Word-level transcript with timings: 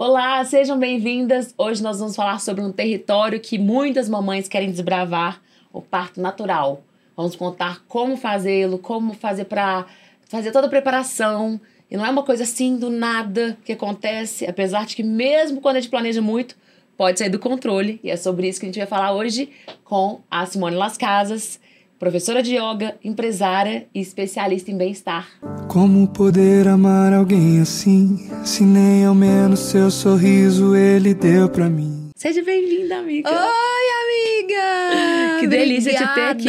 Olá, 0.00 0.44
sejam 0.44 0.78
bem-vindas. 0.78 1.52
Hoje 1.58 1.82
nós 1.82 1.98
vamos 1.98 2.14
falar 2.14 2.38
sobre 2.38 2.62
um 2.62 2.70
território 2.70 3.40
que 3.40 3.58
muitas 3.58 4.08
mamães 4.08 4.46
querem 4.46 4.70
desbravar, 4.70 5.42
o 5.72 5.82
parto 5.82 6.20
natural. 6.20 6.84
Vamos 7.16 7.34
contar 7.34 7.82
como 7.88 8.16
fazê-lo, 8.16 8.78
como 8.78 9.12
fazer 9.12 9.46
para 9.46 9.86
fazer 10.28 10.52
toda 10.52 10.68
a 10.68 10.70
preparação. 10.70 11.60
E 11.90 11.96
não 11.96 12.06
é 12.06 12.10
uma 12.10 12.22
coisa 12.22 12.44
assim 12.44 12.76
do 12.76 12.90
nada 12.90 13.58
que 13.64 13.72
acontece, 13.72 14.46
apesar 14.46 14.86
de 14.86 14.94
que 14.94 15.02
mesmo 15.02 15.60
quando 15.60 15.78
a 15.78 15.80
gente 15.80 15.90
planeja 15.90 16.22
muito, 16.22 16.54
pode 16.96 17.18
sair 17.18 17.28
do 17.28 17.40
controle. 17.40 17.98
E 18.04 18.08
é 18.08 18.16
sobre 18.16 18.48
isso 18.48 18.60
que 18.60 18.66
a 18.66 18.68
gente 18.68 18.78
vai 18.78 18.86
falar 18.86 19.12
hoje 19.12 19.50
com 19.82 20.20
a 20.30 20.46
Simone 20.46 20.76
Las 20.76 20.96
Casas, 20.96 21.58
professora 21.98 22.42
de 22.42 22.56
yoga, 22.56 22.94
empresária 23.02 23.86
e 23.94 24.00
especialista 24.00 24.70
em 24.70 24.76
bem-estar. 24.76 25.28
Como 25.66 26.06
poder 26.08 26.68
amar 26.68 27.12
alguém 27.12 27.60
assim, 27.60 28.30
se 28.44 28.62
nem 28.62 29.04
ao 29.04 29.14
menos 29.14 29.60
seu 29.60 29.90
sorriso 29.90 30.76
ele 30.76 31.12
deu 31.12 31.48
para 31.48 31.68
mim? 31.68 32.10
Seja 32.14 32.42
bem-vinda, 32.42 32.98
amiga. 32.98 33.28
Oi, 33.28 33.36
amiga! 33.36 34.98
Que 35.38 35.46
delícia 35.46 35.92
te 35.92 36.14
ter 36.14 36.30
aqui. 36.30 36.48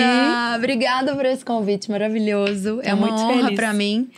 Obrigada 0.56 1.16
por 1.16 1.24
esse 1.24 1.46
convite 1.46 1.92
maravilhoso. 1.92 2.78
Tô 2.78 2.82
é 2.82 2.92
uma 2.92 3.08
muito 3.08 3.22
honra 3.22 3.44
feliz. 3.44 3.56
para 3.56 3.72
mim 3.72 4.10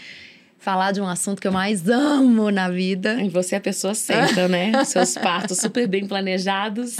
falar 0.62 0.92
de 0.92 1.02
um 1.02 1.08
assunto 1.08 1.42
que 1.42 1.48
eu 1.48 1.52
mais 1.52 1.90
amo 1.90 2.52
na 2.52 2.70
vida. 2.70 3.20
E 3.22 3.28
você 3.28 3.56
é 3.56 3.58
a 3.58 3.62
pessoa 3.62 3.96
certa, 3.96 4.48
né? 4.48 4.72
Seus 4.86 5.16
partos 5.16 5.58
super 5.58 5.88
bem 5.88 6.06
planejados. 6.06 6.96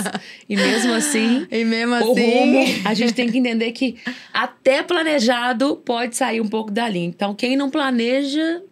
E 0.50 0.56
mesmo 0.56 0.92
assim, 0.94 1.48
E 1.50 1.64
mesmo 1.64 1.94
o 1.94 2.12
assim, 2.12 2.12
rumo, 2.12 2.82
a 2.84 2.94
gente 2.96 3.14
tem 3.14 3.32
que 3.32 3.38
entender 3.38 3.72
que 3.72 3.98
até 4.34 4.82
planejado 4.82 5.76
pode 5.78 6.18
sair 6.18 6.42
um 6.42 6.48
pouco 6.48 6.72
dali. 6.72 7.00
Então, 7.06 7.36
quem 7.36 7.56
não 7.56 7.70
planeja 7.70 8.64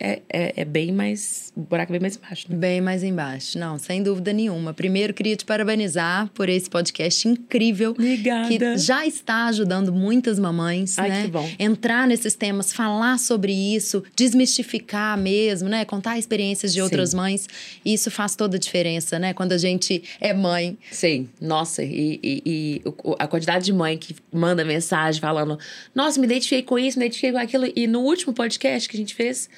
é, 0.00 0.20
é, 0.28 0.52
é 0.56 0.64
bem 0.64 0.92
mais. 0.92 1.52
O 1.56 1.60
buraco 1.60 1.92
é 1.92 1.94
bem 1.94 2.00
mais 2.00 2.16
baixo, 2.16 2.46
né? 2.48 2.56
Bem 2.56 2.80
mais 2.80 3.02
embaixo. 3.02 3.58
Não, 3.58 3.78
sem 3.78 4.02
dúvida 4.02 4.32
nenhuma. 4.32 4.72
Primeiro, 4.72 5.12
queria 5.12 5.36
te 5.36 5.44
parabenizar 5.44 6.28
por 6.34 6.48
esse 6.48 6.70
podcast 6.70 7.26
incrível. 7.26 7.90
Obrigada. 7.90 8.48
Que 8.48 8.78
já 8.78 9.06
está 9.06 9.46
ajudando 9.46 9.92
muitas 9.92 10.38
mamães, 10.38 10.98
Ai, 10.98 11.08
né? 11.08 11.22
que 11.22 11.28
bom. 11.28 11.48
Entrar 11.58 12.06
nesses 12.06 12.34
temas, 12.34 12.72
falar 12.72 13.18
sobre 13.18 13.52
isso, 13.52 14.02
desmistificar 14.14 15.18
mesmo, 15.18 15.68
né? 15.68 15.84
Contar 15.84 16.18
experiências 16.18 16.72
de 16.72 16.80
outras 16.80 17.10
Sim. 17.10 17.16
mães. 17.16 17.48
Isso 17.84 18.10
faz 18.10 18.36
toda 18.36 18.56
a 18.56 18.60
diferença, 18.60 19.18
né? 19.18 19.34
Quando 19.34 19.52
a 19.52 19.58
gente 19.58 20.02
é 20.20 20.32
mãe. 20.32 20.78
Sei, 20.92 21.28
nossa, 21.40 21.82
e, 21.82 22.20
e, 22.22 22.42
e 22.46 22.82
a 23.18 23.26
quantidade 23.26 23.64
de 23.64 23.72
mãe 23.72 23.98
que 23.98 24.14
manda 24.32 24.64
mensagem 24.64 25.20
falando: 25.20 25.58
Nossa, 25.94 26.20
me 26.20 26.26
identifiquei 26.26 26.62
com 26.62 26.78
isso, 26.78 26.98
me 26.98 27.06
identifiquei 27.06 27.32
com 27.32 27.38
aquilo. 27.38 27.72
E 27.74 27.86
no 27.86 28.00
último 28.00 28.32
podcast 28.32 28.88
que 28.88 28.96
a 28.96 29.00
gente 29.00 29.14
fez, 29.14 29.48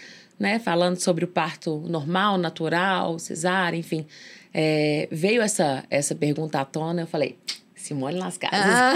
né, 0.40 0.58
falando 0.58 0.96
sobre 0.96 1.22
o 1.22 1.28
parto 1.28 1.84
normal, 1.86 2.38
natural, 2.38 3.18
cesárea, 3.18 3.76
enfim, 3.76 4.06
é, 4.54 5.06
veio 5.12 5.42
essa, 5.42 5.84
essa 5.90 6.14
pergunta 6.14 6.58
à 6.58 6.64
tona. 6.64 7.02
Eu 7.02 7.06
falei: 7.06 7.36
Simone 7.74 8.18
Las 8.18 8.38
Casas. 8.38 8.58
Ah. 8.58 8.94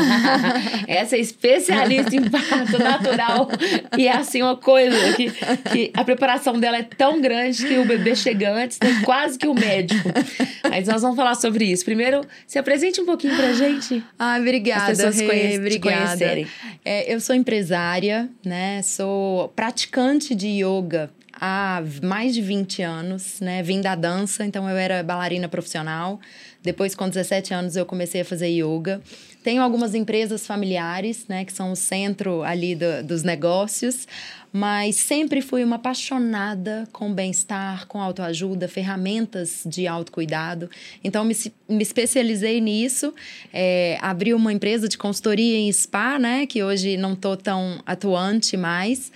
Essa 0.88 1.16
é 1.16 1.20
especialista 1.20 2.14
em 2.14 2.28
parto 2.30 2.78
natural. 2.78 3.48
E 3.96 4.06
é 4.06 4.12
assim 4.12 4.42
uma 4.42 4.56
coisa 4.56 4.96
que, 5.14 5.30
que 5.70 5.90
a 5.94 6.04
preparação 6.04 6.58
dela 6.58 6.78
é 6.78 6.82
tão 6.82 7.20
grande 7.20 7.66
que 7.66 7.78
o 7.78 7.84
bebê 7.84 8.14
chega 8.14 8.52
antes, 8.52 8.78
né, 8.82 9.02
quase 9.04 9.38
que 9.38 9.46
o 9.46 9.54
médico. 9.54 10.08
Mas 10.68 10.88
nós 10.88 11.02
vamos 11.02 11.16
falar 11.16 11.34
sobre 11.34 11.64
isso. 11.66 11.84
Primeiro, 11.84 12.22
se 12.46 12.58
apresente 12.58 13.00
um 13.00 13.06
pouquinho 13.06 13.36
pra 13.36 13.52
gente. 13.52 14.02
Ah, 14.18 14.38
obrigada, 14.38 14.92
As 14.92 14.98
pessoas 14.98 15.20
Rê, 15.20 15.58
obrigada. 15.58 16.06
conhecerem. 16.06 16.46
É, 16.84 17.12
eu 17.12 17.20
sou 17.20 17.34
empresária, 17.34 18.28
né? 18.44 18.80
Sou 18.82 19.48
praticante 19.50 20.34
de 20.34 20.48
yoga 20.64 21.10
há 21.46 21.82
mais 22.02 22.32
de 22.34 22.40
20 22.40 22.80
anos, 22.82 23.38
né? 23.40 23.62
Vim 23.62 23.82
da 23.82 23.94
dança, 23.94 24.46
então 24.46 24.68
eu 24.68 24.76
era 24.78 25.02
bailarina 25.02 25.46
profissional. 25.46 26.18
Depois, 26.62 26.94
com 26.94 27.06
17 27.06 27.52
anos, 27.52 27.76
eu 27.76 27.84
comecei 27.84 28.22
a 28.22 28.24
fazer 28.24 28.48
yoga. 28.48 29.02
Tenho 29.42 29.60
algumas 29.62 29.94
empresas 29.94 30.46
familiares, 30.46 31.26
né? 31.28 31.44
Que 31.44 31.52
são 31.52 31.72
o 31.72 31.76
centro 31.76 32.42
ali 32.42 32.74
do- 32.74 33.02
dos 33.04 33.22
negócios. 33.22 34.08
Mas 34.56 34.94
sempre 34.96 35.42
fui 35.42 35.64
uma 35.64 35.76
apaixonada 35.76 36.88
com 36.92 37.12
bem-estar, 37.12 37.86
com 37.88 38.00
autoajuda, 38.00 38.68
ferramentas 38.68 39.62
de 39.66 39.86
autocuidado. 39.88 40.70
Então, 41.02 41.24
me, 41.24 41.34
me 41.68 41.82
especializei 41.82 42.60
nisso. 42.60 43.12
É, 43.52 43.98
abri 44.00 44.32
uma 44.32 44.52
empresa 44.52 44.88
de 44.88 44.96
consultoria 44.96 45.58
em 45.58 45.70
spa, 45.72 46.18
né? 46.20 46.46
Que 46.46 46.62
hoje 46.62 46.96
não 46.96 47.14
tô 47.16 47.36
tão 47.36 47.82
atuante 47.84 48.56
mais. 48.56 49.10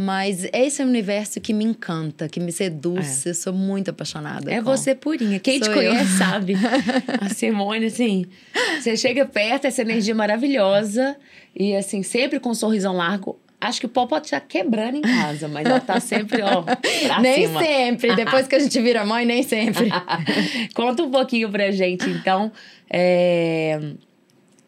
Mas 0.00 0.46
esse 0.52 0.80
é 0.80 0.84
um 0.84 0.88
universo 0.88 1.40
que 1.40 1.52
me 1.52 1.64
encanta, 1.64 2.28
que 2.28 2.38
me 2.38 2.52
seduz. 2.52 3.26
Eu 3.26 3.34
sou 3.34 3.52
muito 3.52 3.90
apaixonada. 3.90 4.48
É 4.48 4.58
com- 4.62 4.64
você 4.64 4.94
purinha. 4.94 5.40
Quem 5.40 5.58
te 5.58 5.64
Sou 5.66 5.74
eu. 5.74 5.90
conhece 5.90 6.12
sabe. 6.18 6.54
A 7.20 7.28
Simone, 7.30 7.86
assim, 7.86 8.24
você 8.80 8.96
chega 8.96 9.26
perto, 9.26 9.64
essa 9.66 9.82
energia 9.82 10.14
maravilhosa. 10.14 11.16
E, 11.54 11.74
assim, 11.74 12.04
sempre 12.04 12.38
com 12.38 12.50
um 12.50 12.54
sorrisão 12.54 12.94
largo. 12.96 13.40
Acho 13.60 13.80
que 13.80 13.86
o 13.86 13.88
pó 13.88 14.06
pode 14.06 14.26
estar 14.26 14.38
quebrando 14.38 14.98
em 14.98 15.02
casa, 15.02 15.48
mas 15.48 15.66
ela 15.66 15.80
tá 15.80 15.98
sempre, 15.98 16.42
ó, 16.42 16.62
Nem 17.20 17.48
cima. 17.48 17.60
sempre. 17.60 18.14
Depois 18.14 18.46
que 18.46 18.54
a 18.54 18.58
gente 18.60 18.80
vira 18.80 19.04
mãe, 19.04 19.26
nem 19.26 19.42
sempre. 19.42 19.88
Conta 20.76 21.02
um 21.02 21.10
pouquinho 21.10 21.50
pra 21.50 21.72
gente, 21.72 22.08
então. 22.08 22.52
É... 22.88 23.80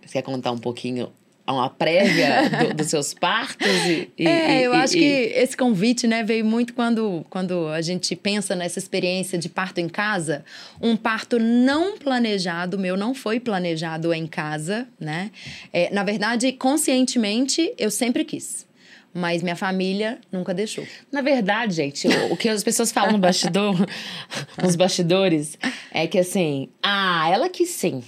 Você 0.04 0.14
quer 0.14 0.22
contar 0.22 0.50
um 0.50 0.58
pouquinho, 0.58 1.12
uma 1.52 1.68
prévia 1.70 2.48
do- 2.68 2.74
dos 2.74 2.86
seus 2.88 3.12
partos? 3.14 3.66
E, 3.66 4.10
e- 4.18 4.26
É, 4.26 4.60
e- 4.60 4.64
eu 4.64 4.72
acho 4.74 4.94
que 4.94 5.32
esse 5.34 5.56
convite, 5.56 6.06
né, 6.06 6.22
veio 6.22 6.44
muito 6.44 6.74
quando, 6.74 7.24
quando 7.30 7.68
a 7.68 7.80
gente 7.80 8.14
pensa 8.16 8.54
nessa 8.56 8.78
experiência 8.78 9.38
de 9.38 9.48
parto 9.48 9.78
em 9.78 9.88
casa. 9.88 10.44
Um 10.80 10.96
parto 10.96 11.38
não 11.38 11.98
planejado, 11.98 12.78
meu 12.78 12.96
não 12.96 13.14
foi 13.14 13.38
planejado 13.40 14.12
em 14.12 14.26
casa, 14.26 14.86
né? 14.98 15.30
É, 15.72 15.92
na 15.92 16.02
verdade, 16.04 16.52
conscientemente, 16.52 17.72
eu 17.78 17.90
sempre 17.90 18.24
quis. 18.24 18.66
Mas 19.12 19.42
minha 19.42 19.56
família 19.56 20.18
nunca 20.30 20.54
deixou. 20.54 20.86
Na 21.10 21.20
verdade, 21.20 21.74
gente, 21.74 22.06
o, 22.06 22.32
o 22.32 22.36
que 22.36 22.48
as 22.48 22.62
pessoas 22.62 22.92
falam 22.92 23.12
no 23.12 23.18
bastidor, 23.18 23.74
nos 24.62 24.76
bastidores, 24.76 25.58
é 25.90 26.06
que 26.06 26.18
assim, 26.18 26.68
ah, 26.82 27.28
ela 27.32 27.48
que 27.48 27.66
sim. 27.66 28.04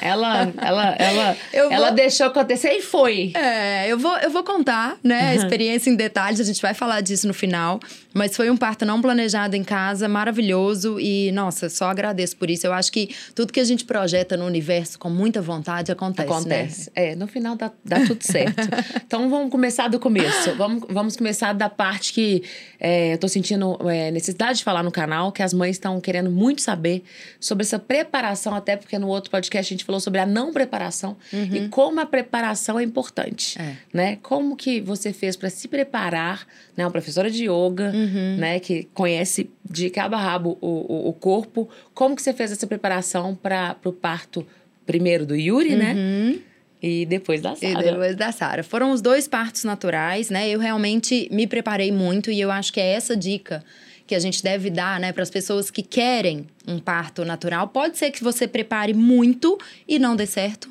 Ela, 0.00 0.50
ela, 0.60 0.96
ela, 0.98 1.36
Eu 1.52 1.70
ela 1.70 1.86
vou- 1.88 1.96
deixou 1.96 2.26
acontecer 2.28 2.70
e 2.72 2.80
foi. 2.80 3.32
É, 3.34 3.86
eu 3.92 3.98
vou, 3.98 4.16
eu 4.18 4.30
vou 4.30 4.42
contar, 4.42 4.96
né, 5.04 5.30
a 5.30 5.34
experiência 5.34 5.90
em 5.90 5.94
detalhes, 5.96 6.40
a 6.40 6.44
gente 6.44 6.62
vai 6.62 6.72
falar 6.72 7.02
disso 7.02 7.26
no 7.26 7.34
final. 7.34 7.78
Mas 8.14 8.34
foi 8.34 8.50
um 8.50 8.56
parto 8.56 8.86
não 8.86 9.00
planejado 9.02 9.54
em 9.54 9.62
casa, 9.62 10.08
maravilhoso 10.08 10.98
e, 10.98 11.30
nossa, 11.32 11.68
só 11.68 11.86
agradeço 11.86 12.36
por 12.36 12.50
isso. 12.50 12.66
Eu 12.66 12.72
acho 12.72 12.90
que 12.90 13.14
tudo 13.34 13.52
que 13.52 13.60
a 13.60 13.64
gente 13.64 13.84
projeta 13.84 14.36
no 14.36 14.46
universo 14.46 14.98
com 14.98 15.10
muita 15.10 15.42
vontade 15.42 15.92
acontece, 15.92 16.28
Acontece. 16.28 16.92
né? 16.96 17.10
É, 17.10 17.14
no 17.14 17.26
final 17.26 17.54
dá, 17.54 17.70
dá 17.84 18.04
tudo 18.06 18.22
certo. 18.22 18.66
então 19.06 19.28
vamos 19.28 19.50
começar 19.50 19.88
do 19.88 20.00
começo. 20.00 20.54
Vamos, 20.56 20.84
vamos 20.88 21.16
começar 21.16 21.52
da 21.52 21.68
parte 21.68 22.12
que 22.12 22.42
é, 22.80 23.14
eu 23.14 23.18
tô 23.18 23.28
sentindo 23.28 23.78
é, 23.88 24.10
necessidade 24.10 24.58
de 24.58 24.64
falar 24.64 24.82
no 24.82 24.90
canal, 24.90 25.30
que 25.30 25.42
as 25.42 25.52
mães 25.52 25.76
estão 25.76 26.00
querendo 26.00 26.30
muito 26.30 26.62
saber 26.62 27.02
sobre 27.38 27.64
essa 27.64 27.78
preparação, 27.78 28.54
até 28.54 28.76
porque 28.76 28.98
no 28.98 29.08
outro 29.08 29.30
podcast 29.30 29.72
a 29.72 29.74
gente 29.76 29.84
falou 29.84 30.00
sobre 30.00 30.20
a 30.20 30.26
não 30.26 30.52
preparação 30.52 31.16
e 31.32 31.68
como 31.68 32.00
a 32.00 32.06
preparação 32.06 32.78
é 32.78 32.82
importante. 32.82 33.60
É. 33.60 33.76
Né? 33.92 34.18
Como 34.22 34.56
que 34.56 34.80
você 34.80 35.12
fez 35.12 35.36
para 35.36 35.50
se 35.50 35.68
preparar, 35.68 36.46
né? 36.76 36.84
Uma 36.84 36.90
professora 36.90 37.30
de 37.30 37.44
yoga, 37.44 37.92
né? 38.08 38.58
Que 38.60 38.84
conhece 38.94 39.50
de 39.68 39.90
cabo 39.90 40.14
a 40.16 40.18
rabo 40.18 40.58
o, 40.60 40.66
o, 40.66 41.08
o 41.08 41.12
corpo. 41.12 41.68
Como 41.94 42.14
que 42.16 42.22
você 42.22 42.32
fez 42.32 42.52
essa 42.52 42.66
preparação 42.66 43.34
para 43.34 43.76
o 43.84 43.92
parto 43.92 44.46
primeiro 44.86 45.26
do 45.26 45.36
Yuri, 45.36 45.76
né? 45.76 46.38
E 46.82 47.04
depois 47.06 47.40
da 47.40 47.54
E 47.54 47.72
Sara. 47.72 47.82
depois 47.82 48.16
da 48.16 48.32
Sara. 48.32 48.62
Foram 48.62 48.92
os 48.92 49.00
dois 49.00 49.26
partos 49.26 49.64
naturais, 49.64 50.30
né? 50.30 50.48
Eu 50.48 50.60
realmente 50.60 51.28
me 51.32 51.46
preparei 51.46 51.90
muito 51.90 52.30
e 52.30 52.40
eu 52.40 52.50
acho 52.50 52.72
que 52.72 52.80
é 52.80 52.92
essa 52.92 53.16
dica 53.16 53.64
que 54.06 54.14
a 54.14 54.18
gente 54.18 54.42
deve 54.42 54.70
dar, 54.70 54.98
né, 54.98 55.12
para 55.12 55.22
as 55.22 55.28
pessoas 55.28 55.70
que 55.70 55.82
querem 55.82 56.46
um 56.66 56.78
parto 56.78 57.26
natural. 57.26 57.68
Pode 57.68 57.98
ser 57.98 58.10
que 58.10 58.24
você 58.24 58.48
prepare 58.48 58.94
muito 58.94 59.58
e 59.86 59.98
não 59.98 60.16
dê 60.16 60.24
certo, 60.24 60.70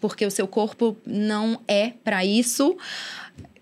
porque 0.00 0.24
o 0.24 0.30
seu 0.30 0.48
corpo 0.48 0.96
não 1.04 1.60
é 1.68 1.92
para 2.02 2.24
isso. 2.24 2.78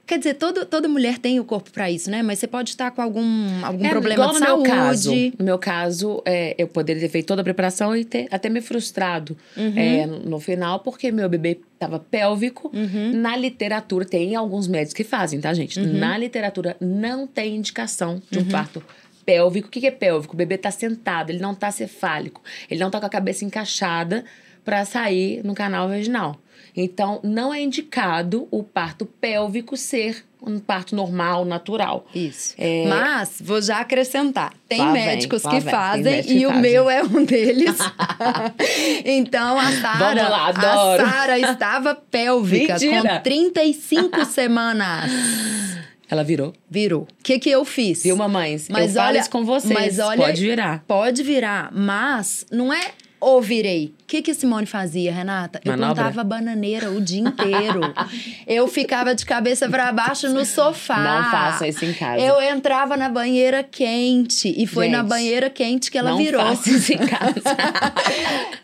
Quer 0.07 0.19
dizer, 0.19 0.35
todo, 0.35 0.65
toda 0.65 0.87
mulher 0.89 1.19
tem 1.19 1.41
o 1.41 1.45
corpo 1.45 1.71
para 1.73 1.91
isso, 1.91 2.09
né? 2.11 2.23
Mas 2.23 2.39
você 2.39 2.47
pode 2.47 2.71
estar 2.71 2.93
com 2.93 3.03
algum, 3.03 3.65
algum 3.65 3.85
É, 3.85 3.89
problema 3.91 4.15
igual 4.15 4.33
de 4.35 4.39
no 4.41 4.47
saúde. 4.47 4.69
Meu 4.69 4.77
caso, 4.79 5.15
no 5.39 5.45
meu 5.45 5.59
caso, 5.59 6.23
é, 6.25 6.55
eu 6.57 6.69
poderia 6.69 7.03
ter 7.03 7.09
feito 7.09 7.27
toda 7.27 7.41
a 7.41 7.45
preparação 7.45 7.95
e 7.97 8.05
ter 8.05 8.29
até 8.31 8.49
me 8.49 8.61
frustrado 8.61 9.37
Uhum. 9.57 9.73
é, 9.77 10.07
no 10.07 10.39
final, 10.39 10.79
porque 10.79 11.11
meu 11.11 11.29
bebê 11.29 11.59
estava 11.75 11.99
pélvico. 11.99 12.71
Uhum. 12.73 13.13
Na 13.21 13.37
literatura, 13.37 14.05
tem 14.05 14.37
alguns 14.37 14.69
médicos 14.69 14.95
que 14.95 15.03
fazem, 15.05 15.41
tá, 15.41 15.53
gente? 15.53 15.81
Na 15.81 16.17
literatura, 16.17 16.77
não 16.81 17.27
tem 17.27 17.57
indicação 17.57 18.23
de 18.31 18.39
um 18.39 18.43
Uhum. 18.43 18.49
parto 18.49 18.83
pélvico. 19.25 19.67
O 19.67 19.71
que 19.73 19.85
é 19.87 19.91
pélvico? 19.91 20.35
O 20.35 20.37
bebê 20.37 20.57
tá 20.57 20.71
sentado, 20.71 21.31
ele 21.31 21.41
não 21.41 21.53
tá 21.53 21.73
cefálico, 21.73 22.41
ele 22.71 22.79
não 22.79 22.91
tá 22.93 23.01
com 23.01 23.07
a 23.07 23.11
cabeça 23.11 23.45
encaixada 23.45 24.25
para 24.65 24.85
sair 24.85 25.43
no 25.45 25.53
canal 25.55 25.89
vaginal. 25.89 26.41
Então, 26.77 27.21
não 27.23 27.55
é 27.55 27.61
indicado 27.63 28.47
o 28.51 28.63
parto 28.63 29.07
pélvico 29.07 29.77
ser 29.77 30.25
um 30.43 30.59
parto 30.59 30.95
normal, 30.95 31.45
natural. 31.45 32.07
Isso. 32.15 32.55
É, 32.59 32.87
Mas, 32.87 33.39
vou 33.41 33.61
já 33.63 33.79
acrescentar: 33.79 34.53
tem 34.69 34.79
Lá 34.81 34.93
médicos 34.93 35.43
que 35.43 35.49
vem, 35.49 35.61
tem 35.63 35.71
fazem 35.71 36.03
médicos 36.05 36.31
e 36.33 36.39
que 36.39 36.47
o 36.47 36.49
fazem. 36.51 36.63
meu 36.63 36.91
é 36.91 37.03
um 37.03 37.25
deles. 37.25 37.79
então, 39.05 39.59
a 39.59 39.73
Sara. 39.73 40.29
Lá, 40.29 40.49
adoro. 40.49 41.03
A 41.05 41.11
Sara 41.11 41.39
estava 41.39 41.95
pélvica 41.95 42.75
Mentira. 42.75 43.17
com 43.17 43.23
35 43.23 44.25
semanas. 44.27 45.11
Ela 46.09 46.23
virou. 46.23 46.53
Virou. 46.71 47.03
O 47.03 47.09
que, 47.23 47.39
que 47.39 47.51
eu 47.51 47.65
fiz? 47.65 48.03
Viu, 48.05 48.17
mamães? 48.17 48.69
Mas 48.69 48.95
eu 48.95 49.03
olha- 49.03 49.19
isso 49.21 49.31
com 49.31 49.45
vocês. 49.45 49.73
mas 49.73 49.99
olha- 49.99 50.25
Pode 50.25 50.41
virar. 50.41 50.85
Pode 50.87 51.23
virar, 51.23 51.71
mas 51.73 52.47
não 52.53 52.73
é 52.73 52.93
ou 53.21 53.41
virei. 53.43 53.95
O 54.03 54.07
que, 54.07 54.23
que 54.23 54.31
a 54.31 54.35
Simone 54.35 54.67
fazia, 54.67 55.13
Renata? 55.13 55.61
Eu 55.65 55.73
Manobra? 55.73 55.95
plantava 56.05 56.23
bananeira 56.25 56.91
o 56.91 57.01
dia 57.01 57.21
inteiro. 57.21 57.81
eu 58.47 58.69
ficava 58.69 59.15
de 59.15 59.27
cabeça 59.27 59.69
para 59.69 59.91
baixo 59.93 60.29
no 60.29 60.45
sofá. 60.45 60.99
Não 60.99 61.31
façam 61.31 61.67
isso 61.67 61.85
em 61.85 61.93
casa. 61.93 62.21
Eu 62.23 62.41
entrava 62.41 62.97
na 62.97 63.09
banheira 63.09 63.65
quente. 63.65 64.55
E 64.57 64.67
foi 64.67 64.89
na 64.89 64.99
Gente, 65.01 65.09
banheira 65.09 65.51
quente 65.51 65.91
que 65.91 65.99
ela 65.99 66.11
não 66.11 66.19
virou. 66.19 66.41
faça 66.41 66.71
isso 66.71 66.93
em 66.93 66.99
casa. 66.99 67.43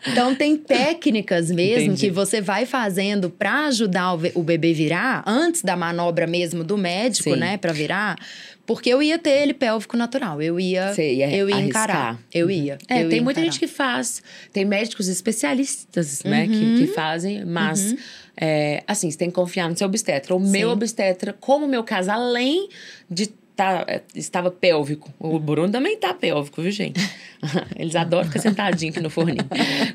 Então 0.05 0.35
tem 0.35 0.57
técnicas 0.57 1.49
mesmo 1.49 1.85
Entendi. 1.93 2.07
que 2.07 2.11
você 2.11 2.41
vai 2.41 2.65
fazendo 2.65 3.29
pra 3.29 3.67
ajudar 3.67 4.13
o, 4.35 4.43
bebê 4.43 4.73
virar 4.73 5.23
antes 5.25 5.61
da 5.61 5.75
manobra 5.77 6.27
mesmo 6.27 6.63
do 6.63 6.77
médico, 6.77 7.31
Sim. 7.31 7.37
né, 7.37 7.57
Pra 7.57 7.71
virar. 7.71 8.17
Porque 8.65 8.89
eu 8.89 9.03
ia 9.03 9.19
ter 9.19 9.41
ele 9.41 9.53
pélvico 9.53 9.97
natural, 9.97 10.41
eu 10.41 10.57
ia, 10.59 10.93
Você 10.93 11.15
ia 11.15 11.29
eu 11.35 11.49
ia 11.49 11.55
arriscar. 11.57 11.83
encarar, 11.83 12.19
eu 12.33 12.49
ia. 12.49 12.77
É, 12.87 13.03
eu 13.03 13.09
tem 13.09 13.17
ia 13.17 13.23
muita 13.23 13.39
encarar. 13.41 13.51
gente 13.51 13.59
que 13.59 13.67
faz. 13.67 14.23
Tem 14.53 14.63
médicos 14.63 15.09
especialistas, 15.09 16.23
né, 16.23 16.45
Uhum. 16.45 16.49
que, 16.77 16.77
que 16.85 16.87
fazem, 16.93 17.43
mas. 17.45 17.93
é, 18.37 18.81
assim, 18.87 19.11
você 19.11 19.17
tem 19.17 19.29
que 19.29 19.35
confiar 19.35 19.69
no 19.69 19.77
seu 19.77 19.85
obstetra. 19.87 20.33
O 20.35 20.39
meu 20.39 20.69
Sim. 20.69 20.73
obstetra, 20.73 21.33
como 21.39 21.65
o 21.65 21.69
meu 21.69 21.83
caso, 21.83 22.09
além 22.09 22.69
de 23.09 23.29
tá, 23.55 23.85
é, 23.87 24.01
estava 24.15 24.51
pélvico. 24.51 25.13
O 25.19 25.39
Bruno 25.39 25.71
também 25.71 25.97
tá 25.97 26.13
pélvico, 26.13 26.61
viu, 26.61 26.71
gente? 26.71 26.99
Eles 27.75 27.95
adoram 27.95 28.25
ficar 28.25 28.39
sentadinho 28.39 28.91
aqui 28.91 28.99
no 28.99 29.09
forninho. 29.09 29.45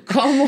Como, 0.06 0.46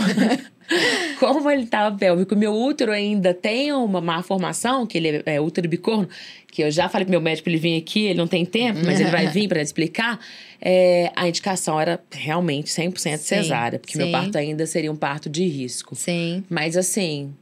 como 1.19 1.51
ele 1.51 1.65
estava 1.65 1.97
pélvico, 1.97 2.37
meu 2.37 2.53
útero 2.55 2.93
ainda 2.93 3.33
tem 3.33 3.73
uma 3.73 4.01
má 4.01 4.23
formação, 4.23 4.87
que 4.87 4.99
ele 4.99 5.09
é, 5.09 5.37
é 5.37 5.41
útero 5.41 5.69
bicorno, 5.69 6.09
que 6.51 6.63
eu 6.63 6.71
já 6.71 6.89
falei 6.89 7.05
pro 7.05 7.13
meu 7.13 7.21
médico 7.21 7.49
ele 7.49 7.57
vir 7.57 7.79
aqui, 7.79 8.07
ele 8.07 8.19
não 8.19 8.27
tem 8.27 8.45
tempo, 8.45 8.81
mas 8.85 9.01
ele 9.01 9.11
vai 9.11 9.29
vir 9.33 9.49
para 9.49 9.63
explicar. 9.63 10.19
É, 10.61 11.11
a 11.17 11.27
indicação 11.27 11.81
era 11.81 11.99
realmente 12.11 12.71
100% 12.71 12.99
Sim, 12.99 13.17
cesárea, 13.17 13.79
porque 13.79 13.97
meu 13.97 14.09
sim. 14.09 14.13
parto 14.13 14.37
ainda 14.37 14.67
seria 14.67 14.93
um 14.93 14.97
parto 14.97 15.31
de 15.31 15.47
risco. 15.47 15.97
Sim. 15.97 16.45
Mas 16.51 16.77
assim, 16.77 17.33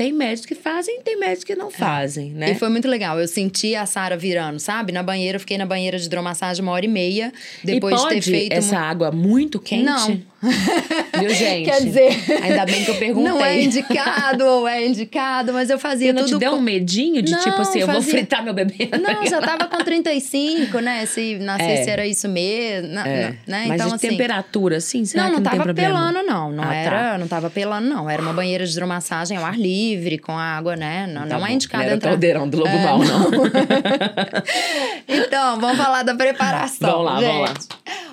tem 0.00 0.14
médicos 0.14 0.46
que 0.46 0.54
fazem, 0.54 1.02
tem 1.02 1.18
médicos 1.18 1.44
que 1.44 1.54
não 1.54 1.70
fazem, 1.70 2.30
né? 2.30 2.48
É. 2.48 2.52
E 2.52 2.54
foi 2.54 2.70
muito 2.70 2.88
legal. 2.88 3.20
Eu 3.20 3.28
senti 3.28 3.74
a 3.74 3.84
Sara 3.84 4.16
virando, 4.16 4.58
sabe? 4.58 4.92
Na 4.92 5.02
banheira, 5.02 5.36
eu 5.36 5.40
fiquei 5.40 5.58
na 5.58 5.66
banheira 5.66 5.98
de 5.98 6.06
hidromassagem 6.06 6.62
uma 6.62 6.72
hora 6.72 6.86
e 6.86 6.88
meia. 6.88 7.30
Depois 7.62 7.94
e 7.94 7.98
pode 7.98 8.20
de 8.20 8.30
ter 8.30 8.38
feito. 8.38 8.52
essa 8.54 8.78
água 8.78 9.12
muito 9.12 9.60
quente? 9.60 9.84
Não. 9.84 10.22
Viu, 10.42 11.28
gente? 11.34 11.64
Quer 11.70 11.82
dizer, 11.82 12.16
Ainda 12.42 12.64
bem 12.64 12.82
que 12.84 12.90
eu 12.90 12.94
perguntei. 12.96 13.30
Não 13.32 13.44
é 13.44 13.62
indicado 13.62 14.44
ou 14.44 14.66
é 14.66 14.86
indicado, 14.86 15.52
mas 15.52 15.68
eu 15.68 15.78
fazia 15.78 16.08
E 16.10 16.12
não 16.12 16.22
tudo 16.24 16.36
te 16.36 16.40
deu 16.40 16.52
um 16.54 16.60
medinho 16.60 17.20
de 17.22 17.32
Não, 17.32 17.40
tipo 17.40 17.60
assim, 17.60 17.80
eu 17.80 17.86
vou 17.86 17.96
fazia- 17.96 18.10
fritar 18.12 18.42
meu 18.42 18.54
bebê? 18.54 18.88
Não, 18.98 19.26
já 19.26 19.40
tava 19.40 19.66
com 19.66 19.78
35, 19.84 20.78
né? 20.80 21.04
Se 21.06 21.36
nascesse 21.38 21.90
É. 21.90 21.92
era 21.92 22.06
isso 22.06 22.28
mesmo, 22.28 22.88
na- 22.88 23.06
É. 23.06 23.22
na- 23.46 23.58
né? 23.58 23.64
Mas 23.68 23.74
então, 23.80 23.88
de 23.88 23.94
assim, 23.96 24.08
temperatura, 24.08 24.76
assim, 24.78 25.04
será 25.04 25.24
não, 25.24 25.30
que 25.30 25.36
não 25.40 25.50
não 25.52 25.58
tava 25.58 25.74
pelando, 25.74 26.22
não. 26.22 26.50
Não 26.52 26.64
Ah, 26.64 26.74
era, 26.74 27.12
tá. 27.12 27.18
não 27.18 27.28
tava 27.28 27.50
pelando, 27.50 27.88
não. 27.88 28.08
Era 28.08 28.22
uma 28.22 28.32
banheira 28.32 28.64
de 28.64 28.72
hidromassagem 28.72 29.36
ao 29.36 29.44
ar 29.44 29.58
livre, 29.58 30.18
com 30.18 30.36
água, 30.38 30.74
né? 30.76 31.06
Não, 31.06 31.26
Tá 31.28 31.38
não 31.38 31.46
é 31.46 31.52
indicado 31.52 31.82
Não 31.82 31.86
era 31.88 31.96
entrar. 31.96 32.10
caldeirão 32.10 32.48
do 32.48 32.58
Lobo 32.58 32.68
É, 32.70 32.84
Mal, 32.84 32.98
não. 32.98 33.30
então, 35.08 35.60
vamos 35.60 35.76
falar 35.76 36.02
da 36.02 36.14
preparação. 36.14 36.90
Vamos 36.90 37.04
lá, 37.04 37.20
gente. 37.20 37.26
vamos 37.28 37.48
lá. 37.48 37.54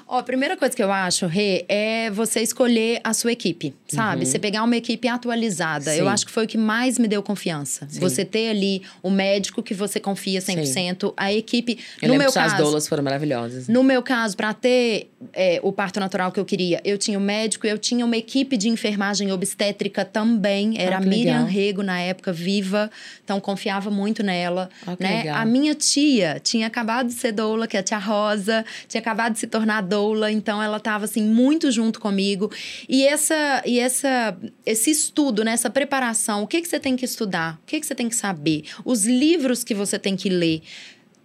Ó, 0.07 0.19
a 0.19 0.24
primeira 0.24 0.56
coisa 0.56 0.74
que 0.74 0.81
eu 0.81 0.92
acho, 0.92 1.27
Rê, 1.27 1.65
é 1.68 2.09
você 2.09 2.42
escolher 2.42 3.01
a 3.04 3.13
sua 3.13 3.33
equipe, 3.33 3.74
sabe? 3.88 4.25
Você 4.25 4.39
pegar 4.39 4.63
uma 4.63 4.77
equipe 4.77 5.06
atualizada. 5.07 5.92
Uhum. 5.92 5.95
Sim. 5.95 6.01
Eu 6.01 6.07
acho 6.07 6.25
que 6.25 6.31
foi 6.31 6.45
o 6.45 6.48
que 6.48 6.57
mais 6.57 6.98
me 6.98 7.09
deu 7.09 7.21
confiança. 7.21 7.86
Sim. 7.89 8.00
Você 8.00 8.24
ter 8.24 8.50
ali 8.50 8.81
o 9.04 9.09
médico 9.09 9.62
que 9.62 9.74
você 9.74 10.00
confia 10.00 10.39
100%, 10.39 11.13
a 11.18 11.33
equipe. 11.33 11.77
Eu 12.01 12.07
no 12.09 12.18
meu 12.18 12.31
caso, 12.31 12.56
doulas 12.56 12.88
foram 12.88 13.04
maravilhosas. 13.04 13.68
no 13.68 13.83
meu 13.83 14.01
caso, 14.01 14.38
para 14.38 14.54
ter 14.54 15.12
é, 15.34 15.60
o 15.64 15.72
parto 15.72 16.00
natural 16.00 16.31
que 16.31 16.40
eu 16.40 16.46
queria, 16.46 16.80
eu 16.86 16.98
tinha 16.98 17.18
o 17.18 17.22
médico, 17.22 17.66
eu 17.66 17.78
tinha 17.78 18.06
uma 18.06 18.16
equipe 18.16 18.56
de 18.56 18.69
enfermagem 18.69 19.31
obstétrica 19.31 20.06
também. 20.06 20.75
Era 20.78 20.96
Ah, 20.96 21.00
a 21.00 21.02
Miriam 21.02 21.40
legal. 21.40 21.46
Rego, 21.46 21.84
na 21.84 22.00
época, 22.00 22.31
viva. 22.31 22.92
Então, 23.24 23.40
confiava 23.40 23.90
muito 23.90 24.22
nela. 24.22 24.69
Ah, 24.86 24.96
né? 25.00 25.18
legal. 25.18 25.38
A 25.38 25.46
minha 25.46 25.74
tia 25.74 26.40
tinha 26.44 26.68
acabado 26.68 27.08
de 27.08 27.14
ser 27.14 27.31
doula, 27.31 27.68
que 27.68 27.75
é 27.75 27.80
a 27.80 27.84
tia 27.84 27.98
Rosa. 27.98 28.64
Tinha 28.88 29.02
acabado 29.02 29.34
de 29.34 29.40
se 29.40 29.48
tornar 29.48 29.81
doula. 29.81 30.31
Então, 30.31 30.62
ela 30.62 30.78
estava, 30.78 31.06
assim, 31.06 31.24
muito 31.24 31.72
junto 31.72 32.00
comigo. 32.00 32.52
E, 32.88 33.04
essa, 33.06 33.64
e 33.66 33.80
essa, 33.80 34.38
esse 34.66 34.92
estudo, 34.92 35.44
né? 35.44 35.52
essa 35.52 35.69
preparação, 35.69 36.44
o 36.44 36.48
que, 36.48 36.62
que 36.62 36.68
você 36.68 36.80
tem 36.80 36.96
que 36.96 37.06
estudar? 37.06 37.56
O 37.64 37.66
que, 37.66 37.80
que 37.80 37.86
você 37.86 37.96
tem 37.96 38.08
que 38.08 38.16
saber? 38.16 38.66
Os 38.86 39.06
livros 39.06 39.64
que 39.64 39.74
você 39.74 39.98
tem 39.98 40.16
que 40.16 40.30
ler. 40.30 40.62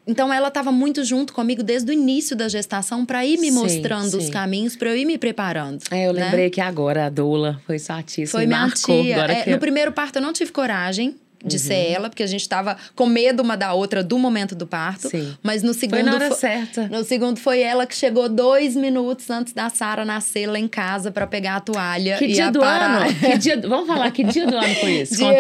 Então 0.07 0.33
ela 0.33 0.49
estava 0.49 0.73
muito 0.73 1.05
junto 1.05 1.33
comigo 1.33 1.63
desde 1.63 1.91
o 1.91 1.93
início 1.95 2.35
da 2.35 2.49
gestação 2.49 3.05
para 3.07 3.25
ir 3.25 3.39
me 3.39 3.51
Sim, 3.51 3.57
mostrando 3.59 4.19
os 4.19 4.25
sim. 4.25 4.31
caminhos 4.33 4.75
para 4.75 4.91
eu 4.91 4.97
ir 4.97 5.05
me 5.05 5.17
preparando. 5.17 5.81
É, 5.91 6.07
eu 6.09 6.13
né? 6.13 6.25
lembrei 6.25 6.51
que 6.51 6.61
agora 6.61 7.07
a 7.07 7.09
doula 7.09 7.61
foi 7.67 7.79
sua 7.79 8.03
tia, 8.03 8.27
Foi 8.27 8.45
minha 8.47 8.61
marcou. 8.63 9.03
tia. 9.03 9.17
É, 9.17 9.47
No 9.47 9.53
eu- 9.53 9.59
primeiro 9.61 9.93
parto 9.93 10.17
eu 10.17 10.23
não 10.23 10.33
tive 10.33 10.51
coragem 10.51 11.15
de 11.45 11.59
ser 11.59 11.75
Uhum. 11.89 11.95
ela, 11.95 12.09
porque 12.09 12.23
a 12.23 12.27
gente 12.27 12.41
estava 12.43 12.77
com 12.95 13.05
medo 13.05 13.43
uma 13.43 13.57
da 13.57 13.73
outra 13.75 14.03
do 14.03 14.17
momento 14.17 14.55
do 14.55 14.65
parto. 14.65 15.09
Sim. 15.09 15.37
Mas 15.43 15.63
no 15.65 15.75
segundo 15.75 15.95
Foi 15.99 16.03
na 16.05 16.15
hora 16.15 16.29
fo- 16.29 16.37
certa. 16.37 16.87
No 16.89 17.03
segundo 17.05 17.37
foi 17.41 17.61
ela 17.61 17.85
que 17.85 17.97
chegou 17.97 18.29
dois 18.29 18.77
minutos 18.77 19.29
antes 19.29 19.53
da 19.53 19.69
Sara 19.69 20.05
nascer 20.05 20.47
lá 20.49 20.57
em 20.59 20.69
casa 20.69 21.11
para 21.11 21.27
pegar 21.27 21.57
a 21.57 21.61
toalha 21.61 22.17
Que 22.17 22.29
dia 22.29 22.49
do 22.51 22.61
aparar. 22.63 23.07
ano? 23.09 23.15
Que 23.21 23.39
dia, 23.39 23.61
vamos 23.61 23.87
falar, 23.89 24.11
que 24.13 24.23
dia 24.25 24.47
do 24.47 24.57
ano 24.57 24.75
foi 24.77 25.01
isso? 25.03 25.17
Dia. 25.17 25.33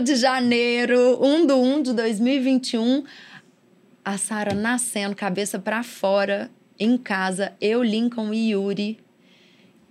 1 0.00 0.02
de 0.04 0.16
janeiro, 0.16 1.18
1 1.22 1.46
do 1.46 1.56
1 1.58 1.82
de 1.82 1.92
2021, 1.94 3.02
a 4.04 4.18
Sara 4.18 4.54
nascendo, 4.54 5.14
cabeça 5.14 5.58
pra 5.58 5.82
fora, 5.82 6.50
em 6.78 6.96
casa, 6.96 7.52
eu, 7.60 7.82
Lincoln 7.82 8.32
e 8.34 8.50
Yuri. 8.50 8.98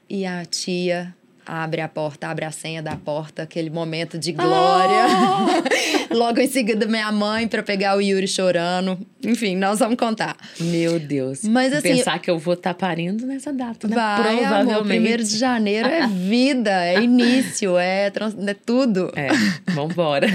E 0.10 0.26
a 0.26 0.44
tia 0.44 1.16
abre 1.46 1.82
a 1.82 1.88
porta, 1.88 2.28
abre 2.28 2.46
a 2.46 2.52
senha 2.52 2.82
da 2.82 2.96
porta, 2.96 3.44
aquele 3.44 3.70
momento 3.70 4.18
de 4.18 4.32
glória. 4.32 5.06
Logo 6.12 6.40
em 6.40 6.48
seguida, 6.48 6.86
minha 6.86 7.12
mãe 7.12 7.48
pra 7.48 7.64
pegar 7.64 7.96
o 7.98 8.02
Yuri 8.02 8.28
chorando. 8.28 9.00
Enfim, 9.24 9.56
nós 9.56 9.80
vamos 9.80 9.98
contar. 9.98 10.36
Meu 10.60 11.00
Deus. 11.00 11.44
Mas, 11.44 11.72
assim, 11.74 11.96
Pensar 11.96 12.20
que 12.20 12.30
eu 12.30 12.38
vou 12.40 12.54
estar 12.56 12.74
parindo 12.74 13.26
nessa 13.26 13.54
data, 13.54 13.88
né? 13.88 13.96
Vai, 13.96 14.44
amor, 14.44 14.48
Provavelmente. 14.66 14.88
primeiro 14.88 15.24
de 15.24 15.38
janeiro 15.38 15.88
é 15.88 16.08
vida, 16.10 16.86
é 16.86 17.02
início, 17.02 17.78
é, 17.78 18.10
trans- 18.10 18.36
é 18.46 18.54
tudo. 18.54 19.12
É, 19.16 19.28
vambora. 19.72 20.28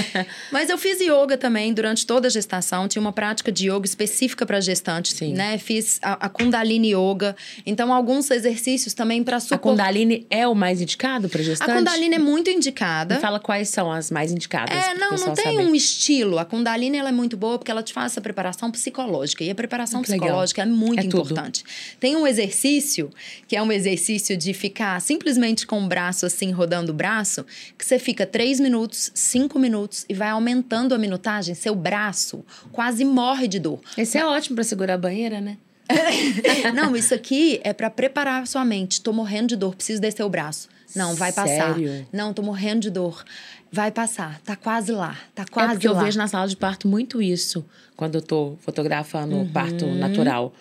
Mas 0.52 0.68
eu 0.68 0.76
fiz 0.78 1.00
yoga 1.00 1.36
também 1.36 1.72
durante 1.72 2.06
toda 2.06 2.26
a 2.28 2.30
gestação. 2.30 2.88
Tinha 2.88 3.00
uma 3.00 3.12
prática 3.12 3.50
de 3.50 3.70
yoga 3.70 3.86
específica 3.86 4.44
para 4.44 4.60
gestante, 4.60 5.12
Sim. 5.14 5.32
né? 5.34 5.56
Fiz 5.58 5.98
a, 6.02 6.26
a 6.26 6.28
Kundalini 6.28 6.92
Yoga. 6.94 7.34
Então, 7.64 7.92
alguns 7.92 8.30
exercícios 8.30 8.92
também 8.94 9.22
para 9.22 9.36
A 9.36 9.40
suportar. 9.40 9.62
Kundalini 9.70 10.26
é 10.28 10.46
o 10.52 10.56
mais 10.56 10.80
indicado 10.80 11.28
para 11.28 11.40
A 11.40 11.44
gestante? 11.44 11.72
Kundalini 11.72 12.14
é 12.14 12.18
muito 12.18 12.48
Me 12.50 12.56
indicada. 12.56 13.18
fala 13.20 13.40
quais 13.40 13.68
são 13.68 13.90
as 13.90 14.10
mais 14.10 14.30
indicadas. 14.32 14.76
É, 14.76 14.94
não, 14.94 15.10
não 15.12 15.34
tem 15.34 15.56
saber. 15.56 15.58
um 15.58 15.74
estilo. 15.74 16.38
A 16.38 16.44
Kundalini 16.44 16.96
ela 16.98 17.08
é 17.08 17.12
muito 17.12 17.36
boa 17.36 17.58
porque 17.58 17.70
ela 17.70 17.82
te 17.82 17.92
faz 17.92 18.12
essa 18.12 18.20
preparação 18.20 18.70
psicológica. 18.70 19.42
E 19.44 19.50
a 19.50 19.54
preparação 19.54 20.00
Ah, 20.00 20.04
que 20.04 20.10
legal. 20.10 20.26
psicológica 20.28 20.62
é 20.62 20.66
muito 20.66 21.00
É 21.00 21.02
tudo. 21.02 21.20
importante. 21.32 21.64
Tem 21.98 22.16
um 22.16 22.26
exercício, 22.26 23.10
que 23.48 23.56
é 23.56 23.62
um 23.62 23.72
exercício 23.72 24.36
de 24.36 24.52
ficar 24.54 25.00
simplesmente 25.00 25.66
com 25.66 25.82
o 25.82 25.86
braço 25.88 26.26
assim, 26.26 26.50
rodando 26.50 26.92
o 26.92 26.94
braço, 26.94 27.44
que 27.78 27.84
você 27.84 27.98
fica 27.98 28.26
três 28.26 28.60
minutos, 28.60 29.10
cinco 29.14 29.58
minutos 29.58 30.04
e 30.08 30.14
vai 30.14 30.28
aumentando 30.30 30.94
a 30.94 30.98
minutagem. 30.98 31.54
Seu 31.54 31.74
braço 31.74 32.44
quase 32.70 33.04
morre 33.04 33.48
de 33.48 33.58
dor. 33.58 33.80
Esse 33.96 34.18
é 34.18 34.24
ótimo 34.26 34.54
para 34.56 34.64
segurar 34.64 34.94
a 34.94 34.98
banheira, 34.98 35.40
né? 35.40 35.56
Não, 36.74 36.94
isso 36.96 37.14
aqui 37.14 37.60
é 37.64 37.72
pra 37.72 37.90
preparar 37.90 38.42
a 38.42 38.46
sua 38.46 38.64
mente. 38.64 39.00
Tô 39.00 39.12
morrendo 39.12 39.48
de 39.48 39.56
dor, 39.56 39.74
preciso 39.74 40.00
descer 40.00 40.22
o 40.24 40.28
braço. 40.28 40.68
Não, 40.94 41.14
vai 41.14 41.32
passar. 41.32 41.74
Sério? 41.74 42.06
Não, 42.12 42.32
tô 42.34 42.42
morrendo 42.42 42.80
de 42.80 42.90
dor. 42.90 43.24
Vai 43.70 43.90
passar. 43.90 44.38
Tá 44.44 44.54
quase 44.54 44.92
lá. 44.92 45.16
Tá 45.34 45.46
quase 45.50 45.68
é 45.70 45.72
porque 45.74 45.88
eu 45.88 45.94
lá. 45.94 46.04
vejo 46.04 46.18
na 46.18 46.28
sala 46.28 46.46
de 46.46 46.54
parto 46.56 46.86
muito 46.86 47.22
isso. 47.22 47.64
Quando 47.96 48.16
eu 48.16 48.22
tô 48.22 48.56
fotografando 48.60 49.34
Uhum. 49.36 49.42
o 49.44 49.48
parto 49.48 49.86
natural. 49.86 50.52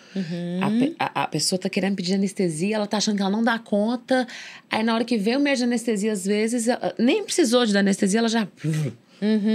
A, 0.62 0.70
pe- 0.70 0.96
a- 0.98 1.24
a 1.24 1.28
pessoa 1.28 1.60
tá 1.60 1.68
querendo 1.70 1.96
pedir 1.96 2.14
anestesia, 2.14 2.78
ela 2.78 2.88
tá 2.88 2.96
achando 2.98 3.18
que 3.18 3.22
ela 3.22 3.32
não 3.32 3.44
dá 3.44 3.60
conta. 3.60 4.26
Aí 4.70 4.82
na 4.84 4.96
hora 4.96 5.04
que 5.04 5.18
vem 5.18 5.36
o 5.36 5.40
médico 5.42 5.60
de 5.60 5.64
anestesia, 5.66 6.14
às 6.14 6.24
vezes, 6.24 6.70
ela- 6.70 6.94
nem 6.98 7.24
precisou 7.26 7.66
de 7.66 7.78
anestesia, 7.78 8.20
ela 8.20 8.30
já. 8.30 8.48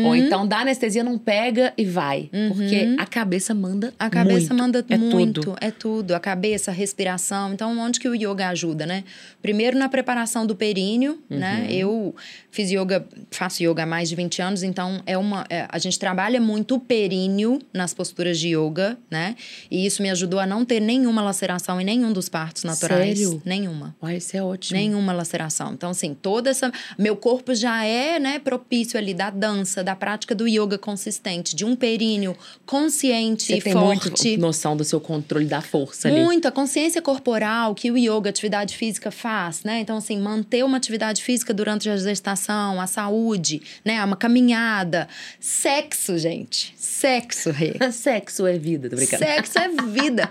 Ou 0.05 0.15
então 0.15 0.47
dá 0.47 0.59
anestesia, 0.61 1.03
não 1.03 1.19
pega 1.19 1.73
e 1.77 1.85
vai. 1.85 2.31
Porque 2.49 2.95
a 2.99 3.07
cabeça 3.07 3.53
manda 3.55 3.93
A 3.99 4.09
cabeça 4.09 4.55
muito. 4.55 4.63
manda 4.63 4.85
é 4.89 4.97
muito, 4.97 5.41
Tudo. 5.41 5.57
é 5.61 5.71
tudo. 5.71 6.15
A 6.15 6.21
cabeça, 6.21 6.71
a 6.71 6.75
respiração. 6.75 7.53
Então, 7.53 7.77
onde 7.79 7.99
que 7.99 8.09
o 8.09 8.15
yoga 8.15 8.49
ajuda, 8.49 8.87
né? 8.87 9.05
Primeiro 9.43 9.77
na 9.79 9.89
preparação 9.89 10.47
do 10.47 10.55
períneo, 10.55 11.19
Uhum. 11.31 11.39
né? 11.39 11.67
Eu 11.71 12.15
fiz 12.51 12.71
yoga, 12.71 13.05
faço 13.31 13.63
yoga 13.63 13.83
há 13.83 13.87
mais 13.87 14.09
de 14.09 14.15
20 14.17 14.41
anos, 14.43 14.63
então 14.63 15.03
é 15.07 15.17
uma. 15.19 15.45
é, 15.51 15.67
a 15.69 15.79
gente 15.79 15.99
trabalha 15.99 16.41
muito 16.41 16.77
o 16.77 16.81
períneo 16.81 17.59
nas 17.73 17.93
posturas 17.95 18.39
de 18.39 18.57
yoga, 18.57 18.97
né? 19.11 19.35
E 19.71 19.85
isso 19.87 20.03
me 20.03 20.11
ajudou 20.11 20.39
a 20.41 20.47
não 20.47 20.65
ter 20.65 20.81
nenhuma 20.81 21.23
laceração 21.23 21.81
em 21.81 21.85
nenhum 21.85 22.13
dos 22.13 22.29
partos 22.29 22.65
naturais. 22.65 23.19
Sério? 23.19 23.43
Nenhuma. 23.45 23.95
Olha, 24.01 24.17
isso 24.17 24.37
é 24.37 24.43
ótimo. 24.43 24.79
Nenhuma 24.79 25.13
laceração. 25.13 25.73
Então, 25.73 25.91
assim, 25.91 26.15
toda 26.15 26.51
essa. 26.51 26.71
Meu 26.99 27.17
corpo 27.17 27.55
já 27.55 27.85
é, 27.85 28.19
né, 28.19 28.39
propício 28.39 28.99
ali 28.99 29.13
da 29.15 29.31
dança, 29.31 29.56
da 29.85 29.95
prática 29.97 30.35
do 30.35 30.47
yoga 30.47 30.79
consistente, 30.79 31.55
de 31.57 31.65
um 31.65 31.75
períneo 31.77 32.37
consciente 32.65 33.45
Você 33.47 33.57
e 33.59 33.63
tem 33.63 33.73
forte. 33.73 33.87
muito 34.29 34.41
noção 34.41 34.77
do 34.77 34.85
seu 34.85 35.01
controle 35.01 35.47
da 35.47 35.61
força 35.61 36.09
ali. 36.09 36.21
Muito, 36.21 36.47
a 36.49 36.53
consciência 36.53 37.01
corporal 37.03 37.75
que 37.75 37.91
o 37.91 37.97
yoga, 37.97 38.31
atividade 38.31 38.77
física 38.77 39.11
faz, 39.11 39.63
né? 39.65 39.81
Então, 39.81 39.97
assim, 39.97 40.19
manter 40.21 40.65
uma 40.65 40.77
atividade 40.77 41.23
física 41.23 41.55
durante 41.55 41.89
a 41.89 41.97
gestação, 41.97 42.81
a 42.81 42.87
saúde, 42.87 43.63
né? 43.85 44.05
Uma 44.05 44.17
caminhada. 44.17 45.09
Sexo, 45.41 46.19
gente. 46.19 46.75
Sexo, 46.77 47.51
Rê. 47.51 47.75
Sexo 47.93 48.47
é 48.47 48.59
vida, 48.59 48.89
tô 48.91 48.97
brincando. 48.97 49.25
Sexo 49.25 49.59
é 49.59 49.69
vida. 49.87 50.29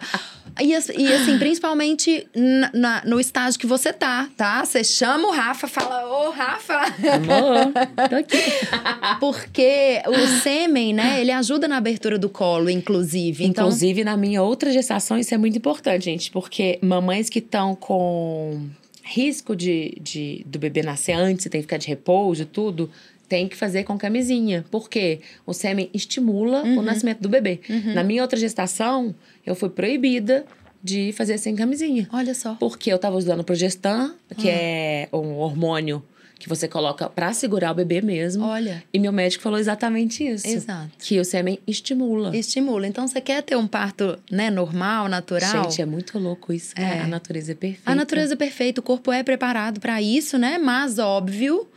E, 0.61 0.69
e, 0.69 0.75
assim, 1.13 1.37
principalmente 1.37 2.27
na- 2.33 2.71
na- 2.73 3.01
no 3.05 3.19
estágio 3.19 3.59
que 3.59 3.67
você 3.67 3.91
tá, 3.91 4.29
tá? 4.37 4.63
Você 4.63 4.83
chama 4.83 5.27
o 5.27 5.31
Rafa, 5.31 5.67
fala, 5.67 6.07
ô 6.07 6.29
Rafa! 6.31 6.75
Amor, 6.79 7.73
tô 8.09 8.15
aqui. 8.15 8.37
Porque 9.19 10.01
o 10.07 10.41
sêmen, 10.41 10.93
né, 10.93 11.21
ele 11.21 11.31
ajuda 11.31 11.67
na 11.67 11.77
abertura 11.77 12.17
do 12.17 12.29
colo, 12.29 12.69
inclusive. 12.69 13.43
Então, 13.45 13.65
Inclusive, 13.65 14.03
na 14.03 14.15
minha 14.17 14.41
outra 14.41 14.71
gestação, 14.71 15.17
isso 15.17 15.33
é 15.33 15.37
muito 15.37 15.57
importante, 15.57 16.05
gente, 16.05 16.31
porque 16.31 16.79
mamães 16.81 17.29
que 17.29 17.39
estão 17.39 17.75
com 17.75 18.61
risco 19.03 19.55
de, 19.55 19.97
de 20.01 20.43
do 20.47 20.57
bebê 20.57 20.81
nascer 20.81 21.13
antes, 21.13 21.45
tem 21.45 21.61
que 21.61 21.67
ficar 21.67 21.77
de 21.77 21.87
repouso 21.87 22.41
e 22.41 22.45
tudo, 22.45 22.89
tem 23.29 23.47
que 23.47 23.55
fazer 23.55 23.83
com 23.83 23.97
camisinha. 23.97 24.65
Porque 24.71 25.19
o 25.45 25.53
sêmen 25.53 25.89
estimula 25.93 26.63
o 26.63 26.81
nascimento 26.81 27.19
do 27.21 27.29
bebê. 27.29 27.59
Na 27.93 28.03
minha 28.03 28.21
outra 28.21 28.37
gestação, 28.37 29.13
eu 29.45 29.55
fui 29.55 29.69
proibida 29.69 30.45
de 30.83 31.11
fazer 31.13 31.39
sem 31.39 31.55
camisinha. 31.55 32.07
olha 32.13 32.35
só. 32.35 32.53
Porque 32.55 32.91
eu 32.93 32.99
tava 32.99 33.15
usando 33.15 33.43
progestan, 33.43 34.13
que 34.37 34.47
é 34.47 35.09
um 35.11 35.37
hormônio 35.37 36.03
que 36.37 36.49
você 36.49 36.67
coloca 36.67 37.09
pra 37.09 37.33
segurar 37.33 37.71
o 37.71 37.75
bebê 37.75 38.01
mesmo. 38.01 38.45
Olha. 38.45 38.83
E 38.93 38.99
meu 38.99 39.11
médico 39.11 39.43
falou 39.43 39.57
exatamente 39.57 40.25
isso. 40.25 40.47
Exato. 40.47 40.91
Que 40.99 41.19
o 41.19 41.25
sêmen 41.25 41.59
estimula. 41.65 42.35
Estimula. 42.35 42.85
Então, 42.87 43.07
você 43.07 43.21
quer 43.21 43.41
ter 43.41 43.55
um 43.55 43.67
parto, 43.67 44.17
né, 44.29 44.49
normal, 44.49 45.07
natural? 45.07 45.63
Gente, 45.63 45.81
é 45.81 45.85
muito 45.85 46.19
louco 46.19 46.51
isso. 46.53 46.73
É. 46.77 46.99
A 47.01 47.07
natureza 47.07 47.53
é 47.53 47.55
perfeita. 47.55 47.91
A 47.91 47.95
natureza 47.95 48.33
é 48.33 48.37
perfeita, 48.37 48.81
o 48.81 48.83
corpo 48.83 49.11
é 49.11 49.23
preparado 49.23 49.79
para 49.79 50.01
isso, 50.01 50.37
né? 50.37 50.57
Mas, 50.57 50.99
óbvio, 50.99 51.67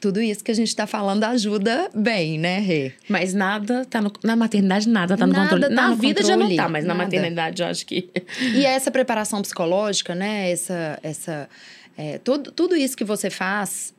tudo 0.00 0.20
isso 0.20 0.42
que 0.42 0.50
a 0.50 0.54
gente 0.54 0.74
tá 0.74 0.86
falando 0.86 1.24
ajuda 1.24 1.90
bem, 1.94 2.38
né, 2.38 2.58
Rê? 2.60 2.92
Mas 3.08 3.34
nada 3.34 3.84
tá 3.84 4.00
no, 4.00 4.12
na 4.22 4.36
maternidade, 4.36 4.88
nada 4.88 5.16
tá 5.16 5.26
no 5.26 5.32
Nada 5.32 5.50
controle. 5.50 5.74
tá 5.74 5.82
na 5.82 5.88
no 5.90 5.96
vida 5.96 6.22
já 6.22 6.34
controle, 6.34 6.56
não 6.56 6.64
tá, 6.64 6.68
mas 6.68 6.84
na 6.84 6.94
nada. 6.94 7.04
maternidade 7.04 7.62
eu 7.62 7.68
acho 7.68 7.84
que. 7.86 8.08
E 8.40 8.64
essa 8.64 8.90
preparação 8.90 9.42
psicológica, 9.42 10.14
né? 10.14 10.50
Essa, 10.50 10.98
essa, 11.02 11.48
é, 11.96 12.18
tudo, 12.18 12.50
tudo 12.52 12.76
isso 12.76 12.96
que 12.96 13.04
você 13.04 13.30
faz 13.30 13.94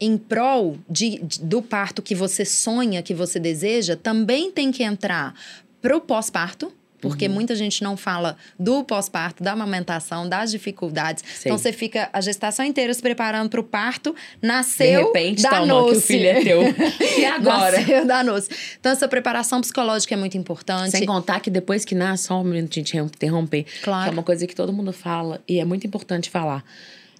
em 0.00 0.16
prol 0.16 0.78
de, 0.88 1.18
de- 1.20 1.40
do 1.40 1.60
parto 1.60 2.00
que 2.02 2.14
você 2.14 2.44
sonha, 2.44 3.02
que 3.02 3.14
você 3.14 3.40
deseja, 3.40 3.96
também 3.96 4.50
tem 4.50 4.70
que 4.70 4.82
entrar 4.82 5.34
pro 5.82 6.00
pós-parto. 6.00 6.72
Porque 7.00 7.28
Uhum. 7.28 7.34
muita 7.34 7.54
gente 7.54 7.80
não 7.84 7.96
fala 7.96 8.36
do 8.58 8.82
pós-parto, 8.82 9.40
da 9.40 9.52
amamentação, 9.52 10.28
das 10.28 10.50
dificuldades. 10.50 11.22
Sim. 11.24 11.42
Então 11.48 11.56
você 11.56 11.72
fica 11.72 12.10
a 12.12 12.20
gestação 12.20 12.64
inteira 12.64 12.92
se 12.92 13.00
preparando 13.00 13.48
pro 13.48 13.62
parto, 13.62 14.16
De 14.42 14.48
nasceu, 14.48 15.06
repente, 15.06 15.40
da 15.40 15.50
toma, 15.60 15.84
que 15.92 15.96
o 15.96 16.00
filho 16.00 16.26
é 16.26 16.42
teu. 16.42 16.60
E 17.16 17.24
agora? 17.24 17.78
Nasceu, 17.78 18.04
danou-se. 18.04 18.48
Então 18.80 18.90
essa 18.90 19.06
preparação 19.06 19.60
psicológica 19.60 20.12
é 20.14 20.16
muito 20.16 20.36
importante. 20.36 20.90
Sem 20.90 21.06
contar 21.06 21.38
que 21.38 21.50
depois 21.50 21.84
que 21.84 21.94
nasce, 21.94 22.24
só 22.24 22.40
um 22.40 22.44
minutinho 22.44 22.84
te 22.84 22.96
interromper. 22.98 23.64
Claro. 23.84 24.02
Que 24.02 24.08
é 24.08 24.12
uma 24.12 24.24
coisa 24.24 24.44
que 24.44 24.54
todo 24.56 24.72
mundo 24.72 24.92
fala 24.92 25.40
e 25.46 25.60
é 25.60 25.64
muito 25.64 25.86
importante 25.86 26.28
falar. 26.28 26.64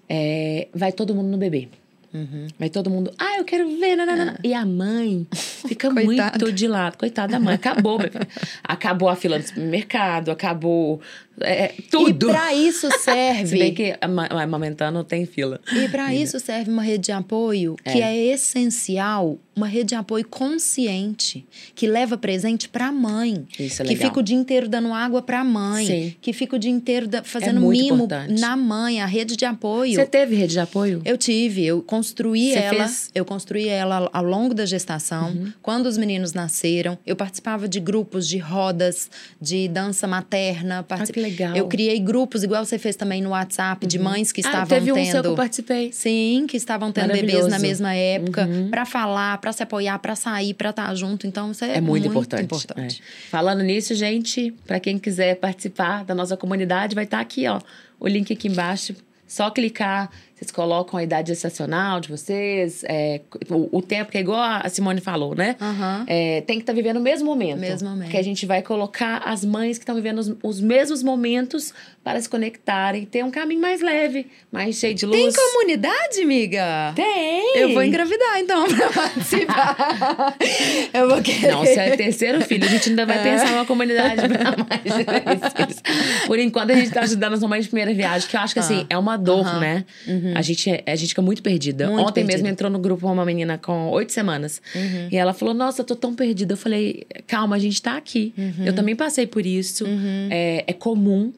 É, 0.08 0.68
vai 0.74 0.92
todo 0.92 1.14
mundo 1.14 1.28
no 1.28 1.36
bebê. 1.36 1.68
Uhum. 2.12 2.46
Vai 2.58 2.70
todo 2.70 2.88
mundo, 2.88 3.12
ah, 3.18 3.36
eu 3.36 3.44
quero 3.44 3.68
ver, 3.78 3.94
nananana. 3.94 4.38
E 4.42 4.54
a 4.54 4.64
mãe 4.64 5.26
fica 5.32 5.90
muito 5.92 6.50
de 6.52 6.66
lado. 6.66 6.96
Coitada 6.96 7.32
da 7.32 7.38
mãe, 7.40 7.54
acabou. 7.54 8.00
acabou 8.64 9.08
a 9.10 9.16
fila 9.16 9.38
do 9.38 9.46
supermercado, 9.46 10.30
acabou 10.30 11.00
é, 11.40 11.74
tudo. 11.90 12.28
E 12.28 12.32
pra 12.32 12.54
isso 12.54 12.88
serve. 13.00 13.46
Se 13.48 13.58
bem 13.58 13.74
que 13.74 13.94
ama- 14.00 14.26
amamentando 14.30 15.04
tem 15.04 15.26
fila. 15.26 15.60
E 15.72 15.86
para 15.88 16.14
isso 16.14 16.40
serve 16.40 16.70
uma 16.70 16.82
rede 16.82 17.04
de 17.06 17.12
apoio 17.12 17.76
que 17.84 18.00
é. 18.00 18.16
essencial, 18.32 19.38
uma 19.58 19.66
rede 19.66 19.88
de 19.90 19.94
apoio 19.94 20.24
consciente, 20.68 21.44
que 21.74 21.86
leva 21.86 22.16
presente 22.16 22.68
para 22.68 22.86
a 22.88 22.92
mãe, 22.92 23.46
Isso 23.58 23.82
é 23.82 23.84
que 23.84 23.92
legal. 23.94 24.08
fica 24.08 24.20
o 24.20 24.22
dia 24.22 24.36
inteiro 24.36 24.68
dando 24.68 24.92
água 24.92 25.20
para 25.22 25.40
a 25.40 25.44
mãe, 25.44 25.86
Sim. 25.86 26.14
que 26.20 26.32
fica 26.32 26.56
o 26.56 26.58
dia 26.58 26.70
inteiro 26.70 27.06
da- 27.08 27.22
fazendo 27.22 27.60
muito 27.60 27.80
mimo 27.82 28.04
importante. 28.04 28.40
na 28.40 28.56
mãe, 28.56 29.00
a 29.00 29.06
rede 29.06 29.36
de 29.36 29.44
apoio. 29.44 29.94
Você 29.94 30.06
teve 30.06 30.34
rede 30.36 30.52
de 30.52 30.60
apoio? 30.60 31.02
Eu 31.04 31.16
tive, 31.16 31.64
eu 31.64 31.82
construí 31.82 32.52
Você 32.52 32.58
ela, 32.58 32.84
fez? 32.86 33.10
eu 33.14 33.24
construí 33.24 33.68
ela 33.68 34.08
ao 34.12 34.22
longo 34.24 34.54
da 34.54 34.64
gestação. 34.66 35.30
Uhum. 35.30 35.52
Quando 35.62 35.86
os 35.86 35.98
meninos 35.98 36.32
nasceram, 36.32 36.96
eu 37.06 37.16
participava 37.16 37.68
de 37.68 37.80
grupos 37.80 38.28
de 38.28 38.38
rodas 38.38 39.10
de 39.40 39.68
dança 39.68 40.06
materna. 40.06 40.82
particip- 40.82 41.10
Ah, 41.10 41.14
que 41.14 41.20
legal. 41.20 41.56
Eu 41.56 41.66
criei 41.66 41.98
grupos, 41.98 42.42
igual 42.42 42.64
você 42.64 42.78
fez 42.78 42.94
também 42.96 43.20
no 43.22 43.30
WhatsApp, 43.30 43.86
de 43.86 43.98
mães 43.98 44.30
que 44.32 44.40
ah, 44.44 44.46
estavam 44.48 44.66
teve 44.68 44.92
um 44.92 44.94
tendo. 44.94 45.10
seu 45.10 45.22
que 45.22 45.28
eu 45.28 45.34
participei. 45.34 45.92
Sim, 45.92 46.46
que 46.48 46.56
estavam 46.56 46.92
tendo 46.92 47.12
bebês. 47.12 47.44
Uhum. 47.44 47.48
na 47.50 47.58
mesma 47.58 47.94
época, 47.94 48.48
pra 48.70 48.84
falar, 48.84 49.38
pra 49.38 49.47
se 49.52 49.62
apoiar, 49.62 49.98
pra 49.98 50.14
sair, 50.14 50.54
pra 50.54 50.70
estar 50.70 50.94
junto. 50.94 51.26
Então, 51.26 51.50
isso 51.50 51.64
é, 51.64 51.76
É 51.76 51.80
muito, 51.80 52.06
importante. 52.06 52.44
importante. 52.44 53.02
É. 53.02 53.28
Falando 53.30 53.62
nisso, 53.62 53.94
gente, 53.94 54.52
para 54.66 54.78
quem 54.80 54.98
quiser 54.98 55.36
participar 55.36 56.04
da 56.04 56.14
nossa 56.14 56.36
comunidade, 56.36 56.94
vai 56.94 57.04
estar 57.04 57.20
aqui, 57.20 57.46
ó, 57.46 57.60
o 57.98 58.06
link 58.08 58.32
aqui 58.32 58.48
embaixo. 58.48 58.94
Só 59.26 59.50
clicar, 59.50 60.10
vocês 60.38 60.52
colocam 60.52 60.98
a 60.98 61.02
idade 61.02 61.28
gestacional 61.28 61.98
de 61.98 62.08
vocês, 62.08 62.84
é, 62.84 63.20
o, 63.50 63.78
o 63.78 63.82
tempo, 63.82 64.12
que 64.12 64.18
é 64.18 64.20
igual 64.20 64.40
a 64.40 64.68
Simone 64.68 65.00
falou, 65.00 65.34
né? 65.34 65.56
Aham. 65.60 66.04
É, 66.06 66.42
tem 66.42 66.58
que 66.58 66.62
estar 66.62 66.72
vivendo 66.72 66.98
o 66.98 67.00
mesmo 67.00 67.26
momento. 67.26 67.58
Mesmo 67.58 67.88
momento. 67.88 68.04
Porque 68.04 68.16
a 68.18 68.22
gente 68.22 68.46
vai 68.46 68.62
colocar 68.62 69.18
as 69.24 69.44
mães 69.44 69.78
que 69.78 69.82
estão 69.82 69.96
vivendo 69.96 70.18
os, 70.18 70.32
os 70.40 70.60
mesmos 70.60 71.02
momentos 71.02 71.74
para 72.04 72.20
se 72.20 72.28
conectarem, 72.28 73.04
ter 73.04 73.24
um 73.24 73.30
caminho 73.30 73.60
mais 73.60 73.80
leve, 73.80 74.28
mais 74.50 74.76
cheio 74.76 74.94
de 74.94 75.04
luz. 75.04 75.20
Tem 75.20 75.32
comunidade, 75.32 76.20
amiga? 76.22 76.92
Tem! 76.94 77.58
Eu 77.58 77.74
vou 77.74 77.82
engravidar, 77.82 78.38
então, 78.38 78.64
pra 78.72 78.88
participar. 78.90 80.36
eu 80.94 81.08
vou 81.08 81.20
querer. 81.20 81.50
Não, 81.50 81.64
se 81.66 81.78
é 81.78 81.96
terceiro 81.96 82.40
filho, 82.42 82.64
a 82.64 82.68
gente 82.68 82.90
ainda 82.90 83.04
vai 83.04 83.22
pensar 83.22 83.50
numa 83.50 83.66
comunidade 83.66 84.22
pra 84.28 84.56
mais 84.70 85.74
de. 85.74 86.26
Por 86.26 86.38
enquanto, 86.38 86.70
a 86.70 86.74
gente 86.76 86.90
tá 86.90 87.00
ajudando 87.00 87.34
as 87.34 87.40
mamães 87.40 87.64
de 87.64 87.70
primeira 87.70 87.92
viagem, 87.92 88.28
que 88.28 88.36
eu 88.36 88.40
acho 88.40 88.54
que 88.54 88.60
assim, 88.60 88.86
é 88.88 88.96
uma 88.96 89.16
dor, 89.16 89.46
Aham. 89.46 89.60
né? 89.60 89.84
A, 90.34 90.42
gente, 90.42 90.82
a 90.86 90.96
gente 90.96 91.08
fica 91.10 91.22
muito 91.22 91.42
perdida. 91.42 91.86
Muito 91.88 92.00
Ontem 92.02 92.14
perdida. 92.20 92.32
mesmo 92.38 92.48
entrou 92.48 92.70
no 92.70 92.78
grupo 92.78 93.06
uma 93.10 93.24
menina 93.24 93.58
com 93.58 93.88
oito 93.90 94.12
semanas. 94.12 94.60
E 95.10 95.16
ela 95.16 95.32
falou: 95.32 95.54
Nossa, 95.54 95.82
eu 95.82 95.84
tô 95.86 95.94
tão 95.96 96.14
perdida. 96.14 96.54
Eu 96.54 96.56
falei: 96.56 97.06
Calma, 97.26 97.56
a 97.56 97.58
gente 97.58 97.80
tá 97.80 97.96
aqui. 97.96 98.32
Eu 98.64 98.74
também 98.74 98.94
passei 98.96 99.26
por 99.26 99.44
isso. 99.46 99.84
É, 100.30 100.64
é 100.66 100.72
comum 100.72 101.32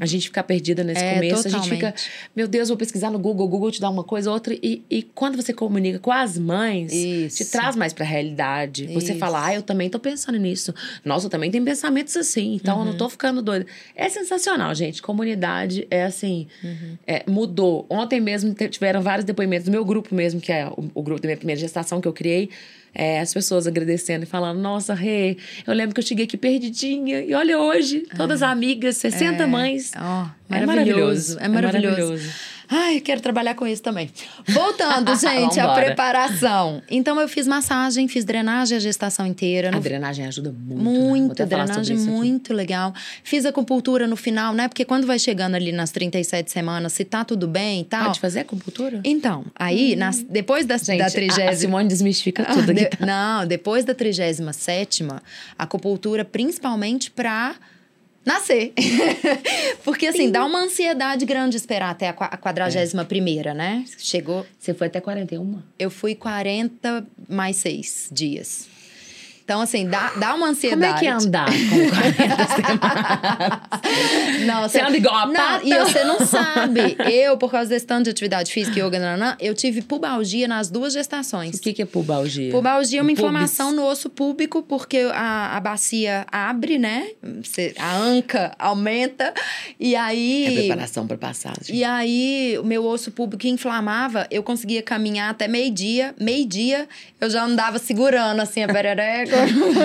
a 0.00 0.06
gente 0.06 0.24
ficar 0.28 0.42
perdida 0.42 0.84
nesse 0.84 1.02
É, 1.02 1.14
começo. 1.14 1.46
A 1.46 1.50
gente 1.50 1.68
fica, 1.68 1.92
totalmente. 1.92 2.10
meu 2.34 2.46
Deus, 2.48 2.68
vou 2.68 2.76
pesquisar 2.76 3.10
no 3.10 3.18
Google, 3.18 3.46
o 3.46 3.48
Google 3.48 3.70
te 3.70 3.80
dá 3.80 3.88
uma 3.88 4.04
coisa, 4.04 4.30
outra. 4.30 4.54
E, 4.54 4.82
e 4.90 5.02
quando 5.02 5.36
você 5.36 5.52
comunica 5.52 5.98
com 5.98 6.10
as 6.12 6.38
mães, 6.38 6.92
Isso. 6.92 7.38
te 7.44 7.50
traz 7.50 7.76
mais 7.76 7.92
pra 7.92 8.04
realidade. 8.04 8.86
Você 8.88 9.12
Isso. 9.12 9.18
fala, 9.18 9.46
ah, 9.46 9.54
eu 9.54 9.62
também 9.62 9.88
tô 9.88 9.98
pensando 9.98 10.36
nisso. 10.38 10.74
Nossa, 11.04 11.26
eu 11.26 11.30
também 11.30 11.50
tenho 11.50 11.64
pensamentos 11.64 12.16
assim, 12.16 12.54
então 12.54 12.78
eu 12.80 12.84
não 12.84 12.96
tô 12.96 13.08
ficando 13.08 13.40
doida. 13.42 13.66
É 13.96 14.08
sensacional, 14.08 14.74
gente. 14.74 15.00
Comunidade 15.00 15.86
é 15.90 16.04
assim, 16.04 16.46
é, 17.06 17.22
mudou. 17.28 17.86
Ontem 17.88 18.20
mesmo 18.20 18.33
te- 18.42 18.68
tiveram 18.68 19.00
vários 19.02 19.24
depoimentos 19.24 19.66
do 19.66 19.70
meu 19.70 19.84
grupo 19.84 20.14
mesmo, 20.14 20.40
que 20.40 20.50
é 20.52 20.66
o, 20.66 20.90
o 20.94 21.02
grupo 21.02 21.20
da 21.22 21.28
minha 21.28 21.36
primeira 21.36 21.60
gestação 21.60 22.00
que 22.00 22.08
eu 22.08 22.12
criei. 22.12 22.50
É, 22.96 23.18
as 23.20 23.34
pessoas 23.34 23.66
agradecendo 23.66 24.22
e 24.22 24.26
falando, 24.26 24.60
nossa, 24.60 24.94
Rê, 24.94 25.36
eu 25.66 25.74
lembro 25.74 25.92
que 25.94 26.00
eu 26.00 26.04
cheguei 26.06 26.26
aqui 26.26 26.36
perdidinha. 26.36 27.22
E 27.22 27.34
olha 27.34 27.58
hoje, 27.58 28.04
todas 28.16 28.40
amigas, 28.40 28.98
60 28.98 29.46
mães. 29.48 29.90
Ó, 29.96 30.26
É 30.48 30.64
maravilhoso. 30.66 31.38
É 31.40 31.48
maravilhoso. 31.48 32.28
Ai, 32.76 33.00
quero 33.00 33.20
trabalhar 33.20 33.54
com 33.54 33.66
isso 33.66 33.82
também. 33.82 34.10
Voltando, 34.48 35.14
gente, 35.18 35.56
Vambora. 35.56 35.84
preparação. 35.86 36.82
Então, 36.90 37.20
eu 37.20 37.28
fiz 37.28 37.46
massagem, 37.46 38.08
fiz 38.08 38.24
drenagem 38.24 38.76
a 38.76 38.80
gestação 38.80 39.26
inteira. 39.26 39.68
A 39.68 39.72
no 39.72 39.80
drenagem 39.80 40.26
ajuda 40.26 40.50
muito. 40.52 40.74
né? 40.74 40.82
Muito, 40.90 41.36
sobre 41.36 41.44
drenagem 41.46 41.96
muito 41.98 42.52
legal. 42.52 42.92
Fiz 43.22 43.44
acupuntura 43.46 44.06
no 44.06 44.16
final, 44.16 44.52
né? 44.54 44.66
Porque 44.68 44.84
quando 44.84 45.06
vai 45.06 45.18
chegando 45.18 45.54
ali 45.54 45.70
nas 45.72 45.90
37 45.90 46.50
semanas, 46.50 46.92
se 46.92 47.04
tá 47.04 47.24
tudo 47.24 47.46
bem 47.46 47.82
e 47.82 47.84
tal. 47.84 48.06
Pode 48.06 48.20
fazer 48.20 48.40
acupuntura? 48.40 49.00
Então, 49.04 49.44
aí, 49.54 49.94
nas- 49.96 50.22
depois 50.22 50.66
da, 50.66 50.76
Gente, 50.76 50.98
da 50.98 51.04
a- 51.04 51.08
a 51.08 51.10
trigésima. 51.10 51.52
Simone 51.54 51.88
desmistifica 51.88 52.44
tudo 52.44 52.70
aqui. 52.72 52.88
De- 52.88 53.06
Não, 53.06 53.46
depois 53.46 53.84
da 53.84 53.94
37 53.94 55.04
acupuntura 55.58 56.24
principalmente 56.24 57.10
pra 57.10 57.54
nascer. 58.24 58.72
Porque 59.84 60.06
assim, 60.06 60.30
dá 60.30 60.44
uma 60.44 60.60
ansiedade 60.60 61.24
grande 61.24 61.56
esperar 61.56 61.90
até 61.90 62.08
a 62.08 62.12
qua- 62.12 62.26
a 62.30 62.36
41 62.36 63.04
primeira, 63.04 63.52
né? 63.54 63.84
Chegou, 63.98 64.46
Você 64.58 64.72
foi 64.74 64.86
até 64.86 65.00
41? 65.00 65.60
eu 65.78 65.90
fui 65.90 66.14
40 66.14 67.06
mais 67.28 67.56
6 67.56 68.08
dias. 68.12 68.68
Então, 69.44 69.60
assim, 69.60 69.86
dá, 69.86 70.10
dá 70.16 70.28
uma 70.28 70.38
Como 70.38 70.44
ansiedade. 70.46 70.94
é 70.96 70.98
que 71.00 71.06
é 71.06 71.10
andar 71.10 71.46
com 71.46 71.90
40 71.90 72.46
semanas? 72.48 73.60
Não, 74.46 74.62
Você 74.68 74.80
anda 74.80 74.96
igual 74.96 75.14
a 75.16 75.26
não, 75.26 75.34
pata? 75.34 75.60
E 75.66 75.74
você 75.78 76.04
não 76.04 76.20
sabe. 76.20 76.96
Eu, 77.10 77.36
por 77.36 77.50
causa 77.50 77.68
desse 77.70 77.84
tanto 77.86 78.04
de 78.04 78.10
atividade 78.10 78.50
física, 78.52 78.78
yoga, 78.80 78.98
nananã, 78.98 79.36
eu 79.40 79.54
tive 79.54 79.82
pubalgia 79.82 80.48
nas 80.48 80.70
duas 80.70 80.92
gestações. 80.92 81.56
O 81.56 81.60
que, 81.60 81.72
que 81.72 81.82
é 81.82 81.84
pubalgia? 81.86 82.50
Pubalgia 82.50 83.00
é 83.00 83.02
uma 83.02 83.12
inflamação 83.12 83.72
no 83.72 83.84
osso 83.86 84.08
púbico, 84.10 84.62
porque 84.62 84.98
a, 85.12 85.56
a 85.56 85.60
bacia 85.60 86.26
abre, 86.32 86.78
né? 86.78 87.08
Você- 87.42 87.74
a 87.78 87.96
anca 87.96 88.54
aumenta. 88.58 89.32
E 89.78 89.94
É 89.94 89.98
aí. 89.98 90.50
preparação 90.54 91.06
para 91.06 91.16
passagem. 91.18 91.74
E 91.76 91.84
aí, 91.84 92.56
o 92.58 92.64
meu 92.64 92.84
osso 92.84 93.10
púbico 93.10 93.46
inflamava, 93.46 94.26
eu 94.30 94.42
conseguia 94.42 94.82
caminhar 94.82 95.30
até 95.30 95.46
meio-dia. 95.48 96.14
Meio-dia, 96.20 96.88
eu 97.20 97.28
já 97.30 97.44
andava 97.44 97.78
segurando 97.78 98.40
assim 98.40 98.62
a 98.62 98.68
perereca. 98.68 99.33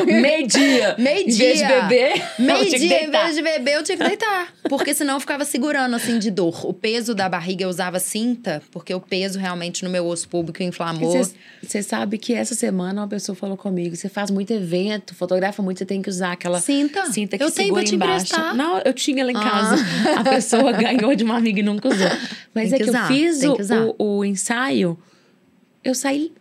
Meio-dia. 0.05 0.95
Meio-dia. 0.99 1.29
Em 1.29 1.37
vez 1.37 1.59
de 1.59 1.65
beber, 1.65 2.23
Meio-dia, 2.39 3.03
em 3.03 3.09
vez 3.11 3.35
de 3.35 3.41
beber, 3.41 3.75
eu 3.75 3.83
tinha 3.83 3.97
que 3.97 4.03
deitar. 4.03 4.53
Porque 4.69 4.93
senão 4.93 5.15
eu 5.15 5.19
ficava 5.19 5.43
segurando, 5.45 5.95
assim, 5.95 6.19
de 6.19 6.29
dor. 6.31 6.65
O 6.65 6.73
peso 6.73 7.13
da 7.15 7.27
barriga 7.27 7.63
eu 7.63 7.69
usava 7.69 7.99
cinta, 7.99 8.61
porque 8.71 8.93
o 8.93 8.99
peso 8.99 9.39
realmente 9.39 9.83
no 9.83 9.89
meu 9.89 10.05
osso 10.05 10.27
público 10.29 10.61
inflamou. 10.63 11.19
Você 11.63 11.81
sabe 11.83 12.17
que 12.17 12.33
essa 12.33 12.55
semana 12.55 13.01
uma 13.01 13.07
pessoa 13.07 13.35
falou 13.35 13.57
comigo: 13.57 13.95
você 13.95 14.09
faz 14.09 14.29
muito 14.31 14.51
evento, 14.53 15.15
fotografa 15.15 15.61
muito, 15.61 15.79
você 15.79 15.85
tem 15.85 16.01
que 16.01 16.09
usar 16.09 16.31
aquela 16.33 16.59
Cinta? 16.59 17.05
cinta 17.11 17.37
que 17.37 17.43
Eu 17.43 17.51
tenho 17.51 17.67
segura 17.67 17.81
pra 17.81 17.89
te 17.89 17.95
embaixo. 17.95 18.25
emprestar. 18.33 18.55
Não, 18.55 18.79
eu 18.79 18.93
tinha 18.93 19.23
lá 19.25 19.31
em 19.31 19.35
Ah. 19.35 19.39
casa. 19.39 19.85
A 20.19 20.23
pessoa 20.23 20.71
ganhou 20.73 21.15
de 21.15 21.23
uma 21.23 21.37
amiga 21.37 21.59
e 21.59 21.63
nunca 21.63 21.89
usou. 21.89 22.07
Mas 22.53 22.69
Tem 22.69 22.75
é 22.75 22.77
que 22.77 22.83
que, 22.83 22.89
usar, 22.89 23.01
eu 23.01 23.07
fiz 23.07 23.41
o, 23.43 23.95
o, 23.97 24.25
ensaio, 24.25 24.97
eu 25.83 25.93
saí 25.95 26.31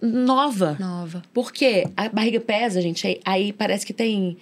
nova. 0.00 0.76
Nova. 0.78 1.22
Porque 1.32 1.86
a 1.96 2.08
barriga 2.08 2.40
pesa, 2.40 2.80
gente. 2.80 3.06
Aí, 3.06 3.20
aí 3.24 3.52
parece 3.52 3.84
que 3.86 3.92
tem, 3.92 4.36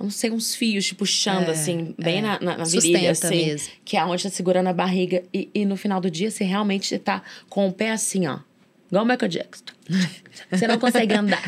não 0.00 0.10
sei, 0.10 0.30
uns 0.30 0.54
fios 0.54 0.86
te 0.86 0.94
puxando, 0.94 1.48
É, 1.48 1.52
assim, 1.52 1.94
bem 1.98 2.18
é. 2.18 2.22
na, 2.22 2.40
na, 2.40 2.58
na 2.58 2.64
virilha, 2.64 3.10
assim. 3.10 3.46
mesmo. 3.46 3.68
Que 3.84 3.96
é 3.96 4.04
onde 4.04 4.22
tá 4.22 4.30
segurando 4.30 4.68
a 4.68 4.72
barriga. 4.72 5.22
E, 5.32 5.48
e 5.54 5.64
no 5.64 5.76
final 5.76 6.00
do 6.00 6.10
dia, 6.10 6.30
você 6.30 6.44
realmente 6.44 6.98
tá 6.98 7.22
com 7.48 7.68
o 7.68 7.72
pé 7.72 7.90
assim, 7.90 8.26
ó. 8.26 8.38
Igual 8.90 9.04
o 9.04 9.06
Michael 9.06 9.28
Jackson. 9.28 9.64
Você 10.50 10.66
não 10.66 10.78
consegue 10.78 11.12
andar. 11.14 11.42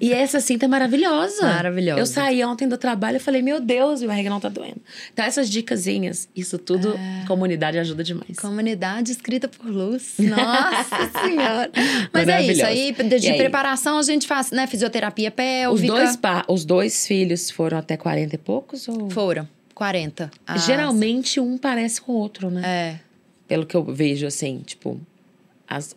e 0.00 0.12
essa 0.12 0.40
cinta 0.40 0.64
é 0.64 0.68
maravilhosa. 0.68 1.42
Maravilhosa. 1.42 2.00
Eu 2.00 2.06
saí 2.06 2.42
ontem 2.44 2.66
do 2.66 2.78
trabalho 2.78 3.16
e 3.18 3.20
falei, 3.20 3.42
meu 3.42 3.60
Deus, 3.60 4.00
minha 4.00 4.08
barriga 4.08 4.30
não 4.30 4.40
tá 4.40 4.48
doendo. 4.48 4.80
Então, 5.12 5.24
essas 5.24 5.50
dicasinhas, 5.50 6.26
isso 6.34 6.56
tudo, 6.56 6.94
É. 6.96 7.26
comunidade 7.26 7.78
ajuda 7.78 8.02
demais. 8.02 8.38
Comunidade 8.38 9.12
escrita 9.12 9.46
por 9.46 9.66
luz. 9.66 10.14
Nossa 10.20 11.10
Senhora. 11.22 11.70
Mas 12.12 12.28
é 12.28 12.42
isso. 12.46 12.64
Aí, 12.64 12.92
de, 12.92 13.18
de 13.20 13.28
aí? 13.30 13.36
preparação, 13.36 13.98
a 13.98 14.02
gente 14.02 14.26
faz, 14.26 14.50
né? 14.50 14.66
Fisioterapia 14.66 15.28
Os 15.28 15.34
pélvica. 15.34 15.92
dois, 15.94 16.16
pa- 16.16 16.44
os 16.48 16.64
dois 16.64 17.06
filhos 17.06 17.50
foram 17.50 17.76
até 17.78 17.96
40 17.96 18.34
e 18.34 18.38
poucos? 18.38 18.88
Ou... 18.88 19.10
Foram. 19.10 19.46
40. 19.74 20.30
Ah, 20.46 20.56
Geralmente 20.56 21.40
um 21.40 21.58
parece 21.58 22.00
com 22.00 22.12
o 22.12 22.16
outro, 22.16 22.48
né? 22.50 22.62
É. 22.64 23.00
Pelo 23.48 23.66
que 23.66 23.74
eu 23.76 23.84
vejo, 23.84 24.26
assim, 24.26 24.62
tipo, 24.64 24.98
as, 25.76 25.96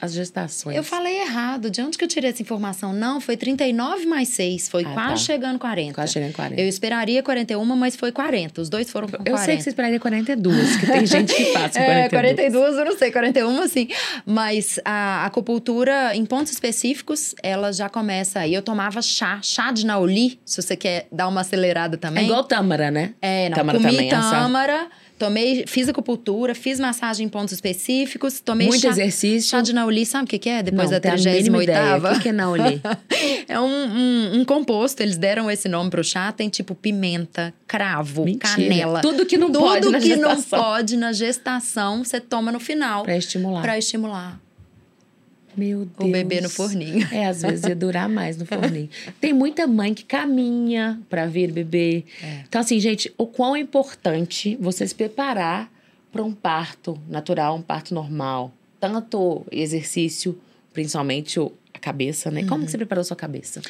as 0.00 0.12
gestações. 0.12 0.76
Eu 0.76 0.82
falei 0.82 1.20
errado. 1.20 1.70
De 1.70 1.80
onde 1.82 1.96
que 1.98 2.04
eu 2.04 2.08
tirei 2.08 2.30
essa 2.30 2.42
informação? 2.42 2.92
Não, 2.92 3.20
foi 3.20 3.36
39 3.36 4.06
mais 4.06 4.28
6. 4.28 4.68
Foi 4.68 4.84
Ah, 4.84 4.90
quase 4.94 5.10
tá. 5.10 5.16
chegando 5.32 5.58
40. 5.58 5.94
Quase 5.94 6.12
chegando 6.12 6.30
em 6.30 6.32
40. 6.32 6.60
Eu 6.60 6.68
esperaria 6.68 7.22
41, 7.22 7.64
mas 7.76 7.96
foi 7.96 8.10
40. 8.12 8.60
Os 8.60 8.68
dois 8.68 8.90
foram 8.90 9.06
com 9.08 9.16
40. 9.18 9.30
Eu 9.30 9.38
sei 9.44 9.56
que 9.56 9.62
você 9.62 9.70
esperaria 9.70 10.00
42, 10.00 10.76
que 10.76 10.86
tem 10.86 11.06
gente 11.06 11.34
que 11.34 11.44
faz 11.52 11.72
com 11.76 11.84
42. 11.84 11.88
É, 12.04 12.08
42, 12.08 12.76
eu 12.78 12.84
não 12.84 12.96
sei, 12.98 13.10
41 13.12 13.62
assim. 13.62 13.88
Mas 14.24 14.78
a 14.84 15.24
acupuntura, 15.26 16.14
em 16.14 16.24
pontos 16.24 16.52
específicos, 16.52 17.34
ela 17.42 17.72
já 17.72 17.88
começa 17.88 18.40
aí. 18.40 18.54
Eu 18.54 18.62
tomava 18.62 19.00
chá, 19.02 19.38
chá 19.42 19.70
de 19.72 19.84
nauli, 19.86 20.38
se 20.44 20.60
você 20.60 20.76
quer 20.76 21.06
dar 21.10 21.28
uma 21.28 21.40
acelerada 21.42 21.96
É 21.96 21.98
também. 21.98 22.24
igual 22.24 22.44
tâmara, 22.44 22.90
né? 22.90 23.14
É, 23.20 23.48
não, 23.48 23.56
Tâmara 23.56 23.78
comi 23.78 23.90
também, 23.90 24.08
essa- 24.12 24.30
tâmara, 24.30 24.88
tomei, 25.18 25.64
fiz 25.66 25.88
acupuntura, 25.88 26.54
fiz 26.54 26.78
massagem 26.78 27.26
em 27.26 27.28
pontos 27.28 27.52
específicos, 27.52 28.40
tomei 28.40 28.68
Muito 28.68 28.80
chá, 28.82 28.88
exercício. 28.90 29.50
chá 29.50 29.60
de 29.60 29.72
nauli, 29.72 30.06
sabe 30.06 30.24
o 30.24 30.26
que 30.28 30.38
que 30.38 30.48
é? 30.48 30.62
Depois 30.62 30.90
Não, 30.90 30.98
da 30.98 31.00
tenho 31.00 31.14
a 31.14 31.16
mínima 31.34 31.58
38ª. 31.58 31.62
ideia. 31.64 31.96
O 31.96 32.14
que 32.14 32.20
que 32.20 32.28
é 32.28 32.32
nauli? 32.32 32.80
é 33.48 33.60
um, 33.60 33.64
um, 33.66 34.40
um 34.40 34.44
composto, 34.44 35.02
eles 35.02 35.16
deram 35.16 35.50
esse 35.50 35.68
nome 35.68 35.90
pro 35.90 36.02
chá, 36.04 36.30
tem 36.32 36.48
tipo 36.48 36.74
pimenta, 36.74 37.52
cravo, 37.66 38.24
Mentira. 38.24 38.54
canela. 38.54 39.00
Tudo 39.00 39.26
que 39.26 39.36
não 39.36 39.48
Tudo 39.48 39.58
pode 39.60 39.88
na 39.90 39.98
que 40.00 40.16
não 40.16 40.30
gestação. 40.36 40.58
pode 40.60 40.96
na 40.96 41.12
gestação, 41.12 42.04
você 42.04 42.20
toma 42.20 42.52
no 42.52 42.60
final. 42.60 43.02
Pra 43.02 43.16
estimular. 43.16 43.62
Pra 43.62 43.76
estimular. 43.78 44.40
Meu 45.58 45.84
Deus. 45.84 46.08
O 46.08 46.12
bebê 46.12 46.40
no 46.40 46.48
forninho. 46.48 47.06
É, 47.12 47.26
às 47.26 47.42
vezes 47.42 47.64
ia 47.64 47.74
durar 47.74 48.08
mais 48.08 48.36
no 48.36 48.46
forninho. 48.46 48.88
Tem 49.20 49.32
muita 49.32 49.66
mãe 49.66 49.92
que 49.92 50.04
caminha 50.04 51.00
pra 51.10 51.26
vir 51.26 51.50
bebê. 51.50 52.04
É. 52.22 52.44
Então, 52.48 52.60
assim, 52.60 52.78
gente, 52.78 53.12
o 53.18 53.26
quão 53.26 53.56
é 53.56 53.60
importante 53.60 54.56
você 54.60 54.86
se 54.86 54.94
preparar 54.94 55.68
para 56.12 56.22
um 56.22 56.32
parto 56.32 56.96
natural, 57.08 57.56
um 57.56 57.62
parto 57.62 57.92
normal. 57.92 58.52
Tanto 58.78 59.44
exercício, 59.50 60.38
principalmente 60.72 61.40
a 61.74 61.78
cabeça, 61.80 62.30
né? 62.30 62.42
Uhum. 62.42 62.46
Como 62.46 62.64
que 62.64 62.70
você 62.70 62.76
preparou 62.78 63.02
sua 63.02 63.16
cabeça? 63.16 63.60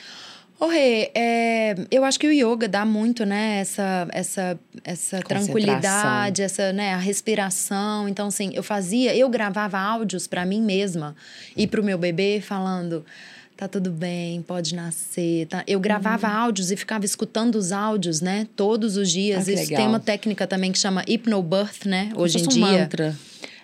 Ô, 0.61 0.66
Rê, 0.66 1.11
é, 1.14 1.75
eu 1.90 2.05
acho 2.05 2.18
que 2.18 2.27
o 2.27 2.33
yoga 2.33 2.66
dá 2.66 2.85
muito, 2.85 3.25
né? 3.25 3.61
Essa, 3.61 4.09
essa, 4.11 4.59
essa 4.83 5.21
tranquilidade, 5.21 6.42
essa, 6.42 6.73
né? 6.73 6.94
A 6.94 6.99
respiração. 6.99 8.09
Então, 8.09 8.27
assim, 8.27 8.51
eu 8.55 8.62
fazia... 8.62 9.14
Eu 9.14 9.29
gravava 9.29 9.79
áudios 9.79 10.27
pra 10.27 10.44
mim 10.44 10.61
mesma 10.61 11.14
e 11.57 11.66
pro 11.66 11.83
meu 11.83 11.97
bebê 11.97 12.40
falando... 12.40 13.05
Tá 13.57 13.66
tudo 13.66 13.90
bem, 13.90 14.40
pode 14.40 14.73
nascer. 14.73 15.49
Tá? 15.49 15.64
Eu 15.66 15.81
gravava 15.81 16.29
áudios 16.29 16.71
e 16.71 16.77
ficava 16.77 17.05
escutando 17.05 17.57
os 17.57 17.73
áudios, 17.73 18.21
né? 18.21 18.47
Todos 18.55 18.97
os 18.97 19.11
dias. 19.11 19.49
Ah, 19.49 19.53
Isso 19.53 19.62
legal. 19.62 19.77
tem 19.79 19.88
uma 19.88 19.99
técnica 19.99 20.47
também 20.47 20.71
que 20.71 20.79
chama 20.79 21.03
hypnobirth, 21.09 21.85
né? 21.85 22.12
Hoje 22.14 22.38
em 22.38 22.44
um 22.44 22.47
dia. 22.47 22.64
mantra. 22.64 23.16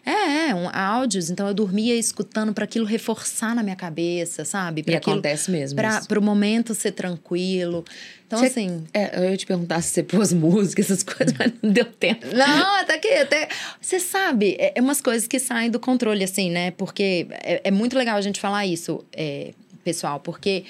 É, 0.07 0.49
é, 0.51 0.55
um, 0.55 0.69
áudios. 0.73 1.31
Então 1.31 1.49
eu 1.49 1.55
dormia 1.55 1.95
escutando 1.97 2.53
para 2.53 2.65
aquilo 2.65 2.85
reforçar 2.85 3.55
na 3.55 3.63
minha 3.63 3.77
cabeça, 3.77 4.45
sabe? 4.45 4.81
E 4.81 4.85
Pra 4.85 4.97
aquilo- 4.99 5.15
acontece 5.15 5.51
mesmo. 5.51 5.81
Isso. 5.81 6.07
pro 6.09 6.21
momento 6.21 6.75
ser 6.75 6.93
tranquilo. 6.93 7.85
Então, 8.27 8.39
Você- 8.39 8.47
assim. 8.47 8.85
É, 8.93 9.19
eu 9.19 9.31
ia 9.31 9.37
te 9.37 9.47
perguntar 9.47 9.81
se 9.81 9.91
você 9.91 10.03
pôs 10.03 10.33
música, 10.35 10.81
essas 10.83 11.03
coisas, 11.03 11.35
mas 11.39 11.53
não 11.63 11.71
deu 11.73 11.85
tempo. 11.87 12.27
Não, 12.35 12.77
até 12.81 12.99
que. 12.99 13.09
Até, 13.09 13.49
você 13.81 13.99
sabe, 13.99 14.57
é, 14.59 14.73
é 14.77 14.81
umas 14.83 15.01
coisas 15.01 15.27
que 15.27 15.39
saem 15.39 15.71
do 15.71 15.81
controle, 15.81 16.23
assim, 16.23 16.51
né? 16.51 16.71
Porque 16.73 17.27
é, 17.31 17.63
é 17.65 17.71
muito 17.71 17.97
legal 17.97 18.17
a 18.17 18.21
gente 18.21 18.41
falar 18.41 18.67
isso, 18.67 19.05
é, 19.13 19.53
pessoal, 19.83 20.21
porque 20.21 20.65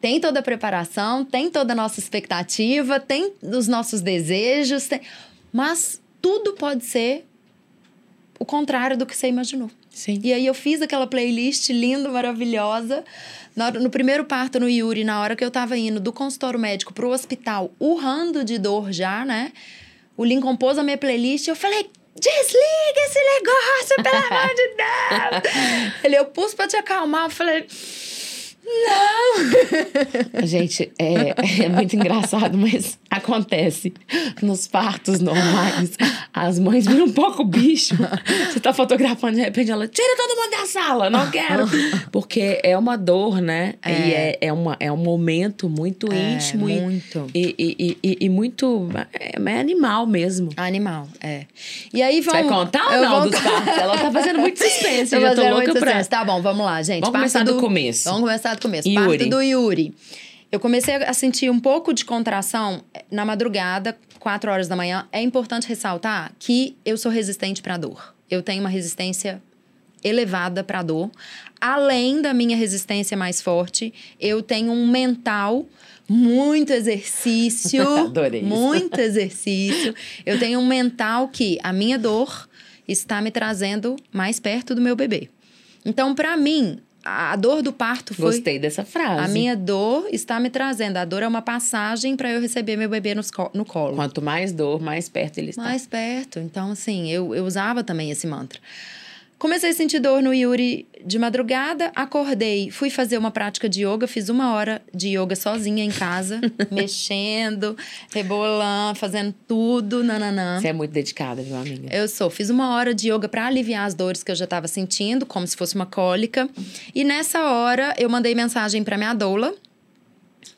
tem 0.00 0.20
toda 0.20 0.40
a 0.40 0.42
preparação, 0.42 1.24
tem 1.24 1.50
toda 1.50 1.72
a 1.72 1.76
nossa 1.76 1.98
expectativa, 2.00 3.00
tem 3.00 3.32
os 3.42 3.66
nossos 3.68 4.00
desejos, 4.02 4.86
tem- 4.86 5.00
mas 5.52 6.00
tudo 6.20 6.52
pode 6.54 6.84
ser 6.84 7.24
o 8.38 8.44
contrário 8.44 8.96
do 8.96 9.06
que 9.06 9.16
você 9.16 9.28
imaginou. 9.28 9.70
Sim. 9.90 10.20
E 10.22 10.32
aí 10.32 10.46
eu 10.46 10.54
fiz 10.54 10.82
aquela 10.82 11.06
playlist 11.06 11.70
linda, 11.70 12.08
maravilhosa. 12.08 13.04
No 13.80 13.88
primeiro 13.88 14.24
parto 14.24 14.60
no 14.60 14.68
Yuri, 14.68 15.02
na 15.02 15.20
hora 15.20 15.34
que 15.34 15.44
eu 15.44 15.50
tava 15.50 15.76
indo 15.78 15.98
do 15.98 16.12
consultório 16.12 16.58
médico 16.58 16.92
pro 16.92 17.10
hospital, 17.10 17.72
urrando 17.80 18.44
de 18.44 18.58
dor 18.58 18.92
já, 18.92 19.24
né? 19.24 19.52
O 20.16 20.24
Lincoln 20.24 20.56
pôs 20.56 20.78
a 20.78 20.82
minha 20.82 20.98
playlist 20.98 21.46
e 21.46 21.50
eu 21.50 21.56
falei: 21.56 21.90
desliga 22.14 23.00
esse 23.06 23.18
negócio, 23.18 24.02
pelo 24.02 24.34
amor 24.34 24.54
de 24.54 24.68
Deus! 24.76 25.94
Ele, 26.04 26.16
eu 26.16 26.26
pus 26.26 26.54
pra 26.54 26.66
te 26.66 26.76
acalmar. 26.76 27.24
Eu 27.24 27.30
falei: 27.30 27.66
não! 28.66 30.42
Gente, 30.46 30.92
é, 30.98 31.64
é 31.64 31.68
muito 31.68 31.94
engraçado, 31.94 32.56
mas 32.58 32.98
Acontece. 33.16 33.94
Nos 34.42 34.66
partos 34.66 35.20
normais, 35.20 35.96
as 36.34 36.58
mães 36.58 36.86
viram 36.86 37.06
um 37.06 37.12
pouco 37.12 37.44
bicho. 37.44 37.94
Você 38.52 38.60
tá 38.60 38.72
fotografando, 38.74 39.36
de 39.36 39.40
repente 39.40 39.70
ela, 39.70 39.88
tira 39.88 40.16
todo 40.16 40.36
mundo 40.36 40.50
da 40.50 40.66
sala, 40.66 41.08
não 41.08 41.30
quero. 41.30 41.66
Porque 42.12 42.60
é 42.62 42.76
uma 42.76 42.96
dor, 42.98 43.40
né? 43.40 43.74
É. 43.82 43.90
E 43.92 44.12
é, 44.12 44.38
é, 44.42 44.52
uma, 44.52 44.76
é 44.78 44.92
um 44.92 44.96
momento 44.98 45.68
muito 45.68 46.12
É, 46.12 46.32
íntimo 46.34 46.68
muito. 46.68 47.26
E, 47.34 47.54
e, 47.58 47.98
e, 48.02 48.18
e 48.26 48.28
muito. 48.28 48.88
É, 49.14 49.40
é 49.40 49.60
animal 49.60 50.06
mesmo. 50.06 50.50
Animal, 50.56 51.08
é. 51.20 51.46
E 51.94 52.02
aí 52.02 52.22
Você 52.22 52.30
vamos. 52.30 52.48
vai 52.48 52.58
contar 52.58 52.86
ou 52.86 52.92
eu 52.92 53.02
não 53.02 53.20
vou- 53.20 53.30
dos 53.30 53.40
partos? 53.40 53.78
Ela 53.78 53.98
tá 53.98 54.10
fazendo 54.12 54.40
muito 54.40 54.58
suspense. 54.62 55.14
Eu 55.14 55.20
já 55.20 55.34
tô 55.34 55.42
louca 55.42 55.56
muito 55.56 55.78
pra. 55.78 56.04
Tá 56.04 56.24
bom, 56.24 56.42
vamos 56.42 56.66
lá, 56.66 56.82
gente. 56.82 57.00
Vamos 57.00 57.12
Parto 57.12 57.32
começar 57.32 57.44
do 57.44 57.60
começo. 57.60 58.04
Vamos 58.04 58.20
começar 58.20 58.55
do 58.56 58.62
começo. 58.62 58.88
Yuri. 58.88 59.18
Parto 59.18 59.30
do 59.30 59.40
Yuri. 59.40 59.94
Eu 60.50 60.60
comecei 60.60 60.94
a 60.94 61.12
sentir 61.12 61.50
um 61.50 61.58
pouco 61.58 61.92
de 61.92 62.04
contração 62.04 62.82
na 63.10 63.24
madrugada, 63.24 63.98
4 64.18 64.50
horas 64.50 64.68
da 64.68 64.76
manhã. 64.76 65.06
É 65.12 65.20
importante 65.20 65.68
ressaltar 65.68 66.32
que 66.38 66.76
eu 66.84 66.96
sou 66.96 67.10
resistente 67.10 67.60
para 67.60 67.76
dor. 67.76 68.14
Eu 68.30 68.42
tenho 68.42 68.60
uma 68.60 68.68
resistência 68.68 69.42
elevada 70.02 70.62
para 70.62 70.82
dor. 70.82 71.10
Além 71.60 72.22
da 72.22 72.32
minha 72.32 72.56
resistência 72.56 73.16
mais 73.16 73.42
forte, 73.42 73.92
eu 74.20 74.42
tenho 74.42 74.72
um 74.72 74.86
mental 74.86 75.66
muito 76.08 76.72
exercício, 76.72 77.82
Adorei 78.06 78.40
isso. 78.40 78.48
muito 78.48 78.98
exercício. 79.00 79.94
Eu 80.24 80.38
tenho 80.38 80.60
um 80.60 80.66
mental 80.66 81.28
que 81.28 81.58
a 81.62 81.72
minha 81.72 81.98
dor 81.98 82.48
está 82.86 83.20
me 83.20 83.30
trazendo 83.30 83.96
mais 84.12 84.38
perto 84.38 84.74
do 84.74 84.80
meu 84.80 84.94
bebê. 84.94 85.28
Então, 85.84 86.14
para 86.14 86.36
mim, 86.36 86.78
a 87.06 87.32
a 87.32 87.36
dor 87.36 87.62
do 87.62 87.72
parto 87.72 88.14
foi 88.14 88.26
Gostei 88.26 88.58
dessa 88.58 88.84
frase. 88.84 89.20
a 89.24 89.28
minha 89.28 89.54
dor 89.54 90.08
está 90.10 90.40
me 90.40 90.50
trazendo. 90.50 90.96
A 90.96 91.04
dor 91.04 91.22
é 91.22 91.28
uma 91.28 91.42
passagem 91.42 92.16
para 92.16 92.30
eu 92.30 92.40
receber 92.40 92.76
meu 92.76 92.88
bebê 92.88 93.14
nos 93.14 93.30
no 93.52 93.64
colo. 93.64 93.94
Quanto 93.94 94.20
mais 94.20 94.52
dor, 94.52 94.80
mais 94.80 95.08
perto 95.08 95.38
ele 95.38 95.50
está. 95.50 95.62
Mais 95.62 95.86
perto. 95.86 96.38
Então, 96.38 96.72
assim, 96.72 97.10
eu, 97.10 97.34
eu 97.34 97.44
usava 97.44 97.84
também 97.84 98.10
esse 98.10 98.26
mantra. 98.26 98.58
Comecei 99.38 99.68
a 99.68 99.74
sentir 99.74 100.00
dor 100.00 100.22
no 100.22 100.32
Yuri 100.32 100.86
de 101.04 101.18
madrugada, 101.18 101.92
acordei, 101.94 102.70
fui 102.70 102.88
fazer 102.88 103.18
uma 103.18 103.30
prática 103.30 103.68
de 103.68 103.86
yoga, 103.86 104.06
fiz 104.06 104.30
uma 104.30 104.54
hora 104.54 104.82
de 104.94 105.16
yoga 105.16 105.36
sozinha 105.36 105.84
em 105.84 105.90
casa, 105.90 106.40
mexendo, 106.72 107.76
rebolando, 108.12 108.98
fazendo 108.98 109.34
tudo, 109.46 110.02
nananã. 110.02 110.58
Você 110.58 110.68
é 110.68 110.72
muito 110.72 110.90
dedicada, 110.90 111.42
viu, 111.42 111.54
amiga? 111.54 111.94
Eu 111.94 112.08
sou. 112.08 112.30
Fiz 112.30 112.48
uma 112.48 112.74
hora 112.74 112.94
de 112.94 113.12
yoga 113.12 113.28
para 113.28 113.46
aliviar 113.46 113.86
as 113.86 113.92
dores 113.92 114.22
que 114.22 114.30
eu 114.30 114.34
já 114.34 114.44
estava 114.44 114.66
sentindo, 114.66 115.26
como 115.26 115.46
se 115.46 115.54
fosse 115.54 115.74
uma 115.74 115.86
cólica. 115.86 116.48
E 116.94 117.04
nessa 117.04 117.44
hora 117.44 117.94
eu 117.98 118.08
mandei 118.08 118.34
mensagem 118.34 118.82
para 118.82 118.96
minha 118.96 119.12
doula, 119.12 119.54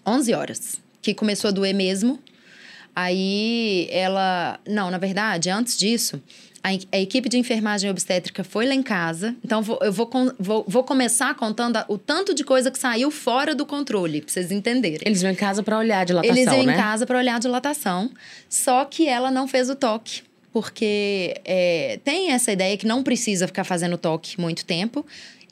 11 0.06 0.34
horas, 0.34 0.80
que 1.02 1.12
começou 1.14 1.48
a 1.48 1.50
doer 1.50 1.74
mesmo. 1.74 2.18
Aí 2.94 3.88
ela. 3.92 4.58
Não, 4.66 4.90
na 4.90 4.98
verdade, 4.98 5.50
antes 5.50 5.76
disso, 5.78 6.20
a, 6.68 6.96
a 6.96 7.00
equipe 7.00 7.28
de 7.28 7.38
enfermagem 7.38 7.90
obstétrica 7.90 8.44
foi 8.44 8.66
lá 8.66 8.74
em 8.74 8.82
casa. 8.82 9.34
Então 9.44 9.62
vou- 9.62 9.78
eu 9.82 9.92
vou, 9.92 10.10
vou, 10.38 10.64
vou 10.68 10.84
começar 10.84 11.34
contando 11.34 11.76
a- 11.76 11.84
o 11.88 11.96
tanto 11.98 12.34
de 12.34 12.44
coisa 12.44 12.70
que 12.70 12.78
saiu 12.78 13.10
fora 13.10 13.54
do 13.54 13.64
controle, 13.66 14.20
pra 14.22 14.32
vocês 14.32 14.50
entenderem. 14.52 15.00
Eles 15.04 15.22
vão 15.22 15.30
em 15.30 15.34
casa 15.34 15.62
pra 15.62 15.78
olhar 15.78 16.00
a 16.00 16.04
dilatação, 16.04 16.36
Eles 16.36 16.52
iam 16.52 16.62
né? 16.64 16.74
em 16.74 16.76
casa 16.76 17.06
para 17.06 17.18
olhar 17.18 17.36
a 17.36 17.38
dilatação, 17.38 18.10
só 18.48 18.84
que 18.84 19.08
ela 19.08 19.30
não 19.30 19.46
fez 19.48 19.68
o 19.70 19.74
toque. 19.74 20.22
Porque 20.52 21.40
é, 21.44 22.00
tem 22.04 22.32
essa 22.32 22.50
ideia 22.50 22.76
que 22.76 22.86
não 22.86 23.02
precisa 23.02 23.46
ficar 23.46 23.64
fazendo 23.64 23.96
toque 23.98 24.40
muito 24.40 24.64
tempo. 24.64 25.04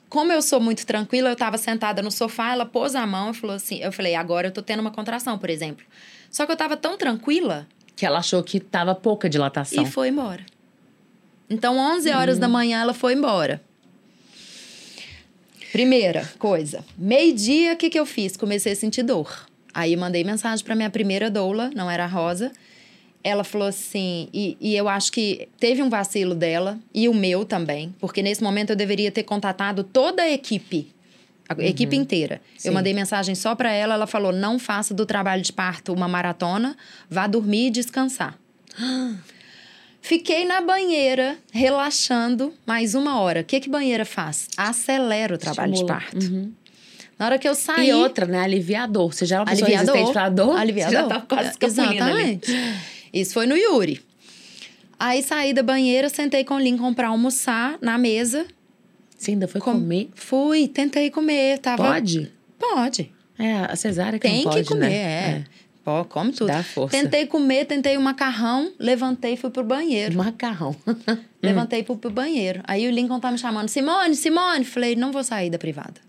Como 0.09 0.31
eu 0.31 0.41
sou 0.41 0.59
muito 0.59 0.85
tranquila, 0.85 1.29
eu 1.29 1.33
estava 1.33 1.57
sentada 1.57 2.01
no 2.01 2.09
sofá, 2.11 2.51
ela 2.53 2.65
pôs 2.65 2.95
a 2.95 3.05
mão 3.05 3.31
e 3.31 3.33
falou 3.33 3.55
assim: 3.55 3.77
eu 3.81 3.91
falei, 3.91 4.15
agora 4.15 4.47
eu 4.47 4.51
tô 4.51 4.61
tendo 4.61 4.79
uma 4.79 4.91
contração, 4.91 5.37
por 5.37 5.49
exemplo. 5.49 5.85
Só 6.31 6.45
que 6.45 6.51
eu 6.51 6.55
estava 6.55 6.75
tão 6.75 6.97
tranquila 6.97 7.67
Que 7.95 8.05
ela 8.05 8.19
achou 8.19 8.41
que 8.43 8.59
tava 8.59 8.93
pouca 8.95 9.29
dilatação. 9.29 9.83
e 9.83 9.85
foi 9.85 10.09
embora. 10.09 10.43
Então, 11.49 11.77
11 11.77 12.09
horas 12.11 12.37
da 12.37 12.47
manhã, 12.47 12.81
ela 12.81 12.93
foi 12.93 13.13
embora. 13.13 13.61
Primeira 15.71 16.27
coisa, 16.39 16.83
meio-dia, 16.97 17.73
o 17.73 17.77
que, 17.77 17.89
que 17.89 17.99
eu 17.99 18.05
fiz? 18.05 18.35
Comecei 18.35 18.73
a 18.73 18.75
sentir 18.75 19.03
dor. 19.03 19.47
Aí 19.73 19.95
mandei 19.95 20.23
mensagem 20.23 20.63
para 20.65 20.75
minha 20.75 20.89
primeira 20.89 21.29
doula, 21.29 21.69
não 21.75 21.91
era 21.91 22.05
a 22.05 22.07
Rosa. 22.07 22.51
Ela 23.23 23.43
falou 23.43 23.67
assim, 23.67 24.29
e, 24.33 24.57
e 24.59 24.75
eu 24.75 24.87
acho 24.87 25.11
que 25.11 25.49
teve 25.59 25.83
um 25.83 25.89
vacilo 25.89 26.33
dela, 26.33 26.79
e 26.93 27.09
o 27.09 27.13
meu 27.13 27.45
também, 27.45 27.93
porque 27.99 28.23
nesse 28.23 28.41
momento 28.41 28.71
eu 28.71 28.75
deveria 28.75 29.11
ter 29.11 29.23
contatado 29.23 29.83
toda 29.83 30.23
a 30.23 30.31
equipe, 30.31 30.91
a 31.49 31.63
equipe 31.63 31.95
inteira. 31.95 32.41
Sim. 32.57 32.69
Eu 32.69 32.73
mandei 32.73 32.93
mensagem 32.93 33.35
só 33.35 33.53
para 33.53 33.71
ela, 33.71 33.93
ela 33.93 34.07
falou: 34.07 34.31
não 34.31 34.57
faça 34.57 34.93
do 34.93 35.05
trabalho 35.05 35.41
de 35.41 35.53
parto 35.53 35.93
uma 35.93 36.07
maratona, 36.07 36.75
vá 37.09 37.27
dormir 37.27 37.67
e 37.67 37.69
descansar. 37.69 38.37
Fiquei 40.01 40.45
na 40.45 40.61
banheira, 40.61 41.37
relaxando, 41.51 42.53
mais 42.65 42.95
uma 42.95 43.19
hora. 43.19 43.41
O 43.41 43.43
que, 43.43 43.59
que 43.59 43.69
banheira 43.69 44.05
faz? 44.05 44.47
Acelera 44.55 45.35
o 45.35 45.37
trabalho 45.37 45.73
Estimula. 45.73 45.99
de 45.99 46.05
parto. 46.05 46.51
Na 47.19 47.25
hora 47.25 47.39
que 47.39 47.47
eu 47.47 47.55
saí. 47.55 47.89
E 47.89 47.93
outra, 47.93 48.25
né? 48.25 48.39
Aliviador. 48.39 49.11
Você 49.13 49.25
já 49.25 49.37
é 49.37 49.39
uma 49.39 49.45
pessoa 49.47 49.65
Aliviador. 49.67 49.95
resistente 49.95 50.13
pra 50.13 50.29
dor? 50.29 50.55
Aliviador. 50.57 50.91
Você 50.93 51.01
já 51.01 51.07
tá 51.07 51.21
quase 51.21 51.49
escapulindo 51.49 52.03
ali. 52.03 52.21
Exatamente. 52.21 52.51
Isso 53.11 53.33
foi 53.33 53.47
no 53.47 53.57
Yuri. 53.57 54.01
Aí 54.99 55.21
saí 55.23 55.53
da 55.53 55.61
banheira, 55.63 56.09
sentei 56.09 56.43
com 56.43 56.55
o 56.55 56.59
Lincoln 56.59 56.93
pra 56.93 57.07
almoçar 57.09 57.77
na 57.81 57.97
mesa. 57.97 58.45
Você 59.17 59.31
ainda 59.31 59.47
foi 59.47 59.59
Com- 59.59 59.73
comer? 59.73 60.09
Fui, 60.15 60.67
tentei 60.67 61.09
comer. 61.09 61.57
Tava... 61.59 61.83
Pode? 61.83 62.31
Pode. 62.59 63.11
É, 63.37 63.53
a 63.69 63.75
cesárea 63.75 64.17
que 64.19 64.27
Tem 64.27 64.43
não 64.43 64.51
pode, 64.51 64.63
que 64.63 64.69
comer, 64.69 64.89
né? 64.89 64.95
é. 64.95 65.43
Pô, 65.87 66.03
come 66.03 66.33
tudo. 66.33 66.47
Dá 66.47 66.61
força. 66.61 66.97
Tentei 66.97 67.25
comer, 67.25 67.63
tentei 67.63 67.95
o 67.95 68.01
macarrão, 68.01 68.73
levantei 68.77 69.35
e 69.35 69.37
fui 69.37 69.49
pro 69.49 69.63
banheiro. 69.63 70.17
Macarrão. 70.17 70.75
Levantei 71.41 71.79
e 71.79 71.83
fui 71.85 71.95
pro 71.95 72.09
banheiro. 72.09 72.61
Aí 72.65 72.85
o 72.85 72.91
Lincoln 72.91 73.21
tá 73.21 73.31
me 73.31 73.37
chamando, 73.37 73.69
Simone, 73.69 74.13
Simone. 74.13 74.65
Falei, 74.65 74.97
não 74.97 75.13
vou 75.13 75.23
sair 75.23 75.49
da 75.49 75.57
privada. 75.57 76.01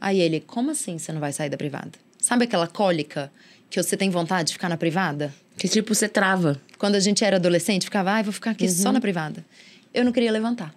Aí 0.00 0.20
ele, 0.20 0.38
como 0.38 0.70
assim 0.70 0.98
você 0.98 1.10
não 1.10 1.18
vai 1.18 1.32
sair 1.32 1.50
da 1.50 1.56
privada? 1.56 1.90
Sabe 2.20 2.44
aquela 2.44 2.68
cólica 2.68 3.32
que 3.68 3.82
você 3.82 3.96
tem 3.96 4.08
vontade 4.08 4.48
de 4.48 4.52
ficar 4.52 4.68
na 4.68 4.76
privada? 4.76 5.34
que 5.56 5.66
tipo, 5.66 5.92
você 5.92 6.08
trava. 6.08 6.60
Quando 6.78 6.94
a 6.94 7.00
gente 7.00 7.24
era 7.24 7.38
adolescente, 7.38 7.86
ficava, 7.86 8.12
ai, 8.12 8.22
vou 8.22 8.32
ficar 8.32 8.52
aqui 8.52 8.68
só 8.68 8.92
na 8.92 9.00
privada. 9.00 9.44
Eu 9.92 10.04
não 10.04 10.12
queria 10.12 10.30
levantar. 10.30 10.72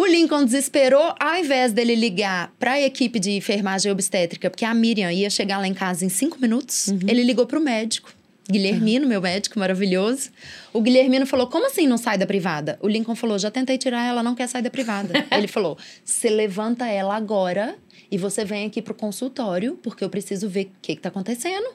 O 0.00 0.06
Lincoln 0.06 0.46
desesperou, 0.46 1.14
ao 1.20 1.36
invés 1.36 1.74
dele 1.74 1.94
ligar 1.94 2.50
para 2.58 2.72
a 2.72 2.80
equipe 2.80 3.20
de 3.20 3.32
enfermagem 3.32 3.92
obstétrica, 3.92 4.48
porque 4.48 4.64
a 4.64 4.72
Miriam 4.72 5.12
ia 5.12 5.28
chegar 5.28 5.58
lá 5.58 5.68
em 5.68 5.74
casa 5.74 6.06
em 6.06 6.08
cinco 6.08 6.40
minutos, 6.40 6.88
ele 7.06 7.22
ligou 7.22 7.44
para 7.44 7.58
o 7.58 7.62
médico. 7.62 8.10
Guilhermino, 8.50 9.06
meu 9.06 9.20
médico 9.20 9.58
maravilhoso. 9.58 10.30
O 10.72 10.80
Guilhermino 10.80 11.26
falou: 11.26 11.48
Como 11.48 11.66
assim 11.66 11.86
não 11.86 11.98
sai 11.98 12.16
da 12.16 12.24
privada? 12.24 12.78
O 12.80 12.88
Lincoln 12.88 13.14
falou: 13.14 13.38
Já 13.38 13.50
tentei 13.50 13.76
tirar, 13.76 14.08
ela 14.08 14.22
não 14.22 14.34
quer 14.34 14.48
sair 14.48 14.62
da 14.62 14.70
privada. 14.70 15.12
ele 15.36 15.46
falou: 15.46 15.76
Você 16.02 16.30
levanta 16.30 16.86
ela 16.86 17.14
agora 17.14 17.76
e 18.10 18.16
você 18.16 18.42
vem 18.42 18.66
aqui 18.66 18.80
pro 18.80 18.94
consultório, 18.94 19.78
porque 19.82 20.02
eu 20.02 20.08
preciso 20.08 20.48
ver 20.48 20.64
o 20.64 20.70
que, 20.80 20.96
que 20.96 21.02
tá 21.02 21.10
acontecendo. 21.10 21.74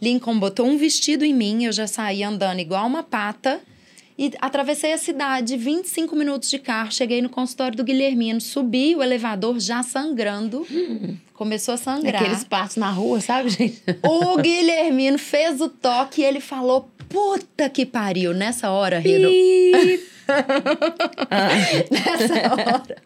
Lincoln 0.00 0.38
botou 0.38 0.64
um 0.64 0.78
vestido 0.78 1.26
em 1.26 1.34
mim, 1.34 1.64
eu 1.64 1.72
já 1.72 1.86
saí 1.86 2.24
andando 2.24 2.60
igual 2.60 2.86
uma 2.86 3.02
pata. 3.02 3.60
E 4.18 4.32
atravessei 4.40 4.92
a 4.92 4.98
cidade, 4.98 5.56
25 5.56 6.14
minutos 6.14 6.50
de 6.50 6.58
carro, 6.58 6.92
cheguei 6.92 7.22
no 7.22 7.28
consultório 7.28 7.76
do 7.76 7.84
Guilhermino, 7.84 8.40
subi 8.40 8.94
o 8.94 9.02
elevador 9.02 9.58
já 9.58 9.82
sangrando. 9.82 10.66
Começou 11.34 11.74
a 11.74 11.76
sangrar. 11.76 12.22
Aqueles 12.22 12.44
passos 12.44 12.76
na 12.76 12.90
rua, 12.90 13.20
sabe, 13.20 13.48
gente? 13.48 13.82
O 14.02 14.36
Guilhermino 14.36 15.18
fez 15.18 15.60
o 15.60 15.68
toque 15.68 16.20
e 16.20 16.24
ele 16.24 16.40
falou: 16.40 16.88
Puta 17.08 17.68
que 17.68 17.84
pariu! 17.84 18.32
Nessa 18.32 18.70
hora, 18.70 19.02
Nessa 21.90 22.52
hora. 22.54 22.96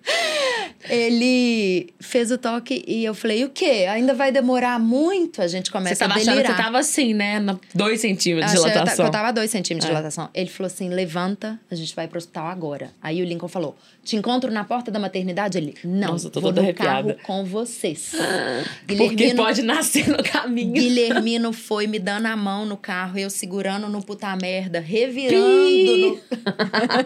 Ele 0.88 1.92
fez 2.00 2.30
o 2.30 2.38
toque 2.38 2.84
e 2.86 3.04
eu 3.04 3.14
falei: 3.14 3.44
O 3.44 3.50
quê? 3.50 3.86
Ainda 3.90 4.14
vai 4.14 4.30
demorar 4.30 4.78
muito? 4.78 5.42
A 5.42 5.48
gente 5.48 5.70
começa 5.70 5.96
tava 6.06 6.14
a 6.14 6.16
achando 6.16 6.34
delirar. 6.36 6.52
que 6.52 6.56
você 6.58 6.62
tava 6.64 6.78
assim, 6.78 7.14
né? 7.14 7.40
Na- 7.40 7.58
Dois 7.74 8.00
centímetros 8.00 8.52
de 8.52 8.58
que 8.58 8.62
eu 8.64 8.70
dilatação. 8.70 9.04
que 9.04 9.08
eu 9.08 9.12
tava 9.12 9.28
a 9.28 9.32
dois 9.32 9.50
centímetros 9.50 9.86
É. 9.86 9.88
de 9.88 9.96
dilatação. 9.96 10.28
Ele 10.34 10.48
falou 10.48 10.66
assim: 10.66 10.88
levanta, 10.88 11.58
a 11.70 11.74
gente 11.74 11.94
vai 11.94 12.06
pro 12.06 12.18
hospital 12.18 12.46
agora. 12.46 12.90
Aí 13.02 13.20
o 13.20 13.24
Lincoln 13.24 13.48
falou: 13.48 13.76
te 14.04 14.14
encontro 14.16 14.50
na 14.52 14.64
porta 14.64 14.90
da 14.90 14.98
maternidade? 14.98 15.58
Ele, 15.58 15.74
não, 15.84 16.12
Nossa, 16.12 16.26
eu 16.26 16.30
tô 16.30 16.40
vou 16.40 16.50
toda 16.50 16.60
no 16.62 16.66
arrepiada. 16.68 17.14
carro 17.14 17.26
com 17.26 17.44
vocês. 17.44 18.12
Porque 18.86 19.34
pode 19.34 19.62
nascer 19.62 20.08
no 20.08 20.22
caminho. 20.22 20.72
Guilhermino 20.72 21.52
foi 21.52 21.86
me 21.86 21.98
dando 21.98 22.26
a 22.26 22.36
mão 22.36 22.64
no 22.64 22.76
carro, 22.76 23.18
eu 23.18 23.28
segurando 23.30 23.88
no 23.88 24.02
puta 24.02 24.34
merda, 24.36 24.78
revirando 24.78 25.40
no... 25.40 26.20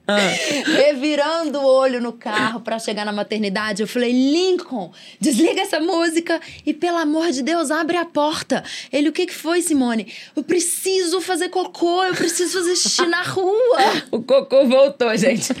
revirando 0.65 1.59
o 1.59 1.65
olho 1.65 2.01
no 2.01 2.13
carro 2.13 2.51
carro 2.51 2.59
para 2.61 2.79
chegar 2.79 3.05
na 3.05 3.11
maternidade. 3.11 3.81
Eu 3.81 3.87
falei, 3.87 4.11
Lincoln, 4.11 4.91
desliga 5.19 5.61
essa 5.61 5.79
música 5.79 6.39
e, 6.65 6.73
pelo 6.73 6.97
amor 6.97 7.31
de 7.31 7.43
Deus, 7.43 7.71
abre 7.71 7.97
a 7.97 8.05
porta. 8.05 8.63
Ele, 8.91 9.09
o 9.09 9.11
que, 9.11 9.25
que 9.25 9.33
foi, 9.33 9.61
Simone? 9.61 10.11
Eu 10.35 10.43
preciso 10.43 11.21
fazer 11.21 11.49
cocô, 11.49 12.03
eu 12.03 12.15
preciso 12.15 12.59
fazer 12.59 12.75
xixi 12.75 13.05
na 13.05 13.21
rua. 13.21 13.51
o 14.11 14.21
cocô 14.21 14.65
voltou, 14.65 15.15
gente. 15.17 15.53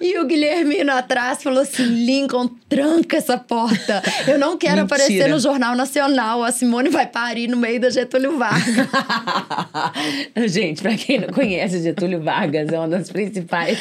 e 0.00 0.18
o 0.18 0.26
Guilhermino 0.26 0.92
atrás 0.92 1.42
falou 1.42 1.62
assim: 1.62 1.84
Lincoln, 1.84 2.48
tranca 2.68 3.16
essa 3.16 3.38
porta. 3.38 4.02
Eu 4.26 4.38
não 4.38 4.56
quero 4.56 4.82
Mentira. 4.82 4.96
aparecer 4.96 5.28
no 5.28 5.38
Jornal 5.38 5.74
Nacional. 5.74 6.44
A 6.44 6.52
Simone 6.52 6.88
vai 6.88 7.06
parir 7.06 7.48
no 7.48 7.56
meio 7.56 7.80
da 7.80 7.90
Getúlio 7.90 8.38
Vargas. 8.38 8.86
gente, 10.50 10.82
pra 10.82 10.94
quem 10.96 11.20
não 11.20 11.28
conhece, 11.28 11.82
Getúlio 11.82 12.22
Vargas 12.22 12.41
é 12.72 12.78
uma 12.78 12.88
das 12.88 13.10
principais 13.10 13.78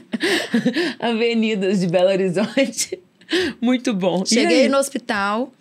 avenidas 1.00 1.80
de 1.80 1.86
Belo 1.86 2.08
Horizonte. 2.08 2.98
Muito 3.60 3.94
bom. 3.94 4.24
Cheguei 4.26 4.68
no 4.68 4.78
hospital, 4.78 5.52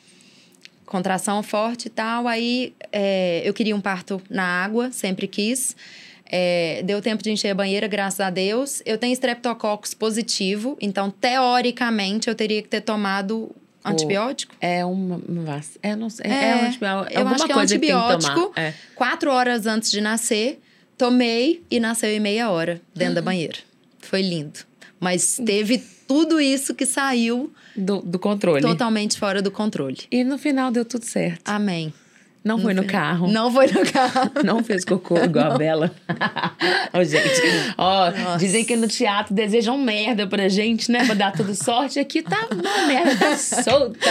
contração 0.85 1.41
forte 1.41 1.85
e 1.85 1.89
tal. 1.89 2.27
Aí 2.27 2.73
é, 2.91 3.41
eu 3.45 3.53
queria 3.53 3.75
um 3.75 3.81
parto 3.81 4.21
na 4.29 4.43
água, 4.43 4.91
sempre 4.91 5.27
quis. 5.27 5.75
É, 6.25 6.81
deu 6.85 7.01
tempo 7.01 7.21
de 7.21 7.29
encher 7.29 7.49
a 7.49 7.55
banheira, 7.55 7.87
graças 7.87 8.19
a 8.21 8.29
Deus. 8.29 8.81
Eu 8.85 8.97
tenho 8.97 9.11
estreptococcus 9.11 9.93
positivo, 9.93 10.77
então, 10.79 11.09
teoricamente, 11.09 12.29
eu 12.29 12.35
teria 12.35 12.61
que 12.61 12.69
ter 12.69 12.81
tomado 12.81 13.53
antibiótico? 13.83 14.55
É 14.61 14.85
uma, 14.85 15.21
é, 15.81 15.95
não 15.95 16.09
sei, 16.09 16.31
é, 16.31 16.51
é 16.51 16.55
um 16.55 16.67
antibiótico. 16.67 17.19
Eu 17.19 17.27
acho 17.27 17.45
que 17.45 17.51
é 17.51 17.55
um 17.55 17.59
antibiótico. 17.59 18.53
É. 18.55 18.73
Quatro 18.95 19.31
horas 19.31 19.65
antes 19.65 19.91
de 19.91 19.99
nascer, 19.99 20.61
tomei 21.01 21.63
e 21.71 21.79
nasceu 21.79 22.11
em 22.11 22.19
meia 22.19 22.51
hora 22.51 22.79
dentro 22.93 23.15
da 23.15 23.23
banheira. 23.23 23.57
Foi 24.01 24.21
lindo. 24.21 24.59
Mas 24.99 25.41
teve 25.43 25.83
tudo 26.07 26.39
isso 26.39 26.75
que 26.75 26.85
saiu 26.85 27.51
do, 27.75 28.01
do 28.03 28.19
controle. 28.19 28.61
Totalmente 28.61 29.17
fora 29.17 29.41
do 29.41 29.49
controle. 29.49 29.97
E 30.11 30.23
no 30.23 30.37
final 30.37 30.69
deu 30.69 30.85
tudo 30.85 31.03
certo. 31.03 31.41
Amém. 31.49 31.91
Não 32.43 32.57
foi 32.57 32.73
no 32.73 32.83
carro. 32.85 33.27
Não 33.27 33.51
foi 33.51 33.67
no 33.67 33.85
carro. 33.91 34.31
Não 34.43 34.63
fez 34.63 34.83
cocô 34.83 35.17
igual 35.17 35.51
a 35.53 35.57
Bela. 35.57 35.91
Oh, 36.93 37.03
gente. 37.03 37.41
Ó, 37.77 38.09
oh, 38.09 38.37
dizem 38.37 38.65
que 38.65 38.75
no 38.75 38.87
teatro 38.87 39.33
desejam 39.33 39.77
merda 39.77 40.27
pra 40.27 40.49
gente, 40.49 40.91
né? 40.91 41.05
Pra 41.05 41.15
dar 41.15 41.31
tudo 41.31 41.55
sorte. 41.55 41.99
Aqui 41.99 42.21
tá 42.21 42.49
uma 42.51 42.85
merda, 42.85 43.15
tá 43.15 43.37
solta. 43.37 44.09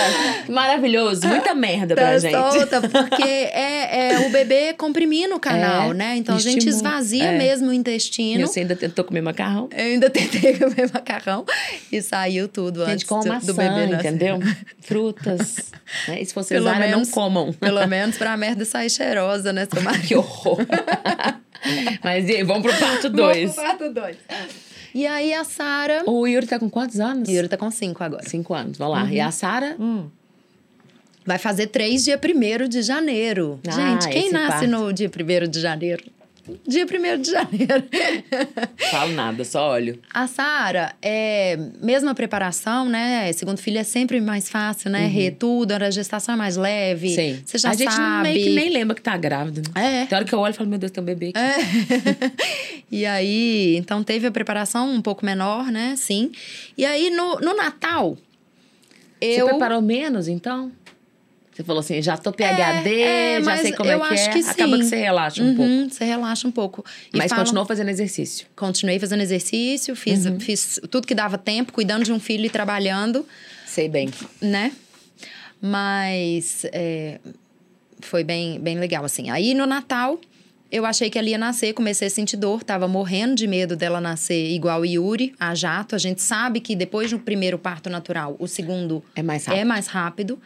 Maravilhoso. 0.48 1.26
Muita 1.28 1.54
merda 1.54 1.94
tá 1.94 2.00
pra 2.00 2.18
gente. 2.18 2.32
solta, 2.32 2.80
porque 2.80 3.22
é, 3.22 4.12
é 4.12 4.26
o 4.26 4.30
bebê 4.30 4.72
comprimindo 4.72 5.34
o 5.34 5.40
canal, 5.40 5.90
é, 5.90 5.94
né? 5.94 6.16
Então 6.16 6.36
a 6.36 6.40
gente 6.40 6.68
esvazia 6.68 7.26
é. 7.26 7.38
mesmo 7.38 7.68
o 7.68 7.72
intestino. 7.72 8.44
E 8.44 8.46
você 8.46 8.60
ainda 8.60 8.74
tentou 8.74 9.04
comer 9.04 9.20
macarrão? 9.20 9.68
Eu 9.76 9.84
ainda 9.84 10.08
tentei 10.08 10.56
comer 10.58 10.90
macarrão. 10.92 11.44
E 11.92 12.00
saiu 12.00 12.48
tudo 12.48 12.80
gente, 12.80 12.92
antes 12.92 13.04
com 13.04 13.16
maçã, 13.26 13.46
do 13.46 13.54
bebê 13.54 13.86
nascer. 13.86 14.08
entendeu? 14.08 14.38
Frutas. 14.80 15.70
Né? 16.08 16.22
E 16.22 16.26
se 16.26 16.34
você 16.34 16.58
usar, 16.58 16.88
não 16.88 17.04
comam. 17.04 17.52
Pelo 17.52 17.86
menos 17.86 18.16
pra 18.20 18.36
merda 18.36 18.66
sair 18.66 18.90
cheirosa, 18.90 19.50
né, 19.50 19.66
seu 19.66 19.82
Que 20.06 20.14
horror. 20.14 20.58
Mas 22.04 22.28
e 22.28 22.36
aí, 22.36 22.42
vamos 22.42 22.62
pro 22.62 22.78
parto 22.78 23.08
2. 23.08 23.38
Vamos 23.38 23.54
pro 23.54 23.64
parto 23.64 23.94
2. 23.94 24.16
E 24.94 25.06
aí 25.06 25.32
a 25.32 25.42
Sara. 25.42 26.02
O 26.06 26.26
Yuri 26.26 26.46
tá 26.46 26.58
com 26.58 26.68
quantos 26.68 27.00
anos? 27.00 27.26
O 27.28 27.32
Yuri 27.32 27.48
tá 27.48 27.56
com 27.56 27.70
5 27.70 28.04
agora. 28.04 28.28
5 28.28 28.54
anos, 28.54 28.78
vamos 28.78 28.94
lá. 28.94 29.04
Uhum. 29.04 29.10
E 29.10 29.20
a 29.20 29.30
Sara? 29.30 29.74
Hum. 29.80 30.08
Vai 31.24 31.38
fazer 31.38 31.68
3 31.68 32.04
dia 32.04 32.20
1 32.22 32.68
de 32.68 32.82
janeiro. 32.82 33.58
Ah, 33.66 33.70
Gente, 33.70 34.08
quem 34.08 34.30
nasce 34.30 34.66
parto. 34.66 34.66
no 34.68 34.92
dia 34.92 35.08
1 35.08 35.48
de 35.48 35.60
janeiro? 35.60 36.04
Dia 36.66 36.84
1 36.84 37.20
de 37.20 37.30
janeiro. 37.30 37.84
Falo 38.90 39.12
nada, 39.12 39.44
só 39.44 39.70
olho. 39.72 39.98
A 40.12 40.26
Sara, 40.26 40.94
é, 41.02 41.58
mesma 41.80 42.14
preparação, 42.14 42.88
né? 42.88 43.32
Segundo 43.32 43.58
filho 43.58 43.78
é 43.78 43.84
sempre 43.84 44.20
mais 44.20 44.48
fácil, 44.48 44.90
né? 44.90 45.04
Uhum. 45.04 45.10
Re 45.10 45.30
tudo, 45.30 45.72
a 45.72 45.90
gestação 45.90 46.34
é 46.34 46.38
mais 46.38 46.56
leve. 46.56 47.10
Sim. 47.10 47.42
Você 47.44 47.58
já 47.58 47.70
a 47.70 47.74
sabe. 47.74 47.86
A 47.86 47.90
gente 47.90 48.22
meio 48.22 48.44
que 48.44 48.54
nem 48.54 48.70
lembra 48.70 48.94
que 48.94 49.02
tá 49.02 49.16
grávida. 49.16 49.62
Né? 49.74 50.02
É. 50.02 50.06
Tem 50.06 50.16
hora 50.16 50.24
que 50.24 50.34
eu 50.34 50.38
olho 50.38 50.52
e 50.52 50.56
falo, 50.56 50.68
meu 50.68 50.78
Deus, 50.78 50.90
tem 50.90 51.02
um 51.02 51.06
bebê 51.06 51.32
aqui. 51.34 51.38
É. 51.38 52.32
e 52.90 53.06
aí, 53.06 53.76
então 53.76 54.02
teve 54.02 54.26
a 54.26 54.30
preparação 54.30 54.90
um 54.92 55.02
pouco 55.02 55.24
menor, 55.24 55.70
né? 55.70 55.94
Sim. 55.96 56.30
E 56.76 56.84
aí, 56.84 57.10
no, 57.10 57.38
no 57.40 57.54
Natal, 57.54 58.16
eu... 59.20 59.46
Você 59.46 59.50
preparou 59.50 59.82
menos, 59.82 60.28
então? 60.28 60.72
Você 61.60 61.64
falou 61.64 61.80
assim, 61.80 62.00
já 62.00 62.16
tô 62.16 62.32
PHD, 62.32 63.02
é, 63.02 63.34
é, 63.34 63.42
já 63.42 63.56
sei 63.58 63.72
como 63.72 63.90
é 63.90 63.98
que 63.98 64.14
é. 64.14 64.28
Que 64.32 64.38
Acaba 64.48 64.78
que 64.78 64.84
você 64.84 64.96
relaxa 64.96 65.42
um 65.42 65.48
uhum, 65.48 65.56
pouco. 65.56 65.94
Você 65.94 66.04
relaxa 66.04 66.48
um 66.48 66.50
pouco. 66.50 66.84
E 67.12 67.18
mas 67.18 67.30
continuou 67.30 67.66
fazendo 67.66 67.90
exercício? 67.90 68.46
Continuei 68.56 68.98
fazendo 68.98 69.20
exercício, 69.20 69.94
fiz, 69.94 70.24
uhum. 70.24 70.40
fiz 70.40 70.80
tudo 70.90 71.06
que 71.06 71.14
dava 71.14 71.36
tempo, 71.36 71.70
cuidando 71.70 72.02
de 72.02 72.12
um 72.12 72.18
filho 72.18 72.46
e 72.46 72.50
trabalhando. 72.50 73.26
Sei 73.66 73.90
bem. 73.90 74.08
Né? 74.40 74.72
Mas 75.60 76.64
é, 76.72 77.20
foi 78.00 78.24
bem, 78.24 78.58
bem 78.58 78.78
legal, 78.78 79.04
assim. 79.04 79.28
Aí 79.28 79.52
no 79.52 79.66
Natal, 79.66 80.18
eu 80.72 80.86
achei 80.86 81.10
que 81.10 81.18
ela 81.18 81.28
ia 81.28 81.36
nascer, 81.36 81.74
comecei 81.74 82.08
a 82.08 82.10
sentir 82.10 82.38
dor, 82.38 82.64
tava 82.64 82.88
morrendo 82.88 83.34
de 83.34 83.46
medo 83.46 83.76
dela 83.76 84.00
nascer 84.00 84.50
igual 84.50 84.82
Yuri, 84.86 85.34
a 85.38 85.54
jato. 85.54 85.94
A 85.94 85.98
gente 85.98 86.22
sabe 86.22 86.58
que 86.58 86.74
depois 86.74 87.10
do 87.10 87.18
primeiro 87.18 87.58
parto 87.58 87.90
natural, 87.90 88.34
o 88.38 88.48
segundo 88.48 89.04
é 89.14 89.22
mais 89.22 89.44
rápido. 89.44 89.60
É 89.60 89.64
mais 89.66 89.86
rápido. 89.88 90.40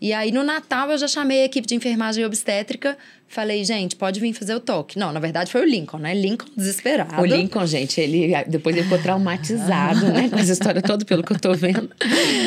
E 0.00 0.14
aí, 0.14 0.32
no 0.32 0.42
Natal, 0.42 0.90
eu 0.90 0.96
já 0.96 1.06
chamei 1.06 1.42
a 1.42 1.44
equipe 1.44 1.66
de 1.66 1.74
enfermagem 1.74 2.24
obstétrica. 2.24 2.96
Falei, 3.28 3.62
gente, 3.64 3.94
pode 3.94 4.18
vir 4.18 4.32
fazer 4.32 4.54
o 4.54 4.60
toque. 4.60 4.98
Não, 4.98 5.12
na 5.12 5.20
verdade 5.20 5.52
foi 5.52 5.60
o 5.60 5.64
Lincoln, 5.64 5.98
né? 5.98 6.14
Lincoln 6.14 6.48
desesperado. 6.56 7.20
O 7.20 7.24
Lincoln, 7.24 7.66
gente, 7.66 8.00
ele 8.00 8.32
depois 8.48 8.74
ele 8.74 8.84
ficou 8.84 8.98
traumatizado, 8.98 10.06
né? 10.08 10.28
Com 10.28 10.36
essa 10.36 10.52
história 10.52 10.80
toda, 10.80 11.04
pelo 11.04 11.22
que 11.22 11.32
eu 11.32 11.38
tô 11.38 11.52
vendo. 11.52 11.90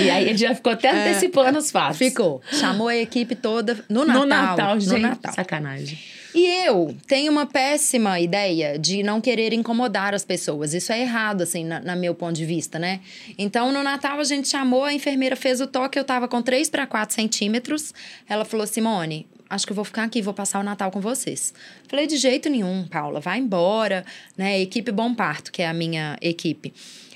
E 0.04 0.10
aí 0.10 0.28
ele 0.30 0.38
já 0.38 0.54
ficou 0.56 0.74
até 0.74 0.88
é. 0.88 1.10
antecipando 1.12 1.60
os 1.60 1.72
fatos. 1.72 1.98
Ficou. 1.98 2.42
Chamou 2.52 2.88
a 2.88 2.98
equipe 2.98 3.36
toda 3.36 3.86
no 3.88 4.04
Natal. 4.04 4.22
No 4.22 4.26
Natal, 4.26 4.80
gente. 4.80 4.94
No 4.94 5.00
Natal. 5.00 5.34
Sacanagem. 5.34 5.98
E 6.34 6.66
eu 6.66 6.96
tenho 7.08 7.32
uma 7.32 7.46
péssima 7.46 8.20
ideia 8.20 8.80
de 8.80 9.04
não 9.04 9.22
querer 9.22 9.54
incomodar 9.54 10.16
as 10.16 10.26
pessoas. 10.26 10.74
Isso 10.74 10.92
é 10.92 11.02
errado, 11.02 11.42
assim, 11.42 11.64
na, 11.64 11.80
na 11.80 11.96
meu 11.96 12.16
ponto 12.16 12.34
de 12.34 12.46
vista, 12.46 12.80
né? 12.80 13.02
Então, 13.38 13.72
no 13.72 13.84
Natal, 13.84 14.20
a 14.20 14.24
gente 14.24 14.48
chamou, 14.48 14.84
a 14.84 14.94
enfermeira 14.94 15.36
fez 15.36 15.62
o 15.62 15.68
toque, 15.68 15.98
eu 15.98 16.04
tava 16.04 16.28
com 16.28 16.42
3 16.42 16.70
para 16.70 16.88
4 16.88 17.14
centímetros. 17.14 17.94
Ela 18.28 18.44
falou, 18.46 18.66
Simone, 18.66 19.28
acho 19.48 19.66
que 19.66 19.72
eu 19.72 19.76
vou 19.76 19.86
ficar 19.86 20.04
aqui, 20.04 20.22
vou 20.24 20.34
passar 20.34 20.60
o 20.60 20.64
Natal 20.64 20.90
com 20.90 21.00
vocês. 21.00 21.54
Falei, 21.88 22.08
de 22.08 22.18
jeito 22.18 22.50
nenhum, 22.50 22.88
Paula, 22.88 23.20
vai 23.20 23.38
embora, 23.38 24.04
né? 24.36 24.60
Equipe 24.60 24.92
Bom 24.92 25.14
Parto, 25.14 25.52
que 25.52 25.62
é 25.62 25.68
a 25.68 25.74
minha 25.74 26.18
equipe. 26.20 26.74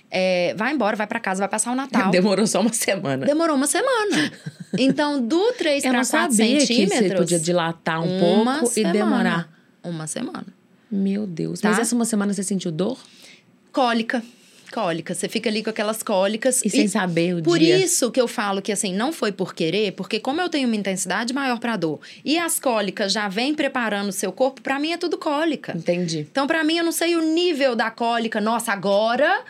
É, 0.10 0.54
vai 0.56 0.74
embora, 0.74 0.96
vai 0.96 1.06
para 1.06 1.20
casa, 1.20 1.40
vai 1.40 1.50
passar 1.50 1.72
o 1.72 1.76
Natal. 1.76 2.12
Demorou 2.12 2.48
só 2.48 2.62
uma 2.62 2.74
semana. 2.74 3.26
Demorou 3.26 3.56
uma 3.56 3.68
semana. 3.68 4.32
Então, 4.78 5.26
do 5.26 5.54
3 5.54 5.82
para 5.82 6.06
4 6.06 6.36
centímetros. 6.36 6.68
Que 6.68 6.88
você 6.88 7.16
podia 7.16 7.40
dilatar 7.40 8.04
um 8.04 8.20
pouco 8.20 8.68
semana. 8.68 8.90
e 8.90 9.00
demorar. 9.00 9.50
Uma 9.82 10.06
semana. 10.06 10.46
Meu 10.92 11.26
Deus. 11.26 11.62
Tá? 11.62 11.70
Mas 11.70 11.80
essa 11.80 11.96
uma 11.96 12.04
semana 12.06 12.34
você 12.34 12.44
sentiu 12.44 12.70
dor? 12.70 13.00
Cólica. 13.72 14.22
Cólica. 14.72 15.16
Você 15.16 15.30
fica 15.30 15.50
ali 15.50 15.64
com 15.64 15.70
aquelas 15.70 16.04
cólicas. 16.04 16.62
E, 16.64 16.68
e 16.68 16.70
sem 16.70 16.88
saber 16.88 17.36
o 17.36 17.42
por 17.42 17.58
dia. 17.58 17.76
Por 17.78 17.84
isso 17.84 18.12
que 18.12 18.20
eu 18.20 18.28
falo 18.28 18.62
que, 18.62 18.72
assim, 18.72 18.94
não 18.94 19.14
foi 19.14 19.32
por 19.32 19.56
querer, 19.56 19.94
porque 19.94 20.20
como 20.20 20.42
eu 20.42 20.50
tenho 20.50 20.68
uma 20.68 20.76
intensidade 20.76 21.34
maior 21.34 21.60
para 21.60 21.78
dor 21.78 22.00
e 22.24 22.38
as 22.38 22.60
cólicas 22.60 23.14
já 23.14 23.28
vêm 23.28 23.56
preparando 23.56 24.10
o 24.10 24.14
seu 24.14 24.32
corpo, 24.32 24.62
para 24.62 24.78
mim 24.78 24.92
é 24.92 24.98
tudo 24.98 25.18
cólica. 25.18 25.74
Entendi. 25.76 26.28
Então, 26.30 26.46
para 26.46 26.64
mim, 26.64 26.78
eu 26.78 26.84
não 26.84 26.92
sei 26.92 27.16
o 27.16 27.22
nível 27.22 27.76
da 27.76 27.90
cólica. 27.90 28.42
Nossa, 28.42 28.74
agora 28.74 29.44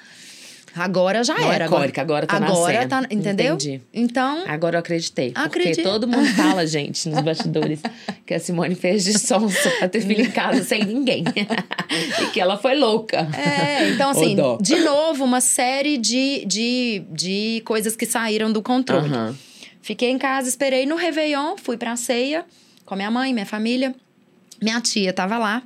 Agora 0.78 1.24
já 1.24 1.34
não 1.36 1.52
era. 1.52 1.66
É 1.66 1.68
cólica, 1.68 2.02
agora 2.02 2.28
tá 2.28 2.38
agora 2.38 2.74
nascendo. 2.74 2.90
tá, 2.90 3.04
entendeu? 3.10 3.56
Entendi. 3.56 3.82
Então. 3.94 4.44
Agora 4.48 4.76
eu 4.76 4.80
acreditei. 4.80 5.32
Acredito. 5.36 5.76
Porque 5.76 5.90
todo 5.90 6.08
mundo 6.08 6.26
fala, 6.36 6.66
gente, 6.66 7.08
nos 7.10 7.22
bastidores, 7.22 7.82
que 8.26 8.34
a 8.34 8.40
Simone 8.40 8.76
fez 8.76 9.04
de 9.04 9.18
sonsa 9.18 9.70
pra 9.80 9.88
ter 9.88 10.02
filho 10.02 10.22
em 10.22 10.32
casa 10.32 10.64
sem 10.64 10.84
ninguém. 10.84 11.24
e 12.22 12.26
que 12.28 12.40
ela 12.40 12.58
foi 12.58 12.76
louca. 12.76 13.28
É, 13.38 13.90
então 13.90 14.10
assim, 14.10 14.36
de 14.62 14.76
novo, 14.82 15.24
uma 15.24 15.42
série 15.42 15.98
de, 15.98 16.46
de, 16.46 17.04
de 17.12 17.62
coisas 17.66 17.96
que 17.96 18.06
saíram 18.06 18.52
do 18.52 18.62
controle. 18.62 19.10
Uhum. 19.10 19.36
Fiquei 19.82 20.10
em 20.10 20.18
casa, 20.18 20.50
esperei 20.50 20.86
no 20.86 20.96
Réveillon, 20.96 21.56
fui 21.58 21.78
pra 21.78 21.96
ceia 21.96 22.46
com 22.86 22.94
a 22.94 22.98
minha 22.98 23.12
mãe, 23.12 23.34
minha 23.34 23.46
família. 23.46 23.94
Minha 24.62 24.82
tia 24.82 25.12
estava 25.12 25.38
lá. 25.38 25.62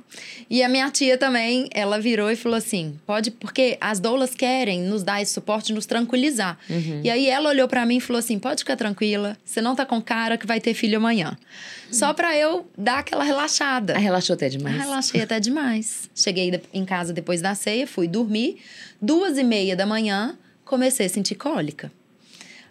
E 0.50 0.62
a 0.62 0.68
minha 0.68 0.90
tia 0.90 1.16
também, 1.16 1.68
ela 1.72 1.98
virou 1.98 2.30
e 2.30 2.36
falou 2.36 2.56
assim: 2.56 2.98
pode, 3.06 3.30
porque 3.30 3.78
as 3.80 3.98
doulas 3.98 4.34
querem 4.34 4.82
nos 4.82 5.02
dar 5.02 5.22
esse 5.22 5.32
suporte, 5.32 5.72
nos 5.72 5.86
tranquilizar. 5.86 6.58
Uhum. 6.68 7.00
E 7.02 7.10
aí 7.10 7.28
ela 7.28 7.48
olhou 7.48 7.66
para 7.66 7.86
mim 7.86 7.96
e 7.96 8.00
falou 8.00 8.18
assim: 8.18 8.38
pode 8.38 8.60
ficar 8.60 8.76
tranquila, 8.76 9.36
você 9.44 9.60
não 9.60 9.74
tá 9.74 9.86
com 9.86 10.00
cara 10.00 10.36
que 10.36 10.46
vai 10.46 10.60
ter 10.60 10.74
filho 10.74 10.98
amanhã. 10.98 11.28
Uhum. 11.30 11.92
Só 11.92 12.12
para 12.12 12.36
eu 12.36 12.66
dar 12.76 12.98
aquela 12.98 13.24
relaxada. 13.24 13.94
Ah, 13.94 13.98
relaxou 13.98 14.34
até 14.34 14.48
demais. 14.48 14.76
Ah, 14.76 14.84
relaxei 14.84 15.22
até 15.22 15.40
demais. 15.40 16.10
Cheguei 16.14 16.60
em 16.72 16.84
casa 16.84 17.12
depois 17.12 17.40
da 17.40 17.54
ceia, 17.54 17.86
fui 17.86 18.06
dormir. 18.06 18.58
Duas 19.00 19.38
e 19.38 19.42
meia 19.42 19.74
da 19.74 19.86
manhã, 19.86 20.36
comecei 20.64 21.06
a 21.06 21.08
sentir 21.08 21.34
cólica. 21.34 21.90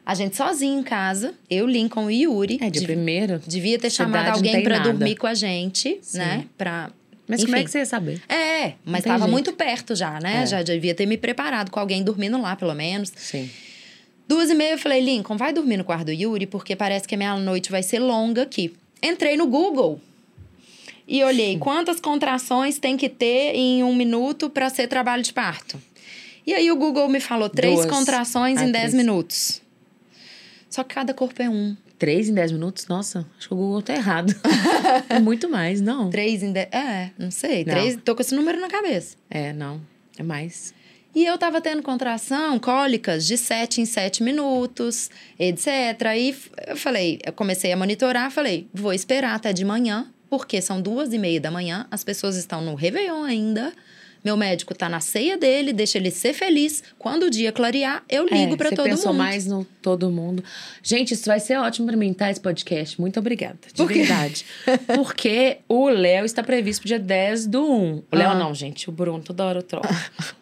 A 0.06 0.16
gente 0.16 0.36
sozinho 0.36 0.80
em 0.80 0.84
casa, 0.84 1.34
eu, 1.50 1.68
Lincoln 1.68 2.10
e 2.10 2.24
Yuri. 2.24 2.58
É, 2.62 2.70
de, 2.70 2.82
primeiro. 2.82 3.40
Devia 3.46 3.78
ter 3.78 3.90
chamado 3.90 4.30
alguém 4.30 4.64
para 4.64 4.80
dormir 4.80 5.16
com 5.16 5.28
a 5.28 5.34
gente, 5.34 6.00
Sim. 6.02 6.18
né? 6.18 6.46
Pra, 6.58 6.90
Mas 7.28 7.42
como 7.44 7.56
é 7.56 7.60
Enfim. 7.60 7.66
que 7.66 7.72
você 7.72 7.80
ia 7.80 7.86
saber? 7.86 8.22
É, 8.28 8.74
mas 8.84 9.00
estava 9.02 9.28
muito 9.28 9.54
perto 9.54 9.96
já, 9.96 10.20
né? 10.20 10.42
É. 10.44 10.46
Já 10.48 10.64
devia 10.64 10.96
ter 10.96 11.06
me 11.06 11.18
preparado 11.18 11.70
com 11.70 11.80
alguém 11.80 12.04
dormindo 12.04 12.42
lá, 12.42 12.56
pelo 12.56 12.74
menos. 12.74 13.12
Sim. 13.16 13.50
Duas 14.28 14.50
e 14.50 14.56
meia 14.56 14.72
eu 14.74 14.78
falei, 14.78 15.02
Lincoln, 15.02 15.38
vai 15.38 15.54
dormir 15.54 15.78
no 15.78 15.84
quarto 15.84 16.06
do 16.06 16.12
Yuri, 16.12 16.48
porque 16.48 16.76
parece 16.76 17.08
que 17.08 17.16
a 17.16 17.18
minha 17.18 17.36
noite 17.38 17.70
vai 17.70 17.84
ser 17.84 18.00
longa 18.00 18.44
aqui. 18.44 18.74
Entrei 19.04 19.36
no 19.38 19.46
Google 19.46 20.00
e 21.08 21.24
olhei 21.24 21.58
quantas 21.58 22.00
contrações 22.00 22.80
tem 22.80 22.96
que 22.96 23.10
ter 23.10 23.54
em 23.56 23.84
um 23.84 23.94
minuto 23.94 24.50
para 24.50 24.70
ser 24.70 24.88
trabalho 24.88 25.22
de 25.22 25.34
parto. 25.34 25.82
E 26.48 26.54
aí 26.54 26.72
o 26.72 26.76
Google 26.76 27.08
me 27.08 27.20
falou 27.20 27.50
três 27.50 27.76
Duas. 27.82 27.88
contrações 27.92 28.60
em 28.62 28.72
dez 28.72 28.94
minutos. 28.94 29.61
Só 30.72 30.84
que 30.84 30.96
cada 30.96 31.14
corpo 31.14 31.40
é 31.44 31.48
um. 31.50 31.76
Três 32.00 32.28
em 32.30 32.34
dez 32.34 32.52
minutos? 32.52 32.88
Nossa, 32.88 33.28
acho 33.38 33.48
que 33.50 33.54
o 33.54 33.58
Google 33.58 33.84
tá 33.84 33.94
errado. 33.94 34.34
é 35.08 35.20
muito 35.20 35.48
mais, 35.48 35.80
não. 35.82 36.10
Três 36.10 36.42
em 36.42 36.52
dez... 36.52 36.68
É, 36.72 37.12
não 37.20 37.30
sei. 37.30 37.64
Não. 37.64 37.74
Três... 37.76 37.96
Tô 38.04 38.16
com 38.16 38.22
esse 38.24 38.34
número 38.34 38.60
na 38.60 38.68
cabeça. 38.70 39.16
É, 39.30 39.54
não. 39.54 39.80
É 40.18 40.24
mais. 40.24 40.74
E 41.14 41.24
eu 41.26 41.38
tava 41.38 41.60
tendo 41.62 41.84
contração, 41.84 42.58
cólicas, 42.58 43.28
de 43.28 43.38
7 43.38 43.82
em 43.82 43.86
7 43.86 44.24
minutos, 44.24 45.12
etc. 45.38 45.68
F- 46.32 46.50
eu 46.68 46.78
falei, 46.78 47.20
eu 47.26 47.34
comecei 47.34 47.72
a 47.72 47.78
monitorar, 47.78 48.32
falei, 48.32 48.68
vou 48.74 48.94
esperar 48.94 49.36
até 49.36 49.52
de 49.54 49.66
manhã, 49.66 50.08
porque 50.30 50.62
são 50.62 50.82
duas 50.82 51.12
e 51.14 51.20
meia 51.20 51.40
da 51.42 51.52
manhã, 51.52 51.86
as 51.92 52.04
pessoas 52.04 52.38
estão 52.38 52.62
no 52.62 52.74
Réveillon 52.76 53.24
ainda. 53.24 53.74
Meu 54.24 54.38
médico 54.38 54.76
tá 54.76 54.88
na 54.88 55.00
ceia 55.00 55.36
dele, 55.38 55.74
deixa 55.74 55.98
ele 55.98 56.12
ser 56.12 56.34
feliz. 56.34 56.84
Quando 57.00 57.24
o 57.24 57.30
dia 57.30 57.52
clarear, 57.52 58.04
eu 58.08 58.26
ligo 58.26 58.54
é, 58.54 58.56
pra 58.56 58.70
você 58.70 58.76
todo 58.76 58.86
pensou 58.86 59.12
mundo. 59.14 59.18
mais 59.24 59.48
no 59.48 59.66
todo 59.82 60.12
mundo. 60.12 60.44
Gente, 60.84 61.14
isso 61.16 61.26
vai 61.26 61.40
ser 61.40 61.58
ótimo 61.58 61.88
pra 61.88 61.98
mim, 61.98 62.14
tá? 62.14 62.30
Esse 62.30 62.40
podcast. 62.40 63.02
Muito 63.02 63.20
obrigada. 63.20 63.58
De 63.68 63.74
Por 63.74 63.88
verdade. 63.92 64.46
Porque 64.96 65.58
o 65.68 65.90
Léo 65.90 66.24
está 66.24 66.44
previsto 66.44 66.82
pro 66.82 66.88
dia 66.88 67.00
10 67.00 67.48
do 67.48 67.64
1. 67.66 68.04
O 68.12 68.16
Léo 68.16 68.30
Ah. 68.30 68.36
não, 68.36 68.54
gente. 68.54 68.88
O 68.90 68.92
Bruno, 68.92 69.24
toda 69.24 69.44
hora 69.44 69.60
eu 69.60 69.64
troco. 69.64 69.88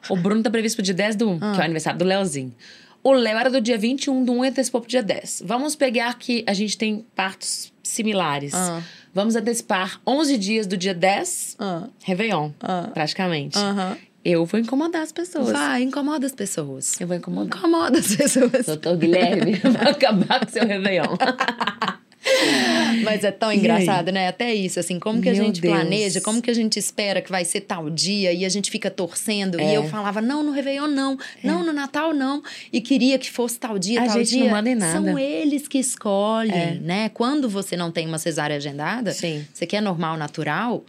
o 0.10 0.16
Bruno 0.18 0.44
tá 0.44 0.50
previsto 0.50 0.76
pro 0.76 0.84
dia 0.84 0.94
10 0.94 1.16
do 1.16 1.30
1, 1.30 1.40
que 1.40 1.46
é 1.46 1.48
o 1.60 1.62
aniversário 1.62 1.98
do 1.98 2.06
Léozinho. 2.06 2.54
O 3.02 3.14
Léo 3.14 3.38
era 3.38 3.50
do 3.50 3.62
dia 3.62 3.78
21 3.78 4.26
do 4.26 4.34
1 4.34 4.44
e 4.44 4.48
antecipou 4.50 4.82
pro 4.82 4.90
dia 4.90 5.02
10. 5.02 5.44
Vamos 5.46 5.74
pegar 5.74 6.20
que 6.20 6.44
a 6.46 6.54
gente 6.54 6.78
tem 6.78 7.06
partos 7.16 7.72
similares. 7.82 8.54
Ah. 8.54 8.82
Vamos 9.14 9.36
antecipar 9.36 10.00
11 10.06 10.38
dias 10.38 10.68
do 10.68 10.78
dia 10.78 10.94
10, 10.94 11.56
Ah, 11.60 11.88
Réveillon, 12.04 12.52
Ah. 12.62 12.90
praticamente. 12.94 13.58
aham. 13.58 13.98
Eu 14.24 14.46
vou 14.46 14.60
incomodar 14.60 15.02
as 15.02 15.14
pessoas. 15.14 15.50
Vai, 15.52 15.82
incomoda 15.82 16.26
as 16.26 16.34
pessoas. 16.34 17.00
Eu 17.00 17.08
vou 17.08 17.16
incomodar. 17.16 17.58
Incomoda 17.58 18.00
as 18.00 18.16
pessoas. 18.16 18.66
Doutor 18.66 18.98
Guilherme, 18.98 19.54
vai 19.64 19.92
acabar 19.92 20.42
com 20.46 20.52
seu 20.52 20.68
Réveillon. 20.68 21.16
Mas 23.04 23.24
é 23.24 23.32
tão 23.32 23.52
engraçado, 23.52 24.12
né? 24.12 24.28
Até 24.28 24.54
isso, 24.54 24.80
assim, 24.80 25.00
como 25.00 25.22
que 25.22 25.30
a 25.30 25.34
Meu 25.34 25.44
gente 25.46 25.62
Deus. 25.62 25.74
planeja, 25.74 26.22
como 26.22 26.42
que 26.42 26.50
a 26.50 26.54
gente 26.54 26.78
espera 26.78 27.22
que 27.22 27.30
vai 27.32 27.46
ser 27.46 27.62
tal 27.62 27.90
dia 27.90 28.32
e 28.34 28.46
a 28.46 28.50
gente 28.50 28.70
fica 28.70 28.90
torcendo. 28.90 29.60
É. 29.60 29.72
E 29.72 29.74
eu 29.76 29.84
falava, 29.88 30.22
não, 30.22 30.44
no 30.44 30.52
Réveillon 30.52 30.88
não, 30.88 31.18
não, 31.44 31.64
no 31.64 31.74
Natal 31.74 32.14
não. 32.14 32.42
E 32.72 32.82
queria 32.82 33.18
que 33.18 33.30
fosse 33.30 33.60
tal 33.60 33.78
dia, 33.80 34.02
A 34.02 34.06
tal 34.06 34.18
gente 34.18 34.30
dia. 34.30 34.44
não 34.44 34.52
manda 34.52 34.70
em 34.70 34.76
nada. 34.76 34.92
São 34.94 35.18
eles 35.20 35.68
que 35.68 35.78
escolhem, 35.80 36.54
É. 36.54 36.78
né? 36.82 37.10
Quando 37.10 37.50
você 37.50 37.76
não 37.78 37.92
tem 37.92 38.06
uma 38.08 38.18
cesárea 38.18 38.56
agendada, 38.58 39.12
Sim. 39.12 39.46
você 39.54 39.66
quer 39.66 39.82
normal, 39.82 40.18
natural, 40.18 40.84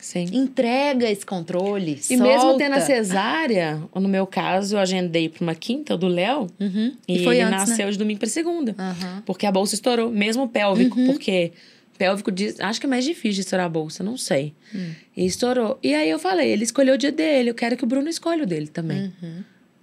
Sim. 0.00 0.26
entrega 0.32 1.10
esse 1.10 1.24
controle, 1.26 2.00
E 2.10 2.16
mesmo 2.16 2.40
solta. 2.40 2.58
tendo 2.58 2.74
a 2.76 2.80
cesárea, 2.80 3.82
no 3.94 4.08
meu 4.08 4.26
caso, 4.26 4.76
eu 4.76 4.80
agendei 4.80 5.28
pra 5.28 5.42
uma 5.42 5.54
quinta 5.54 5.96
do 5.96 6.08
Léo. 6.08 6.46
Uhum. 6.58 6.94
E, 7.06 7.16
E, 7.20 7.24
foi 7.24 7.36
ele 7.36 7.44
antes, 7.44 7.68
nasceu 7.68 7.86
né? 7.86 7.92
de 7.92 7.98
domingo 7.98 8.18
pra 8.20 8.28
segunda. 8.28 8.74
Aham. 8.78 9.22
Porque 9.26 9.46
a 9.46 9.52
bolsa 9.52 9.74
estourou, 9.74 10.10
mesmo 10.10 10.44
o 10.44 10.48
pélvico, 10.48 10.98
Uhum. 10.98 11.06
porque 11.08 11.52
pélvico 11.98 12.32
diz, 12.32 12.58
acho 12.60 12.80
que 12.80 12.86
é 12.86 12.88
mais 12.88 13.04
difícil 13.04 13.32
de 13.34 13.40
estourar 13.42 13.66
a 13.66 13.68
bolsa, 13.68 14.02
não 14.02 14.16
sei. 14.16 14.54
Hum. 14.74 14.92
E 15.16 15.26
estourou. 15.26 15.78
E 15.82 15.94
aí 15.94 16.08
eu 16.08 16.18
falei, 16.18 16.48
ele 16.50 16.64
escolheu 16.64 16.94
o 16.94 16.98
dia 16.98 17.12
dele, 17.12 17.50
eu 17.50 17.54
quero 17.54 17.76
que 17.76 17.84
o 17.84 17.86
Bruno 17.86 18.08
escolha 18.08 18.44
o 18.44 18.46
dele 18.46 18.68
também. 18.68 19.12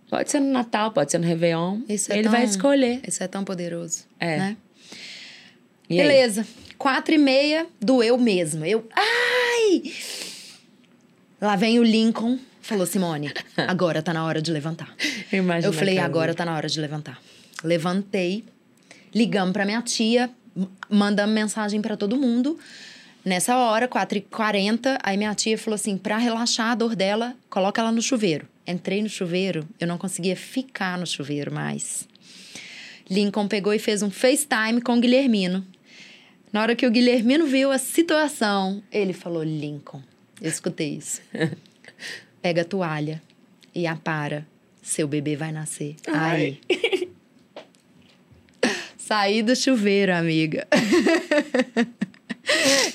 Pode 0.10 0.32
ser 0.32 0.39
no 0.39 0.49
Natal, 0.51 0.91
pode 0.91 1.12
ser 1.12 1.17
no 1.19 1.27
Réveillon. 1.27 1.73
Uhum. 1.75 1.86
Isso 1.89 2.12
é 2.12 2.17
ele 2.17 2.30
vai 2.30 2.41
tão- 2.41 2.49
escolher. 2.49 3.01
Isso 3.08 3.21
é 3.23 3.27
tão 3.27 3.43
poderoso, 3.43 4.06
É. 4.19 4.38
né? 4.38 4.58
E 5.89 6.01
aí? 6.01 6.08
Quatro 6.78 7.13
e 7.13 7.18
meia, 7.18 7.68
doeu 7.80 8.18
mesmo. 8.18 8.66
Eu, 8.66 8.88
ai! 8.96 9.84
Lá 11.42 11.56
vem 11.56 11.80
o 11.80 11.84
Lincoln, 11.84 12.38
falou, 12.62 12.86
Simone, 12.86 13.32
agora 13.68 14.02
tá 14.02 14.13
na 14.13 14.26
hora 14.26 14.42
de 14.42 14.52
levantar. 14.52 14.94
Eu, 15.32 15.40
imagino 15.40 15.72
Eu 15.72 15.74
falei, 15.74 15.98
agora 16.00 16.34
tá 16.34 16.46
na 16.46 16.56
hora 16.56 16.68
de 16.68 16.80
levantar. 16.80 17.20
Levantei, 17.63 18.44
ligamos 19.13 19.54
pra 19.54 19.66
minha 19.66 19.82
tia, 19.82 20.30
mandamos 20.90 21.34
mensagem 21.34 21.82
pra 21.82 21.98
todo 21.98 22.16
mundo. 22.16 22.60
Nessa 23.26 23.58
hora, 23.58 23.88
4h40, 23.88 25.00
aí 25.04 25.18
minha 25.18 25.36
tia 25.36 25.58
falou 25.58 25.76
assim: 25.76 25.98
pra 25.98 26.18
relaxar 26.18 26.72
a 26.72 26.76
dor 26.76 26.96
dela, 26.96 27.36
coloca 27.50 27.82
ela 27.82 27.92
no 27.92 28.02
chuveiro. 28.02 28.48
Entrei 28.66 29.02
no 29.02 29.10
chuveiro, 29.10 29.68
eu 29.80 29.88
não 29.88 29.98
conseguia 29.98 30.36
ficar 30.36 30.98
no 30.98 31.06
chuveiro 31.06 31.54
mais. 31.54 32.08
Lincoln 33.10 33.48
pegou 33.48 33.74
e 33.74 33.80
fez 33.80 34.02
um 34.02 34.10
FaceTime 34.10 34.82
com 34.82 34.98
o 34.98 35.00
Guilhermino. 35.00 35.66
Na 36.58 36.63
hora 36.63 36.76
que 36.76 36.88
o 36.88 36.89
Guilhermino 36.89 37.46
viu 37.46 37.72
a 37.72 37.78
situação, 37.78 38.82
ele 38.91 39.13
falou: 39.13 39.43
Lincoln, 39.43 40.02
eu 40.41 40.50
escutei 40.50 40.96
isso. 40.96 41.22
Pega 42.41 42.63
a 42.63 42.65
toalha 42.65 43.22
e 43.76 43.86
apara. 43.86 44.43
Seu 44.82 45.08
bebê 45.08 45.36
vai 45.36 45.52
nascer. 45.52 45.96
Ai. 46.08 46.58
Saí 48.98 49.43
do 49.43 49.56
chuveiro, 49.56 50.15
amiga. 50.15 50.67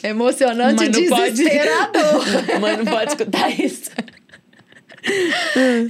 Emocionante 0.03 0.83
e 0.83 0.89
Mas 0.89 0.99
não 0.99 1.09
pode. 1.09 1.31
desesperador. 1.31 2.61
Mãe 2.61 2.77
não 2.79 2.85
pode 2.85 3.11
escutar 3.13 3.61
isso. 3.61 3.93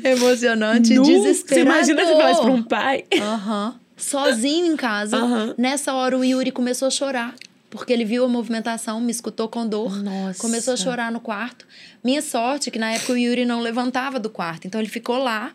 Emocionante 0.04 0.92
e 0.92 1.00
desesperador. 1.00 1.48
Você 1.48 1.61
imagina 1.61 2.04
falar 2.04 2.32
isso 2.32 2.42
pra 2.42 2.50
um 2.50 2.62
pai? 2.62 3.06
Aham. 3.18 3.80
Sozinho 3.96 4.74
em 4.74 4.76
casa. 4.76 5.16
Aham. 5.16 5.54
Nessa 5.56 5.94
hora 5.94 6.18
o 6.18 6.22
Yuri 6.22 6.52
começou 6.52 6.88
a 6.88 6.90
chorar. 6.90 7.35
Porque 7.72 7.90
ele 7.90 8.04
viu 8.04 8.22
a 8.26 8.28
movimentação, 8.28 9.00
me 9.00 9.11
escutou 9.11 9.48
com 9.48 9.66
dor. 9.66 9.96
Nossa. 10.02 10.38
Começou 10.38 10.74
a 10.74 10.76
chorar 10.76 11.11
no 11.11 11.18
quarto. 11.20 11.66
Minha 12.04 12.20
sorte 12.20 12.68
é 12.68 12.70
que 12.70 12.78
na 12.78 12.92
época 12.92 13.14
o 13.14 13.16
Yuri 13.16 13.46
não 13.46 13.61
levantava 13.62 14.20
do 14.20 14.28
quarto. 14.28 14.66
Então 14.66 14.78
ele 14.78 14.90
ficou 14.90 15.16
lá. 15.16 15.50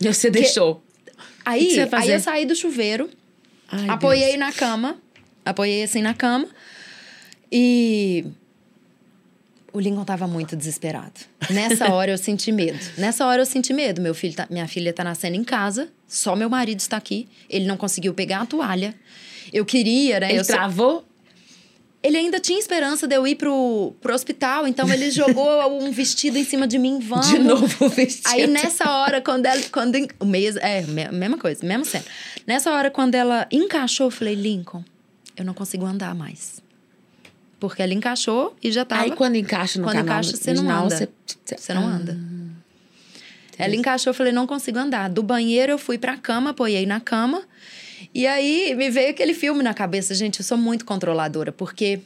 E 0.00 0.06
você 0.06 0.30
deixou. 0.30 0.82
Aí, 1.44 1.70
você 1.74 1.86
aí 1.92 2.10
eu 2.12 2.18
saí 2.20 2.46
do 2.46 2.54
chuveiro, 2.56 3.10
Ai, 3.70 3.90
apoiei 3.90 4.28
Deus. 4.28 4.38
na 4.38 4.52
cama. 4.52 4.96
Apoiei 5.44 5.82
assim 5.82 6.00
na 6.00 6.14
cama. 6.14 6.48
E. 7.52 8.24
O 9.70 9.78
Lincoln 9.78 10.04
tava 10.04 10.26
muito 10.26 10.56
desesperado. 10.56 11.20
Nessa 11.50 11.92
hora 11.92 12.10
eu 12.10 12.18
senti 12.18 12.50
medo. 12.50 12.78
Nessa 12.96 13.26
hora 13.26 13.42
eu 13.42 13.46
senti 13.46 13.74
medo. 13.74 14.00
Meu 14.00 14.14
filho 14.14 14.34
tá- 14.34 14.46
minha 14.48 14.66
filha 14.66 14.94
tá 14.94 15.04
nascendo 15.04 15.36
em 15.36 15.44
casa, 15.44 15.90
só 16.08 16.34
meu 16.34 16.48
marido 16.48 16.80
está 16.80 16.96
aqui. 16.96 17.28
Ele 17.50 17.66
não 17.66 17.76
conseguiu 17.76 18.14
pegar 18.14 18.40
a 18.40 18.46
toalha. 18.46 18.94
Eu 19.52 19.66
queria, 19.66 20.20
né? 20.20 20.30
Ele 20.30 20.40
eu 20.40 20.44
travou? 20.46 21.04
Ele 22.02 22.16
ainda 22.16 22.40
tinha 22.40 22.58
esperança 22.58 23.06
de 23.06 23.14
eu 23.14 23.26
ir 23.26 23.34
pro, 23.36 23.94
pro 24.00 24.14
hospital, 24.14 24.66
então 24.66 24.88
ele 24.92 25.10
jogou 25.12 25.82
um 25.82 25.90
vestido 25.92 26.38
em 26.38 26.44
cima 26.44 26.66
de 26.66 26.78
mim, 26.78 26.98
vamos. 26.98 27.28
De 27.28 27.38
novo 27.38 27.84
o 27.84 27.88
vestido. 27.88 28.28
Aí 28.28 28.46
nessa 28.46 28.90
hora, 28.90 29.20
quando 29.20 29.46
ela. 29.46 29.60
Quando, 29.70 29.96
o 30.18 30.24
mês, 30.24 30.56
é, 30.56 30.82
me- 30.82 31.08
mesma 31.10 31.36
coisa, 31.38 31.64
mesma 31.66 31.84
cena. 31.84 32.04
Nessa 32.46 32.70
hora, 32.72 32.90
quando 32.90 33.14
ela 33.14 33.46
encaixou, 33.50 34.06
eu 34.06 34.10
falei, 34.10 34.34
Lincoln, 34.34 34.82
eu 35.36 35.44
não 35.44 35.52
consigo 35.54 35.84
andar 35.84 36.14
mais. 36.14 36.60
Porque 37.58 37.82
ela 37.82 37.92
encaixou 37.92 38.56
e 38.62 38.72
já 38.72 38.84
tava. 38.86 39.02
Aí 39.02 39.10
quando 39.10 39.36
encaixa 39.36 39.78
no 39.78 39.84
Quando 39.84 39.96
canal 39.96 40.20
encaixa, 40.20 40.36
você 40.36 40.54
não 40.54 40.70
anda. 40.70 40.96
Você, 40.96 41.08
Você 41.56 41.74
não 41.74 41.86
Ah, 41.86 41.92
anda. 41.96 42.18
Ela 43.58 43.76
encaixou, 43.76 44.10
eu 44.10 44.14
falei, 44.14 44.32
não 44.32 44.46
consigo 44.46 44.78
andar. 44.78 45.10
Do 45.10 45.22
banheiro 45.22 45.72
eu 45.72 45.76
fui 45.78 45.98
pra 45.98 46.16
cama, 46.16 46.50
apoiei 46.50 46.86
na 46.86 46.98
cama. 46.98 47.42
E 48.14 48.26
aí 48.26 48.74
me 48.74 48.90
veio 48.90 49.10
aquele 49.10 49.34
filme 49.34 49.62
na 49.62 49.74
cabeça, 49.74 50.14
gente, 50.14 50.40
eu 50.40 50.44
sou 50.44 50.56
muito 50.58 50.84
controladora, 50.84 51.52
porque 51.52 52.00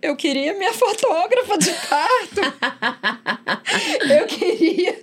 eu 0.00 0.14
queria 0.14 0.54
minha 0.56 0.72
fotógrafa 0.74 1.58
de 1.58 1.70
parto. 1.88 2.40
eu 4.10 4.26
queria 4.26 4.96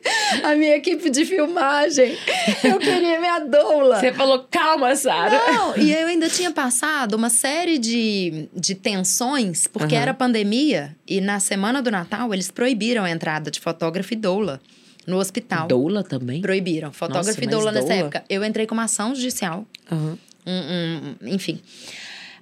a 0.43 0.55
minha 0.55 0.77
equipe 0.77 1.09
de 1.09 1.25
filmagem. 1.25 2.17
Eu 2.63 2.79
queria 2.79 3.19
minha 3.19 3.39
doula. 3.39 3.99
Você 3.99 4.13
falou, 4.13 4.47
calma, 4.49 4.95
Sara. 4.95 5.37
Não, 5.51 5.77
e 5.77 5.91
eu 5.91 6.07
ainda 6.07 6.29
tinha 6.29 6.51
passado 6.51 7.15
uma 7.15 7.29
série 7.29 7.77
de, 7.77 8.47
de 8.53 8.73
tensões, 8.73 9.67
porque 9.67 9.95
Aham. 9.95 10.01
era 10.01 10.13
pandemia, 10.13 10.95
e 11.07 11.19
na 11.19 11.39
semana 11.39 11.81
do 11.81 11.91
Natal 11.91 12.33
eles 12.33 12.49
proibiram 12.49 13.03
a 13.03 13.11
entrada 13.11 13.51
de 13.51 13.59
fotógrafo 13.59 14.13
e 14.13 14.15
doula 14.15 14.61
no 15.05 15.17
hospital. 15.17 15.67
Doula 15.67 16.03
também? 16.03 16.41
Proibiram. 16.41 16.91
Fotógrafo 16.91 17.27
Nossa, 17.27 17.41
e 17.41 17.45
mas 17.45 17.55
doula 17.55 17.71
nessa 17.71 17.87
doula? 17.87 18.01
época. 18.01 18.23
Eu 18.29 18.43
entrei 18.43 18.65
com 18.65 18.73
uma 18.73 18.85
ação 18.85 19.13
judicial. 19.13 19.65
Aham. 19.91 20.17
Um- 20.45 21.15
um- 21.25 21.33
enfim. 21.33 21.59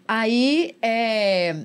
Aí, 0.07 0.75
é, 0.81 1.55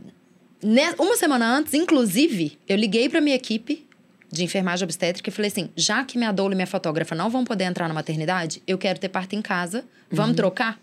né, 0.63 0.95
uma 0.99 1.17
semana 1.17 1.57
antes, 1.57 1.75
inclusive, 1.75 2.59
eu 2.69 2.77
liguei 2.77 3.09
pra 3.09 3.21
minha 3.21 3.37
equipe 3.37 3.87
de 4.31 4.45
enfermagem 4.45 4.85
obstétrica 4.85 5.29
e 5.29 5.33
falei 5.33 5.51
assim: 5.51 5.71
já 5.77 6.05
que 6.05 6.17
minha 6.19 6.33
doula 6.33 6.53
e 6.53 6.57
minha 6.57 6.67
fotógrafa 6.67 7.15
não 7.15 7.29
vão 7.31 7.45
poder 7.45 7.65
entrar 7.65 7.89
na 7.89 7.95
maternidade, 7.95 8.63
eu 8.67 8.79
quero 8.79 8.99
ter 8.99 9.09
parto 9.09 9.35
em 9.35 9.43
casa, 9.43 9.85
vamos 10.11 10.37
trocar? 10.37 10.81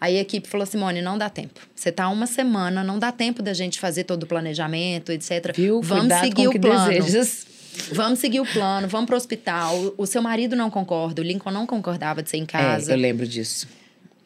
Aí 0.00 0.16
a 0.16 0.20
equipe 0.20 0.46
falou: 0.48 0.66
Simone, 0.66 1.00
não 1.02 1.16
dá 1.18 1.28
tempo. 1.30 1.60
Você 1.74 1.90
tá 1.90 2.08
uma 2.08 2.26
semana, 2.26 2.84
não 2.84 2.98
dá 2.98 3.10
tempo 3.10 3.42
da 3.42 3.52
gente 3.54 3.80
fazer 3.80 4.04
todo 4.04 4.24
o 4.24 4.26
planejamento, 4.26 5.10
etc. 5.10 5.52
Viu? 5.56 5.80
Vamos 5.82 6.02
Cuidado 6.04 6.24
seguir 6.24 6.48
o 6.48 6.52
que 6.52 6.58
plano. 6.58 6.88
desejas. 6.90 7.46
Vamos 7.92 8.18
seguir 8.18 8.40
o 8.40 8.46
plano, 8.46 8.88
vamos 8.88 9.06
pro 9.06 9.16
hospital. 9.16 9.94
O 9.96 10.04
seu 10.04 10.20
marido 10.20 10.56
não 10.56 10.68
concorda, 10.68 11.22
o 11.22 11.24
Lincoln 11.24 11.52
não 11.52 11.64
concordava 11.64 12.22
de 12.22 12.28
ser 12.30 12.36
em 12.38 12.44
casa. 12.46 12.90
É, 12.90 12.94
eu 12.94 12.98
lembro 12.98 13.26
disso. 13.26 13.68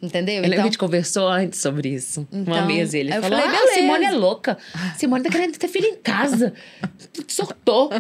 Entendeu? 0.03 0.45
Então, 0.45 0.61
a 0.61 0.65
gente 0.65 0.79
conversou 0.79 1.29
antes 1.29 1.61
sobre 1.61 1.91
isso. 1.91 2.27
uma 2.33 2.43
Então, 2.43 2.67
mesa 2.67 2.99
ele 2.99 3.12
falou: 3.12 3.29
falei, 3.31 3.47
ah, 3.47 3.51
beleza." 3.51 3.75
Simone 3.75 4.05
é 4.05 4.11
louca. 4.11 4.59
Simone 4.97 5.23
tá 5.23 5.31
querendo 5.31 5.57
ter 5.57 5.69
filho 5.69 5.87
em 5.87 5.97
casa. 5.97 6.53
Sortou. 7.29 7.91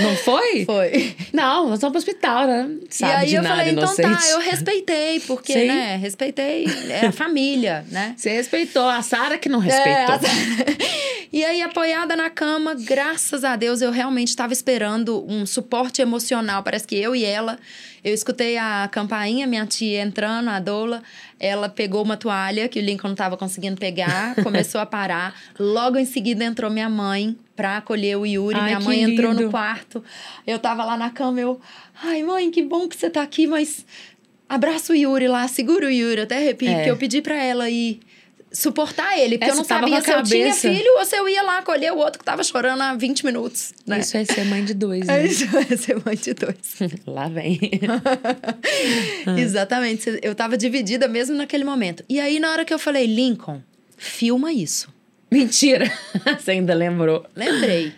Não 0.00 0.16
foi? 0.16 0.64
foi. 0.64 1.14
Não, 1.32 1.68
nós 1.68 1.80
vamos 1.80 1.92
pro 1.92 1.98
hospital, 1.98 2.46
né? 2.46 2.70
Sabe 2.88 3.12
e 3.12 3.16
aí 3.16 3.34
eu 3.34 3.42
nada, 3.42 3.56
falei, 3.56 3.72
então 3.72 3.84
inocente. 3.84 4.26
tá, 4.26 4.30
eu 4.30 4.38
respeitei, 4.38 5.20
porque, 5.20 5.52
Sim. 5.52 5.66
né, 5.66 5.96
respeitei 5.96 6.66
é 6.88 7.06
a 7.06 7.12
família, 7.12 7.84
né? 7.90 8.14
Você 8.16 8.30
respeitou. 8.30 8.88
A 8.88 9.02
Sara 9.02 9.38
que 9.38 9.48
não 9.48 9.58
respeitou. 9.58 10.14
É, 10.14 10.76
e 11.32 11.44
aí, 11.44 11.62
apoiada 11.62 12.14
na 12.14 12.30
cama, 12.30 12.74
graças 12.74 13.44
a 13.44 13.56
Deus, 13.56 13.80
eu 13.80 13.90
realmente 13.90 14.28
estava 14.28 14.52
esperando 14.52 15.24
um 15.28 15.44
suporte 15.46 16.00
emocional. 16.02 16.62
Parece 16.62 16.86
que 16.86 16.96
eu 16.96 17.16
e 17.16 17.24
ela, 17.24 17.58
eu 18.04 18.12
escutei 18.12 18.58
a 18.58 18.88
campainha, 18.90 19.46
minha 19.46 19.66
tia 19.66 20.02
entrando, 20.02 20.48
a 20.48 20.60
doula, 20.60 21.02
ela 21.44 21.68
pegou 21.68 22.00
uma 22.04 22.16
toalha 22.16 22.68
que 22.68 22.78
o 22.78 22.82
Lincoln 22.82 23.08
não 23.08 23.14
estava 23.14 23.36
conseguindo 23.36 23.76
pegar, 23.76 24.36
começou 24.44 24.80
a 24.80 24.86
parar. 24.86 25.34
Logo 25.58 25.98
em 25.98 26.04
seguida 26.04 26.44
entrou 26.44 26.70
minha 26.70 26.88
mãe 26.88 27.36
para 27.56 27.78
acolher 27.78 28.16
o 28.16 28.24
Yuri. 28.24 28.56
Ai, 28.56 28.66
minha 28.66 28.80
mãe 28.80 29.02
entrou 29.02 29.32
lindo. 29.32 29.46
no 29.46 29.50
quarto. 29.50 30.04
Eu 30.46 30.60
tava 30.60 30.84
lá 30.84 30.96
na 30.96 31.10
cama, 31.10 31.40
eu, 31.40 31.60
ai, 32.00 32.22
mãe, 32.22 32.48
que 32.48 32.62
bom 32.62 32.86
que 32.86 32.96
você 32.96 33.10
tá 33.10 33.22
aqui, 33.22 33.48
mas 33.48 33.84
abraça 34.48 34.92
o 34.92 34.96
Yuri 34.96 35.26
lá, 35.26 35.48
segura 35.48 35.86
o 35.86 35.90
Yuri, 35.90 36.20
até 36.20 36.36
arrepio, 36.36 36.68
É. 36.68 36.74
porque 36.76 36.90
eu 36.90 36.96
pedi 36.96 37.20
para 37.20 37.34
ela 37.42 37.68
ir 37.68 37.98
suportar 38.52 39.18
ele, 39.18 39.38
porque 39.38 39.50
É, 39.50 39.52
eu 39.52 39.56
não 39.56 39.64
sabia 39.64 40.00
se 40.00 40.10
eu 40.10 40.22
tinha 40.22 40.52
filho 40.54 40.98
ou 40.98 41.04
se 41.04 41.16
eu 41.16 41.28
ia 41.28 41.42
lá 41.42 41.58
acolher 41.58 41.92
o 41.92 41.96
outro 41.96 42.18
que 42.18 42.24
tava 42.24 42.44
chorando 42.44 42.80
há 42.82 42.94
20 42.94 43.24
minutos. 43.24 43.72
Né? 43.86 44.00
Isso 44.00 44.16
é 44.16 44.24
ser 44.24 44.44
mãe 44.44 44.64
de 44.64 44.74
dois, 44.74 45.08
É 45.08 45.22
né? 45.22 45.26
isso, 45.26 45.44
é 45.56 45.76
ser 45.76 46.02
mãe 46.04 46.16
de 46.16 46.34
dois. 46.34 46.56
Lá 47.06 47.28
vem. 47.28 47.58
Exatamente. 49.38 50.18
Eu 50.22 50.34
tava 50.34 50.56
dividida 50.56 51.08
mesmo 51.08 51.36
naquele 51.36 51.64
momento. 51.64 52.04
E 52.08 52.20
aí, 52.20 52.38
na 52.38 52.50
hora 52.50 52.64
que 52.64 52.72
eu 52.72 52.78
falei, 52.78 53.06
Lincoln, 53.06 53.60
filma 53.96 54.52
isso. 54.52 54.88
Mentira. 55.30 55.90
Você 56.38 56.50
ainda 56.50 56.74
lembrou. 56.74 57.24
Lembrei. 57.34 57.92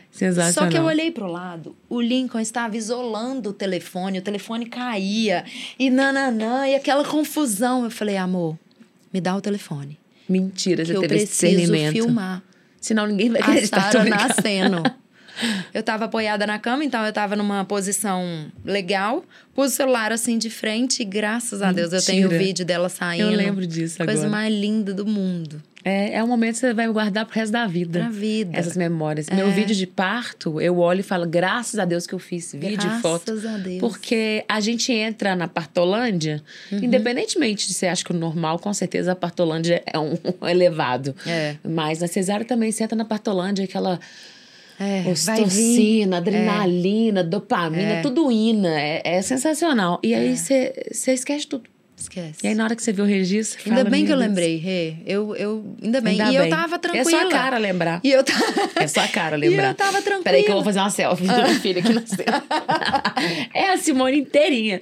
Só 0.53 0.69
que 0.69 0.79
eu 0.79 0.85
olhei 0.85 1.11
pro 1.11 1.27
lado, 1.27 1.75
o 1.89 2.01
Lincoln 2.01 2.39
estava 2.39 2.77
isolando 2.77 3.51
o 3.51 3.53
telefone, 3.53 4.21
o 4.21 4.23
telefone 4.23 4.67
caía, 4.67 5.45
e 5.77 5.91
nananã, 5.91 6.69
e 6.69 6.77
aquela 6.77 7.05
confusão. 7.05 7.83
Eu 7.83 7.91
falei, 7.91 8.17
amor, 8.17 8.57
me 9.13 9.21
dá 9.21 9.35
o 9.35 9.41
telefone. 9.41 9.99
Mentira, 10.29 10.83
Que 10.85 10.93
você 10.93 10.97
eu 10.97 11.01
teve 11.03 11.17
esse 11.17 11.27
discernimento. 11.27 11.93
filmar. 11.93 12.43
Senão 12.81 13.07
ninguém 13.07 13.31
vai 13.31 13.41
a 13.41 13.45
acreditar. 13.45 13.87
tô 13.87 13.93
Sara 13.93 14.01
brincando. 14.05 14.29
nascendo. 14.29 14.83
Eu 15.73 15.83
tava 15.83 16.05
apoiada 16.05 16.47
na 16.47 16.59
cama, 16.59 16.85
então 16.85 17.05
eu 17.05 17.13
tava 17.13 17.35
numa 17.37 17.65
posição 17.65 18.47
legal. 18.65 19.25
Pus 19.55 19.73
o 19.73 19.77
celular 19.77 20.13
assim 20.13 20.39
de 20.39 20.51
frente 20.51 21.03
e 21.03 21.05
graças 21.05 21.63
a 21.63 21.73
Deus 21.73 21.93
eu 21.93 22.03
tenho 22.03 22.27
o 22.27 22.31
Mentira. 22.31 22.45
vídeo 22.45 22.65
dela 22.65 22.89
saindo. 22.89 23.31
Eu 23.31 23.37
lembro 23.37 23.67
disso 23.67 23.99
Coisa 23.99 24.13
agora. 24.13 24.29
mais 24.31 24.53
linda 24.55 24.93
do 24.95 25.07
mundo. 25.07 25.63
É, 25.87 26.15
é 26.15 26.25
um 26.25 26.27
momento 26.27 26.55
que 26.55 26.61
você 26.61 26.73
vai 26.73 26.89
guardar 26.89 27.27
pro 27.27 27.35
resto 27.35 27.53
da 27.53 27.67
vida. 27.67 28.01
Pra 28.01 28.09
vida. 28.09 28.57
Essas 28.59 28.75
memórias. 28.75 29.29
Meu 29.29 29.51
vídeo 29.51 29.77
de 29.77 29.87
parto, 29.87 30.59
eu 30.59 30.79
olho 30.79 31.01
e 31.01 31.03
falo, 31.03 31.27
graças 31.27 31.79
a 31.79 31.85
Deus 31.85 32.07
que 32.07 32.15
eu 32.15 32.19
fiz 32.19 32.53
vídeo 32.53 32.79
Graças 32.79 32.99
e 32.99 33.03
foto. 33.03 33.33
a 33.33 33.59
Deus. 33.59 33.81
Porque 33.81 34.45
a 34.49 34.61
gente 34.61 34.91
entra 34.93 35.37
na 35.37 35.47
partolândia, 35.47 36.43
Uhum. 36.73 36.79
independentemente 36.85 37.69
de 37.69 37.75
você 37.75 37.87
acha 37.87 38.03
que 38.03 38.13
o 38.13 38.15
normal, 38.15 38.59
com 38.59 38.73
certeza 38.73 39.13
a 39.13 39.17
partolândia 39.17 39.83
é 39.85 39.99
um 39.99 40.17
elevado. 40.49 41.15
É. 41.27 41.57
Mas 41.63 41.99
na 42.01 42.07
cesárea 42.07 42.47
também 42.47 42.73
você 42.73 42.83
entra 42.83 42.97
na 42.97 43.05
partolândia, 43.05 43.65
aquela 43.67 44.01
É, 44.79 45.03
vir. 45.03 45.11
ocitocina, 45.13 46.17
adrenalina, 46.17 47.23
dopamina, 47.23 47.95
É. 47.95 48.03
tudo 48.03 48.31
ina. 48.31 48.69
É, 48.81 49.03
é 49.05 49.23
sensacional. 49.23 50.01
E 50.03 50.15
aí 50.15 50.37
você 50.37 50.73
você 50.93 51.13
esquece 51.13 51.47
tudo. 51.47 51.71
Esquece. 52.05 52.39
E 52.43 52.49
aí 52.49 52.55
na 52.55 52.65
hora 52.65 52.77
que 52.77 52.83
você 52.83 52.93
vê 52.93 53.03
o 53.03 53.05
registro, 53.05 53.61
você 53.63 53.69
Ainda 53.69 53.81
fala, 53.83 53.91
bem 53.91 54.05
que 54.07 54.13
eu 54.13 54.17
"Meu 54.17 54.27
Deus". 54.27 54.29
lembrei, 54.37 54.57
Rê. 54.57 54.95
Eu, 55.07 55.35
eu, 55.37 55.77
ainda 55.83 56.01
bem. 56.01 56.21
Ainda 56.21 56.33
e 56.33 56.37
eu 56.37 56.43
bem. 56.43 56.51
tava 56.51 56.75
É 56.77 56.79
tranquila. 56.79 57.05
sua 57.11 57.29
cara 57.29 57.59
lembrar. 57.59 58.01
E 58.05 58.11
eu 58.11 58.23
tava... 58.25 58.45
É 58.77 58.87
sua 58.87 59.09
cara 59.09 59.37
E 59.37 59.41
lembrar. 59.41 59.69
eu 59.69 59.75
tava 59.75 59.93
tranquila. 60.03 60.23
Peraí 60.25 60.43
que 60.45 60.51
eu 60.51 60.55
vou 60.55 60.65
fazer 60.65 60.81
uma 60.81 60.91
selfie 60.91 61.27
da 61.27 61.43
minha 61.43 61.61
filha 61.61 61.81
aqui 61.81 61.93
na 61.93 62.03
é 63.55 63.71
a 63.73 63.77
Simone 63.79 64.19
inteirinha. 64.19 64.81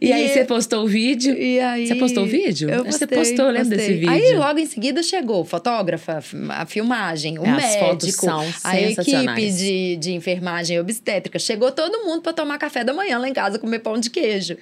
E, 0.00 0.08
E 0.08 0.12
aí 0.12 0.24
é- 0.24 0.28
você 0.34 0.44
postou 0.44 0.84
o 0.84 0.88
vídeo. 0.88 1.34
E 1.36 1.60
aí, 1.60 1.86
Você 1.86 1.94
postou 1.96 2.24
o 2.24 2.26
vídeo? 2.26 2.68
Eu 2.70 2.84
Você 2.84 3.06
postei, 3.06 3.18
postou, 3.18 3.46
eu 3.46 3.52
lembro 3.52 3.70
desse 3.70 3.92
vídeo. 3.94 4.10
Aí 4.10 4.34
logo 4.34 4.58
em 4.58 4.66
seguida 4.66 5.02
chegou 5.02 5.40
o 5.42 5.44
fotógrafa, 5.44 6.22
a 6.50 6.66
filmagem, 6.66 7.38
o 7.38 7.42
As 7.42 7.56
médico, 7.56 7.84
fotos 7.84 8.14
são 8.14 8.44
a 8.64 8.80
equipe 8.80 9.50
de, 9.52 9.96
de 9.96 10.12
enfermagem 10.12 10.78
obstétrica. 10.80 11.38
Chegou 11.38 11.70
todo 11.72 12.04
mundo 12.04 12.22
para 12.22 12.32
tomar 12.32 12.58
café 12.58 12.84
da 12.84 12.92
manhã 12.92 13.18
lá 13.18 13.28
em 13.28 13.32
casa 13.32 13.58
comer 13.58 13.78
pão 13.80 13.98
de 13.98 14.10
queijo. 14.10 14.56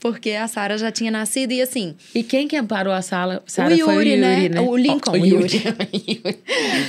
Porque 0.00 0.30
a 0.32 0.46
Sara 0.48 0.76
já 0.78 0.90
tinha 0.98 1.10
nascido 1.10 1.52
e 1.52 1.62
assim, 1.62 1.94
E 2.14 2.22
quem 2.22 2.46
que 2.48 2.56
amparou 2.56 2.92
a 2.92 3.00
sala? 3.02 3.42
o 3.46 3.50
Sara, 3.50 3.74
Yuri, 3.74 3.82
o 3.82 3.92
Yuri, 3.92 4.16
né? 4.16 4.48
né? 4.48 4.60
O 4.60 4.76
Lincoln, 4.76 5.12
O, 5.12 5.20
o 5.22 5.26
Yuri. 5.26 5.62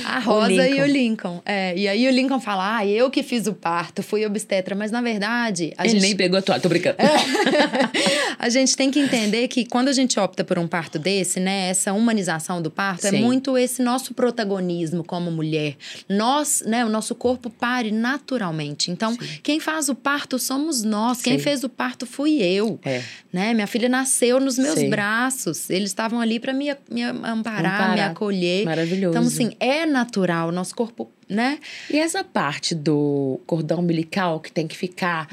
a 0.04 0.18
Rosa 0.18 0.52
e 0.52 0.56
Lincoln. 0.72 0.82
o 0.82 0.86
Lincoln. 0.86 1.42
É, 1.44 1.76
e 1.76 1.88
aí 1.88 2.06
o 2.06 2.10
Lincoln 2.10 2.40
fala: 2.40 2.76
"Ah, 2.78 2.86
eu 2.86 3.10
que 3.10 3.22
fiz 3.22 3.46
o 3.46 3.54
parto, 3.54 4.02
fui 4.02 4.24
obstetra", 4.26 4.74
mas 4.74 4.90
na 4.90 5.00
verdade, 5.00 5.72
a 5.76 5.84
Ele 5.84 5.90
gente 5.94 6.02
nem 6.02 6.16
pegou 6.16 6.38
a 6.38 6.42
toalha, 6.42 6.60
tô 6.60 6.68
brincando. 6.68 6.96
a 8.38 8.48
gente 8.48 8.76
tem 8.76 8.90
que 8.90 8.98
entender 8.98 9.48
que 9.48 9.64
quando 9.64 9.88
a 9.88 9.92
gente 9.92 10.18
opta 10.18 10.44
por 10.44 10.58
um 10.58 10.66
parto 10.66 10.98
desse, 10.98 11.40
né, 11.40 11.68
essa 11.70 11.92
humanização 11.92 12.60
do 12.62 12.70
parto 12.70 13.06
é 13.06 13.10
Sim. 13.10 13.22
muito 13.22 13.56
esse 13.56 13.82
nosso 13.82 14.14
protagonismo 14.14 15.04
como 15.04 15.30
mulher. 15.30 15.76
Nós, 16.08 16.62
né, 16.66 16.84
o 16.84 16.88
nosso 16.88 17.14
corpo 17.14 17.50
pare 17.50 17.90
naturalmente. 17.90 18.90
Então, 18.90 19.16
quem 19.42 19.60
faz 19.60 19.88
o 19.88 19.94
parto 19.94 20.38
somos 20.38 20.82
nós. 20.82 21.20
Quem 21.22 21.38
Sim. 21.38 21.44
fez 21.44 21.64
o 21.64 21.68
parto 21.68 22.06
fui 22.06 22.42
eu. 22.42 22.78
É. 22.84 23.02
Né? 23.32 23.54
Minha 23.54 23.66
filha 23.66 23.88
nasceu 24.00 24.40
nos 24.40 24.58
meus 24.58 24.78
Sei. 24.78 24.88
braços. 24.88 25.68
Eles 25.70 25.90
estavam 25.90 26.20
ali 26.20 26.40
para 26.40 26.52
me, 26.52 26.74
me 26.90 27.02
amparar, 27.02 27.34
Amparar. 27.74 27.94
me 27.94 28.00
acolher. 28.00 28.64
Maravilhoso. 28.64 29.10
Então, 29.16 29.22
assim, 29.26 29.52
é 29.60 29.84
natural. 29.86 30.50
Nosso 30.50 30.74
corpo, 30.74 31.10
né? 31.28 31.58
E 31.90 31.98
essa 31.98 32.24
parte 32.24 32.74
do 32.74 33.38
cordão 33.46 33.80
umbilical 33.80 34.40
que 34.40 34.50
tem 34.50 34.66
que 34.66 34.76
ficar 34.76 35.28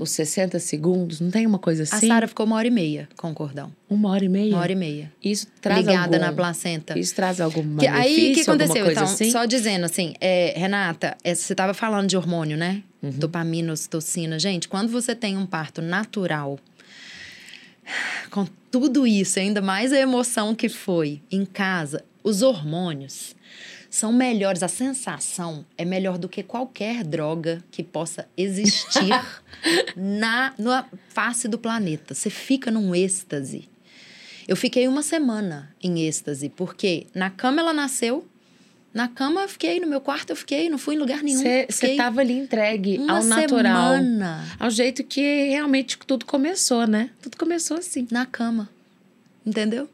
os 0.00 0.10
60 0.10 0.58
segundos, 0.58 1.20
não 1.20 1.30
tem 1.30 1.46
uma 1.46 1.58
coisa 1.58 1.82
Uhum. 1.84 1.88
A 1.92 1.96
assim? 1.96 2.08
Sara 2.08 2.26
ficou 2.28 2.44
uma 2.44 2.56
hora 2.56 2.66
e 2.66 2.70
meia 2.70 3.08
com 3.16 3.30
o 3.30 3.34
cordão. 3.34 3.70
Uma 3.88 4.10
hora 4.10 4.24
e 4.24 4.28
meia? 4.28 4.52
Uma 4.54 4.60
hora 4.60 4.72
e 4.72 4.76
meia. 4.76 5.12
Isso 5.22 5.46
traz 5.60 5.86
ligada 5.86 6.16
algum... 6.16 6.26
na 6.26 6.32
placenta. 6.32 6.98
Isso 6.98 7.14
traz 7.14 7.40
algum 7.40 7.76
Que- 7.76 7.86
aí 7.86 8.32
o 8.32 8.34
que 8.34 8.40
aconteceu? 8.42 8.90
Então, 8.90 9.04
assim? 9.04 9.30
só 9.30 9.44
dizendo 9.44 9.84
assim, 9.84 10.14
é, 10.20 10.52
Renata, 10.56 11.16
é, 11.24 11.34
você 11.34 11.52
estava 11.52 11.72
falando 11.72 12.08
de 12.08 12.16
hormônio, 12.16 12.56
né? 12.56 12.82
Uhum. 13.02 13.10
Dopamina, 13.10 13.72
ocitocina. 13.72 14.38
Gente, 14.38 14.66
quando 14.68 14.90
você 14.90 15.14
tem 15.14 15.36
um 15.38 15.46
parto 15.46 15.80
natural, 15.80 16.58
com 18.30 18.46
tudo 18.70 19.06
isso, 19.06 19.38
ainda 19.38 19.60
mais 19.60 19.92
a 19.92 19.98
emoção 19.98 20.54
que 20.54 20.68
foi 20.68 21.22
em 21.30 21.44
casa, 21.44 22.04
os 22.22 22.42
hormônios 22.42 23.34
são 23.90 24.12
melhores, 24.12 24.62
a 24.62 24.68
sensação 24.68 25.64
é 25.76 25.84
melhor 25.84 26.18
do 26.18 26.28
que 26.28 26.42
qualquer 26.42 27.02
droga 27.02 27.64
que 27.70 27.82
possa 27.82 28.28
existir 28.36 29.08
na, 29.96 30.52
na 30.58 30.86
face 31.08 31.48
do 31.48 31.58
planeta. 31.58 32.14
Você 32.14 32.28
fica 32.28 32.70
num 32.70 32.94
êxtase. 32.94 33.68
Eu 34.46 34.56
fiquei 34.56 34.86
uma 34.88 35.02
semana 35.02 35.74
em 35.82 36.06
êxtase, 36.06 36.48
porque 36.50 37.06
na 37.14 37.30
cama 37.30 37.60
ela 37.60 37.72
nasceu, 37.72 38.26
na 38.94 39.06
cama 39.08 39.42
eu 39.42 39.48
fiquei, 39.48 39.78
no 39.80 39.86
meu 39.86 40.00
quarto 40.00 40.30
eu 40.30 40.36
fiquei, 40.36 40.68
não 40.68 40.78
fui 40.78 40.94
em 40.94 40.98
lugar 40.98 41.22
nenhum. 41.22 41.40
Você 41.40 41.66
estava 41.92 42.20
ali 42.20 42.32
entregue 42.38 42.98
ao 43.08 43.22
natural. 43.22 43.94
semana 43.96 44.44
Ao 44.58 44.70
jeito 44.70 45.04
que 45.04 45.48
realmente 45.50 45.98
tudo 46.06 46.24
começou, 46.26 46.86
né? 46.86 47.10
Tudo 47.22 47.36
começou 47.36 47.76
assim. 47.76 48.06
na 48.10 48.24
cama, 48.26 48.68
entendeu? 49.46 49.88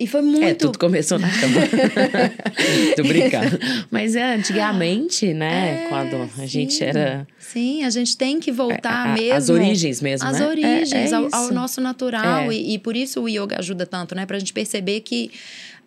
E 0.00 0.06
foi 0.06 0.20
muito... 0.22 0.42
É, 0.44 0.54
tudo 0.54 0.78
começou 0.78 1.16
na 1.18 1.28
cama. 1.28 1.60
Tô 2.96 3.02
brincando. 3.04 3.58
Mas 3.90 4.16
é, 4.16 4.34
antigamente, 4.34 5.32
né? 5.32 5.84
É, 5.84 5.88
quando 5.88 6.28
a 6.38 6.46
gente 6.46 6.82
era. 6.82 7.24
Sim, 7.38 7.84
a 7.84 7.90
gente 7.90 8.16
tem 8.16 8.40
que 8.40 8.50
voltar 8.50 8.90
A- 8.90 9.12
a- 9.12 9.14
mesmo. 9.14 9.34
as 9.34 9.48
origens 9.48 10.00
mesmo, 10.00 10.26
As 10.26 10.40
né? 10.40 10.46
origens, 10.48 10.92
É- 10.92 11.08
é 11.10 11.14
ao, 11.14 11.28
ao 11.32 11.52
nosso 11.52 11.80
natural. 11.80 12.50
É. 12.50 12.54
E, 12.54 12.74
e 12.74 12.78
por 12.78 12.96
isso 12.96 13.20
o 13.20 13.28
yoga 13.28 13.58
ajuda 13.60 13.86
tanto, 13.86 14.14
né? 14.14 14.26
Pra 14.26 14.38
gente 14.40 14.52
perceber 14.52 15.00
que 15.00 15.30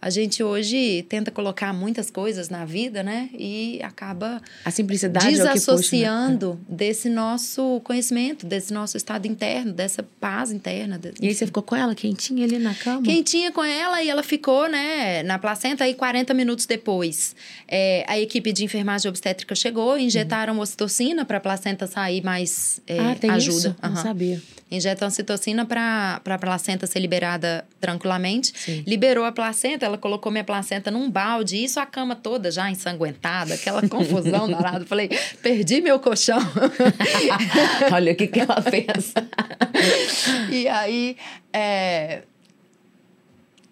a 0.05 0.11
gente 0.11 0.43
hoje 0.43 1.03
tenta 1.09 1.31
colocar 1.31 1.73
muitas 1.73 2.11
coisas 2.11 2.47
na 2.47 2.63
vida, 2.63 3.01
né? 3.01 3.27
E 3.35 3.79
acaba 3.81 4.39
A 4.63 4.69
simplicidade 4.69 5.29
é 5.29 5.31
desassociando 5.31 6.51
puxa, 6.51 6.59
né? 6.69 6.75
desse 6.77 7.09
nosso 7.09 7.81
conhecimento, 7.83 8.45
desse 8.45 8.71
nosso 8.71 8.97
estado 8.97 9.25
interno, 9.25 9.73
dessa 9.73 10.03
paz 10.21 10.51
interna. 10.51 11.01
E 11.19 11.27
aí 11.27 11.33
você 11.33 11.47
ficou 11.47 11.63
com 11.63 11.75
ela 11.75 11.95
quentinha 11.95 12.45
ali 12.45 12.59
na 12.59 12.75
cama? 12.75 13.01
Quentinha 13.01 13.51
com 13.51 13.63
ela 13.63 14.03
e 14.03 14.07
ela 14.07 14.21
ficou, 14.21 14.69
né, 14.69 15.23
na 15.23 15.39
placenta 15.39 15.85
aí 15.85 15.95
40 15.95 16.35
minutos 16.35 16.67
depois. 16.67 17.35
É, 17.67 18.05
a 18.07 18.19
equipe 18.19 18.53
de 18.53 18.63
enfermagem 18.63 19.09
obstétrica 19.09 19.55
chegou, 19.55 19.97
injetaram 19.97 20.59
ocitocina 20.59 21.25
para 21.25 21.37
a 21.37 21.41
placenta 21.41 21.87
sair 21.87 22.23
mais 22.23 22.79
é, 22.85 22.99
ah, 22.99 23.15
tem 23.19 23.31
ajuda. 23.31 23.57
isso? 23.57 23.75
Não 23.81 23.89
Aham. 23.89 24.03
sabia. 24.03 24.41
Injetam 24.69 25.07
ocitocina 25.07 25.63
para 25.63 26.21
a 26.25 26.37
placenta 26.37 26.87
ser 26.87 26.99
liberada 26.99 27.65
tranquilamente. 27.79 28.51
Sim. 28.55 28.83
Liberou 28.85 29.23
a 29.23 29.31
placenta, 29.31 29.85
ela 29.85 29.94
colocou 29.97 30.31
minha 30.31 30.43
placenta 30.43 30.89
num 30.91 31.09
balde, 31.09 31.63
isso 31.63 31.79
a 31.79 31.85
cama 31.85 32.15
toda 32.15 32.49
já 32.51 32.69
ensanguentada, 32.69 33.53
aquela 33.55 33.87
confusão 33.87 34.49
danada. 34.49 34.85
Falei, 34.85 35.09
perdi 35.41 35.81
meu 35.81 35.99
colchão. 35.99 36.39
Olha 37.91 38.11
o 38.11 38.15
que, 38.15 38.27
que 38.27 38.39
ela 38.39 38.61
fez. 38.61 39.13
e 40.51 40.67
aí, 40.67 41.17
é, 41.53 42.23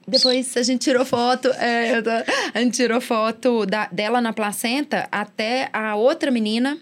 depois 0.07 0.57
a 0.57 0.63
gente 0.63 0.81
tirou 0.81 1.05
foto, 1.05 1.47
é, 1.51 1.93
a 2.53 2.59
gente 2.59 2.75
tirou 2.75 2.99
foto 2.99 3.65
da- 3.65 3.87
dela 3.91 4.19
na 4.19 4.33
placenta 4.33 5.07
até 5.11 5.69
a 5.71 5.95
outra 5.95 6.29
menina 6.29 6.77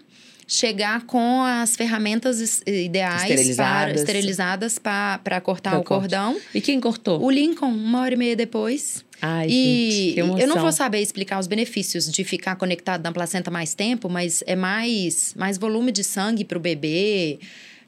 chegar 0.54 1.06
com 1.06 1.42
as 1.42 1.74
ferramentas 1.74 2.38
es- 2.40 2.62
ideais 2.66 3.22
para 3.22 3.30
Esterilizadas. 3.30 4.00
esterilizadas 4.00 4.78
para 4.78 5.40
cortar 5.40 5.70
Pra 5.70 5.78
o 5.80 5.82
corte. 5.84 6.00
cordão. 6.02 6.36
E 6.54 6.60
quem 6.60 6.78
cortou? 6.78 7.22
O 7.22 7.30
Lincoln, 7.30 7.68
uma 7.72 8.00
hora 8.02 8.12
e 8.14 8.16
meia 8.18 8.36
depois. 8.36 9.02
Ai, 9.20 9.46
e 9.48 9.90
gente, 9.90 10.14
que 10.14 10.20
eu 10.42 10.48
não 10.48 10.58
vou 10.60 10.72
saber 10.72 11.00
explicar 11.00 11.38
os 11.38 11.46
benefícios 11.46 12.10
de 12.10 12.22
ficar 12.24 12.56
conectado 12.56 13.02
na 13.02 13.12
placenta 13.12 13.50
mais 13.50 13.72
tempo, 13.72 14.08
mas 14.10 14.42
é 14.46 14.54
mais, 14.56 15.32
mais 15.36 15.56
volume 15.56 15.90
de 15.92 16.02
sangue 16.04 16.44
para 16.44 16.58
o 16.58 16.60
bebê, 16.60 17.38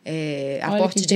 é, 0.05 0.59
aporte 0.62 1.00
de 1.07 1.14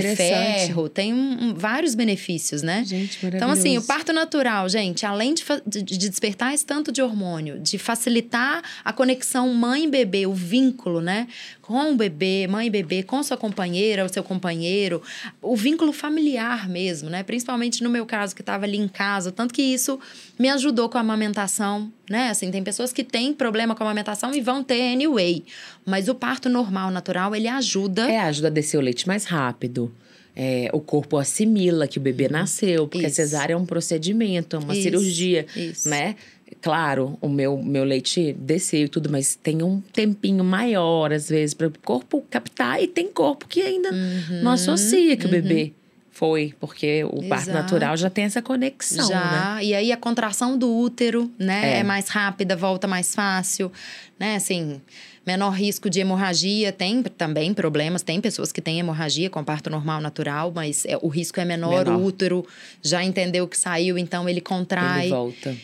ferro, 0.66 0.88
tem 0.88 1.12
um- 1.12 1.48
um- 1.50 1.54
vários 1.54 1.94
benefícios, 1.94 2.62
né? 2.62 2.82
Gente, 2.86 3.18
Então, 3.36 3.50
assim, 3.50 3.76
o 3.76 3.82
parto 3.82 4.12
natural, 4.12 4.68
gente, 4.68 5.04
além 5.04 5.34
de, 5.34 5.44
de- 5.66 5.82
de 5.82 6.08
despertar 6.08 6.54
esse 6.54 6.64
tanto 6.64 6.90
de 6.90 7.02
hormônio, 7.02 7.58
de 7.58 7.76
facilitar 7.78 8.62
a 8.84 8.92
conexão 8.92 9.52
mãe-bebê, 9.52 10.26
o 10.26 10.32
vínculo, 10.32 11.00
né? 11.00 11.26
Com 11.68 11.92
o 11.92 11.96
bebê, 11.96 12.46
mãe 12.48 12.68
e 12.68 12.70
bebê, 12.70 13.02
com 13.02 13.22
sua 13.22 13.36
companheira, 13.36 14.02
o 14.02 14.08
seu 14.08 14.22
companheiro, 14.22 15.02
o 15.42 15.54
vínculo 15.54 15.92
familiar 15.92 16.66
mesmo, 16.66 17.10
né? 17.10 17.22
Principalmente 17.22 17.82
no 17.82 17.90
meu 17.90 18.06
caso, 18.06 18.34
que 18.34 18.40
estava 18.40 18.64
ali 18.64 18.78
em 18.78 18.88
casa. 18.88 19.30
Tanto 19.30 19.52
que 19.52 19.60
isso 19.60 20.00
me 20.38 20.48
ajudou 20.48 20.88
com 20.88 20.96
a 20.96 21.02
amamentação, 21.02 21.92
né? 22.08 22.30
Assim, 22.30 22.50
tem 22.50 22.64
pessoas 22.64 22.90
que 22.90 23.04
têm 23.04 23.34
problema 23.34 23.74
com 23.74 23.84
a 23.84 23.86
amamentação 23.86 24.34
e 24.34 24.40
vão 24.40 24.64
ter 24.64 24.94
anyway. 24.94 25.44
Mas 25.84 26.08
o 26.08 26.14
parto 26.14 26.48
normal, 26.48 26.90
natural, 26.90 27.36
ele 27.36 27.48
ajuda. 27.48 28.10
É, 28.10 28.18
ajuda 28.20 28.48
a 28.48 28.50
descer 28.50 28.78
o 28.78 28.80
leite 28.80 29.06
mais 29.06 29.26
rápido. 29.26 29.94
É, 30.34 30.70
o 30.72 30.80
corpo 30.80 31.18
assimila 31.18 31.86
que 31.86 31.98
o 31.98 32.00
bebê 32.00 32.28
nasceu, 32.28 32.88
porque 32.88 33.06
Isso. 33.06 33.20
a 33.20 33.24
cesárea 33.26 33.52
é 33.52 33.56
um 33.58 33.66
procedimento, 33.66 34.56
é 34.56 34.58
uma 34.58 34.72
Isso, 34.72 34.84
cirurgia, 34.84 35.44
isso. 35.54 35.86
né? 35.86 36.16
Claro, 36.60 37.16
o 37.20 37.28
meu, 37.28 37.56
meu 37.62 37.84
leite 37.84 38.32
desceu 38.32 38.84
e 38.84 38.88
tudo, 38.88 39.08
mas 39.10 39.34
tem 39.36 39.62
um 39.62 39.80
tempinho 39.92 40.42
maior, 40.42 41.12
às 41.12 41.28
vezes, 41.28 41.54
para 41.54 41.68
o 41.68 41.72
corpo 41.84 42.24
captar. 42.28 42.82
E 42.82 42.86
tem 42.88 43.08
corpo 43.08 43.46
que 43.46 43.62
ainda 43.62 43.90
Uhum, 43.92 44.42
não 44.42 44.50
associa 44.52 45.16
que 45.16 45.26
o 45.26 45.28
bebê 45.28 45.72
foi, 46.10 46.52
porque 46.58 47.04
o 47.04 47.22
parto 47.28 47.48
Exato. 47.50 47.52
natural 47.52 47.96
já 47.96 48.10
tem 48.10 48.24
essa 48.24 48.42
conexão, 48.42 49.08
né? 49.08 49.14
Já, 49.14 49.62
e 49.62 49.72
aí 49.72 49.92
a 49.92 49.96
contração 49.96 50.58
do 50.58 50.68
útero, 50.76 51.30
né, 51.38 51.76
É. 51.76 51.78
é. 51.78 51.84
mais 51.84 52.08
rápida, 52.08 52.56
volta 52.56 52.88
mais 52.88 53.14
fácil, 53.14 53.70
né, 54.18 54.34
assim, 54.34 54.80
menor 55.24 55.50
risco 55.50 55.88
de 55.88 56.00
hemorragia, 56.00 56.72
tem 56.72 57.04
também 57.04 57.54
problemas, 57.54 58.02
tem 58.02 58.20
pessoas 58.20 58.50
que 58.50 58.60
têm 58.60 58.80
hemorragia 58.80 59.30
com 59.30 59.44
parto 59.44 59.70
normal 59.70 60.00
natural, 60.00 60.50
mas 60.52 60.84
é, 60.86 60.98
o 61.00 61.06
risco 61.06 61.38
é 61.38 61.44
menor, 61.44 61.84
Menor. 61.84 62.00
o 62.00 62.04
útero 62.04 62.44
já 62.82 63.04
entendeu 63.04 63.46
que 63.46 63.56
saiu, 63.56 63.96
então 63.96 64.28
ele 64.28 64.40
contrai. 64.40 65.02
Ele 65.02 65.10
volta. 65.10 65.54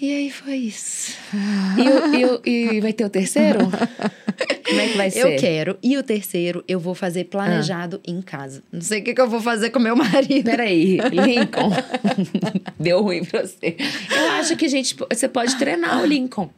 E 0.00 0.14
aí 0.14 0.30
foi 0.30 0.56
isso. 0.56 1.14
E, 1.76 2.48
e 2.48 2.76
e 2.76 2.80
vai 2.80 2.92
ter 2.92 3.04
o 3.04 3.10
terceiro? 3.10 3.58
Como 4.66 4.80
é 4.80 4.88
que 4.88 4.96
vai 4.96 5.10
ser? 5.10 5.34
Eu 5.34 5.38
quero. 5.38 5.78
E 5.82 5.98
o 5.98 6.02
terceiro, 6.02 6.64
eu 6.66 6.80
vou 6.80 6.94
fazer 6.94 7.24
planejado 7.24 8.00
em 8.06 8.22
casa. 8.22 8.62
Não 8.72 8.80
sei 8.80 9.00
o 9.00 9.04
que, 9.04 9.12
que 9.12 9.20
eu 9.20 9.28
vou 9.28 9.42
fazer 9.42 9.68
com 9.70 9.78
meu 9.78 9.94
marido. 9.94 10.44
Peraí, 10.44 10.98
Lincoln. 11.10 11.70
Deu 12.80 13.02
ruim 13.02 13.24
pra 13.24 13.42
você. 13.42 13.76
Eu 14.10 14.30
acho 14.32 14.56
que 14.56 14.64
a 14.64 14.68
gente, 14.68 14.96
você 14.96 15.28
pode 15.28 15.56
treinar 15.58 16.00
o 16.02 16.06
Lincoln. 16.06 16.48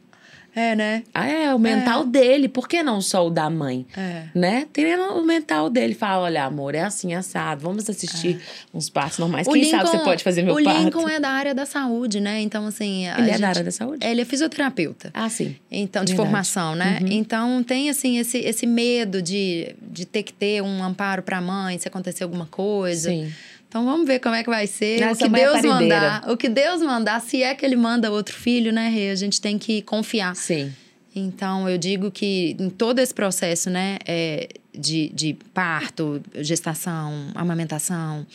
É, 0.55 0.75
né? 0.75 1.03
Ah, 1.13 1.27
é, 1.27 1.53
o 1.53 1.57
mental 1.57 2.05
dele. 2.05 2.47
Por 2.47 2.67
que 2.67 2.83
não 2.83 3.01
só 3.01 3.25
o 3.25 3.29
da 3.29 3.49
mãe? 3.49 3.85
É. 3.97 4.23
Né? 4.35 4.67
Treina 4.71 5.11
o 5.13 5.23
mental 5.25 5.69
dele. 5.69 5.93
Fala, 5.95 6.23
olha, 6.25 6.43
amor, 6.45 6.75
é 6.75 6.81
assim, 6.81 7.13
assado. 7.13 7.61
Vamos 7.61 7.89
assistir 7.89 8.39
uns 8.73 8.89
partos 8.89 9.17
normais. 9.17 9.47
É. 9.47 9.49
O 9.49 9.53
Quem 9.53 9.63
sabe 9.65 9.83
Lincoln- 9.85 9.97
você 9.99 10.03
pode 10.03 10.23
fazer 10.23 10.43
meu 10.43 10.55
o 10.55 10.63
parto. 10.63 10.79
Lincoln 10.83 11.09
é 11.09 11.19
da 11.19 11.29
área 11.29 11.55
da 11.55 11.65
saúde, 11.65 12.19
né? 12.19 12.39
Então, 12.41 12.67
assim. 12.67 13.07
Ele 13.07 13.21
é 13.21 13.25
gente- 13.33 13.41
da 13.41 13.47
área 13.49 13.63
da 13.63 13.71
saúde? 13.71 14.05
Ele 14.05 14.21
é 14.21 14.25
fisioterapeuta. 14.25 15.09
Ah, 15.13 15.29
sim. 15.29 15.55
Então, 15.71 16.03
de 16.03 16.11
Verdade. 16.11 16.11
Uhum. 16.13 16.17
formação, 16.33 16.75
né? 16.75 16.99
Então, 17.09 17.63
tem, 17.63 17.89
assim, 17.89 18.19
esse, 18.19 18.37
esse 18.37 18.67
medo 18.67 19.21
de, 19.21 19.75
de 19.81 20.05
ter 20.05 20.23
que 20.23 20.33
ter 20.33 20.61
um 20.61 20.83
amparo 20.83 21.23
para 21.23 21.37
a 21.37 21.41
mãe 21.41 21.77
se 21.79 21.87
acontecer 21.87 22.23
alguma 22.23 22.45
coisa. 22.45 23.09
Sim. 23.09 23.31
Então, 23.73 23.85
vamos 23.85 24.05
ver 24.05 24.19
como 24.19 24.35
é 24.35 24.43
que 24.43 24.49
vai 24.51 24.67
ser. 24.67 25.01
Não, 25.01 25.13
o 25.13 25.15
que 25.15 25.23
é 25.23 25.29
Deus 25.29 25.53
parideira. 25.53 25.79
mandar. 25.79 26.29
O 26.31 26.37
que 26.37 26.47
Deus 26.47 26.79
mandar, 26.83 27.19
se 27.21 27.41
é 27.41 27.55
que 27.55 27.65
ele 27.65 27.75
manda 27.75 28.11
outro 28.11 28.35
filho, 28.35 28.71
né, 28.71 28.87
Rê? 28.87 29.09
A 29.09 29.15
gente 29.15 29.41
tem 29.41 29.57
que 29.57 29.81
confiar. 29.81 30.35
Sim. 30.35 30.71
Então, 31.15 31.67
eu 31.67 31.75
digo 31.75 32.11
que 32.11 32.55
em 32.59 32.69
todo 32.69 32.99
esse 32.99 33.11
processo, 33.11 33.71
né, 33.71 33.97
é, 34.05 34.47
de, 34.77 35.09
de 35.09 35.35
parto, 35.55 36.21
gestação, 36.35 37.29
amamentação, 37.33 38.27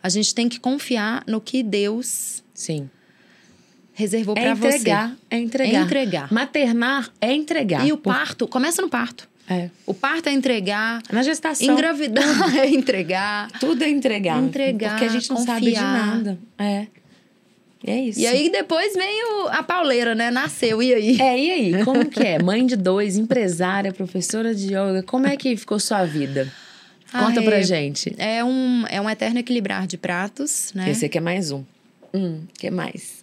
a 0.00 0.08
gente 0.08 0.32
tem 0.32 0.48
que 0.48 0.60
confiar 0.60 1.24
no 1.26 1.40
que 1.40 1.64
Deus 1.64 2.44
Sim. 2.54 2.88
reservou 3.92 4.36
É 4.38 4.40
para 4.40 4.54
você. 4.54 4.68
entregar, 4.68 5.16
é 5.28 5.38
entregar. 5.40 5.80
É 5.80 5.82
entregar. 5.82 6.32
Maternar 6.32 7.10
é 7.20 7.32
entregar. 7.34 7.84
E 7.84 7.92
o 7.92 7.96
parto, 7.96 8.46
começa 8.46 8.80
no 8.80 8.88
parto. 8.88 9.28
É. 9.48 9.70
O 9.86 9.94
parto 9.94 10.28
é 10.28 10.32
entregar, 10.32 11.00
Na 11.12 11.22
gestação. 11.22 11.72
engravidar 11.72 12.24
é 12.58 12.68
entregar. 12.68 13.48
Tudo 13.60 13.82
é 13.84 13.88
entregar. 13.88 14.42
Entregar, 14.42 14.90
Porque 14.90 15.04
a 15.04 15.08
gente 15.08 15.30
não 15.30 15.36
sabe 15.38 15.66
de 15.66 15.72
confiar. 15.72 16.06
nada. 16.16 16.38
É. 16.58 16.86
É 17.86 18.00
isso. 18.00 18.18
E 18.18 18.26
aí 18.26 18.50
depois 18.50 18.94
vem 18.94 19.24
o- 19.24 19.48
a 19.48 19.62
pauleira, 19.62 20.14
né? 20.14 20.30
Nasceu, 20.30 20.82
e 20.82 20.92
aí? 20.92 21.20
É, 21.20 21.38
e 21.38 21.50
aí? 21.52 21.84
Como 21.84 22.04
que 22.06 22.20
é? 22.20 22.42
Mãe 22.42 22.66
de 22.66 22.74
dois, 22.74 23.16
empresária, 23.16 23.92
professora 23.92 24.52
de 24.54 24.68
yoga. 24.68 25.04
Como 25.06 25.26
é 25.28 25.36
que 25.36 25.56
ficou 25.56 25.78
sua 25.78 26.04
vida? 26.04 26.50
Conta 27.12 27.38
Ah, 27.40 27.42
pra 27.44 27.58
é- 27.58 27.62
gente. 27.62 28.12
É 28.18 28.42
um, 28.42 28.84
é 28.88 29.00
um 29.00 29.08
eterno 29.08 29.38
equilibrar 29.38 29.86
de 29.86 29.96
pratos, 29.96 30.72
né? 30.74 30.90
Esse 30.90 31.04
aqui 31.04 31.18
é 31.18 31.20
mais 31.20 31.52
um. 31.52 31.62
Hum, 32.12 32.40
que 32.58 32.68
mais? 32.70 33.22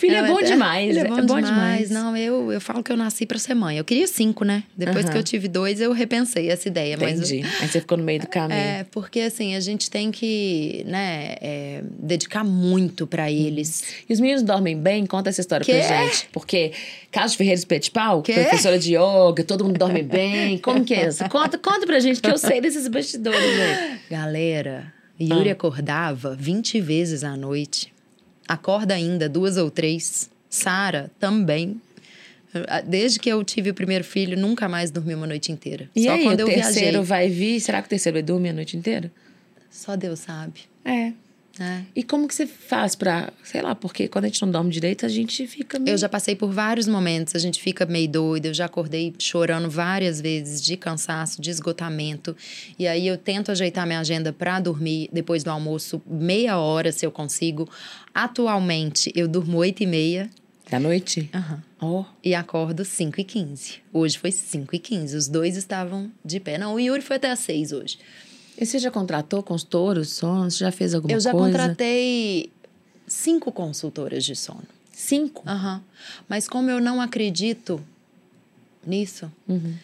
Filho 0.00 0.16
é, 0.16 0.22
um 0.22 0.26
bom 0.26 0.32
eterno- 0.40 0.46
demais. 0.52 0.86
Filho 0.96 1.00
É 1.00 1.22
bom, 1.22 1.40
demais. 1.40 1.90
Não, 1.90 2.16
eu, 2.16 2.50
eu 2.52 2.60
falo 2.60 2.82
que 2.82 2.90
eu 2.90 2.96
nasci 2.96 3.26
pra 3.26 3.38
ser 3.38 3.54
mãe. 3.54 3.76
Eu 3.78 3.84
queria 3.84 4.06
cinco, 4.06 4.44
né? 4.44 4.62
Depois 4.76 5.04
Aham. 5.04 5.12
que 5.12 5.18
eu 5.18 5.22
tive 5.22 5.46
dois, 5.48 5.80
eu 5.80 5.92
repensei 5.92 6.48
essa 6.50 6.68
ideia. 6.68 6.94
Entendi. 6.94 7.42
Aí 7.60 7.68
você 7.68 7.80
ficou 7.80 7.98
no 7.98 8.04
meio 8.04 8.20
do 8.20 8.24
Mas, 8.24 8.32
caminho. 8.34 8.58
é, 8.58 8.84
porque 8.90 9.20
assim, 9.20 9.54
a 9.54 9.60
gente 9.60 9.90
tem 9.90 10.10
que, 10.10 10.84
né, 10.86 11.36
é, 11.40 11.82
dedicar 11.98 12.42
muito 12.44 13.06
pra 13.06 13.30
eles. 13.30 13.84
E 14.08 14.12
os 14.12 14.20
meninos 14.20 14.42
dormem 14.42 14.76
bem? 14.76 15.04
Conta 15.06 15.28
essa 15.28 15.40
história 15.40 15.64
Quê? 15.64 15.72
pra 15.86 16.04
gente. 16.06 16.28
Porque 16.32 16.72
Carlos 17.10 17.34
Ferreira 17.34 17.58
Espete 17.58 17.90
Pau, 17.90 18.22
Quê? 18.22 18.32
professora 18.34 18.78
de 18.78 18.94
yoga, 18.96 19.44
todo 19.44 19.64
mundo 19.64 19.78
dorme 19.78 20.02
bem. 20.02 20.58
Como 20.58 20.84
que 20.84 20.94
é 20.94 21.08
isso? 21.08 21.28
Conta, 21.28 21.58
conta 21.58 21.86
pra 21.86 21.98
gente, 22.00 22.20
que 22.20 22.30
eu 22.30 22.38
sei 22.38 22.60
desses 22.60 22.88
bastidores. 22.88 23.40
Galera, 24.10 24.92
Yuri 25.20 25.50
Ah. 25.50 25.52
acordava 25.52 26.34
20 26.34 26.80
vezes 26.80 27.24
à 27.24 27.36
noite. 27.36 27.92
Acorda 28.48 28.94
ainda 28.94 29.28
duas 29.28 29.56
ou 29.56 29.70
três. 29.70 30.28
Sara 30.48 31.10
também. 31.20 31.80
Desde 32.86 33.20
que 33.20 33.28
eu 33.28 33.44
tive 33.44 33.70
o 33.70 33.74
primeiro 33.74 34.02
filho, 34.02 34.36
nunca 34.36 34.68
mais 34.68 34.90
dormi 34.90 35.14
uma 35.14 35.26
noite 35.26 35.52
inteira. 35.52 35.88
E 35.94 36.02
Só 36.04 36.10
aí, 36.12 36.24
quando 36.24 36.40
o 36.40 36.42
eu 36.42 36.46
terceiro 36.48 36.74
viajei. 36.74 37.02
vai 37.02 37.28
vir? 37.28 37.60
Será 37.60 37.80
que 37.80 37.86
o 37.86 37.90
terceiro 37.90 38.16
vai 38.16 38.22
dormir 38.24 38.48
a 38.48 38.52
noite 38.54 38.76
inteira? 38.76 39.10
Só 39.70 39.94
Deus 39.94 40.18
sabe. 40.18 40.62
É. 40.84 41.12
né? 41.58 41.84
E 41.94 42.02
como 42.02 42.26
que 42.26 42.34
você 42.34 42.46
faz 42.46 42.94
pra, 42.94 43.32
sei 43.42 43.60
lá, 43.60 43.74
porque 43.74 44.08
quando 44.08 44.24
a 44.24 44.28
gente 44.28 44.40
não 44.42 44.50
dorme 44.50 44.70
direito, 44.70 45.04
a 45.04 45.08
gente 45.08 45.46
fica 45.46 45.78
meio... 45.78 45.94
Eu 45.94 45.98
já 45.98 46.08
passei 46.08 46.34
por 46.34 46.50
vários 46.50 46.86
momentos, 46.86 47.34
a 47.34 47.38
gente 47.38 47.60
fica 47.60 47.84
meio 47.84 48.08
doido. 48.08 48.46
Eu 48.46 48.54
já 48.54 48.66
acordei 48.66 49.12
chorando 49.18 49.68
várias 49.68 50.20
vezes 50.20 50.62
de 50.62 50.76
cansaço, 50.76 51.40
de 51.40 51.50
esgotamento. 51.50 52.36
E 52.78 52.86
aí 52.86 53.06
eu 53.06 53.18
tento 53.18 53.50
ajeitar 53.50 53.86
minha 53.86 54.00
agenda 54.00 54.32
para 54.32 54.60
dormir 54.60 55.08
depois 55.12 55.42
do 55.44 55.50
almoço, 55.50 56.00
meia 56.06 56.58
hora 56.58 56.92
se 56.92 57.04
eu 57.04 57.10
consigo. 57.10 57.68
Atualmente 58.14 59.12
eu 59.14 59.26
durmo 59.26 59.58
oito 59.58 59.82
e 59.82 59.86
meia 59.86 60.30
Da 60.70 60.78
noite? 60.78 61.28
Aham. 61.34 61.62
Ó. 61.82 62.04
e 62.22 62.34
acordo 62.34 62.84
5 62.84 63.20
e 63.20 63.24
15. 63.24 63.76
Hoje 63.90 64.18
foi 64.18 64.30
5 64.30 64.76
e 64.76 64.78
15. 64.78 65.16
Os 65.16 65.28
dois 65.28 65.56
estavam 65.56 66.12
de 66.22 66.38
pé. 66.38 66.58
Não, 66.58 66.74
o 66.74 66.80
Yuri 66.80 67.00
foi 67.00 67.16
até 67.16 67.30
às 67.30 67.38
6 67.38 67.72
hoje. 67.72 67.98
E 68.58 68.66
você 68.66 68.78
já 68.78 68.90
contratou 68.90 69.42
consultores, 69.42 70.10
sons? 70.10 70.56
Já 70.58 70.70
fez 70.70 70.94
alguma 70.94 71.12
eu 71.14 71.20
já 71.20 71.32
coisa? 71.32 71.46
contratei 71.46 72.50
cinco 73.06 73.50
consultoras 73.50 74.24
de 74.24 74.36
sono. 74.36 74.62
Cinco? 74.92 75.42
Aham. 75.46 75.82
Mas 76.28 76.46
como 76.46 76.70
eu 76.70 76.80
não 76.80 77.00
acredito 77.00 77.80
nisso, 78.86 79.30
Uhum. 79.48 79.74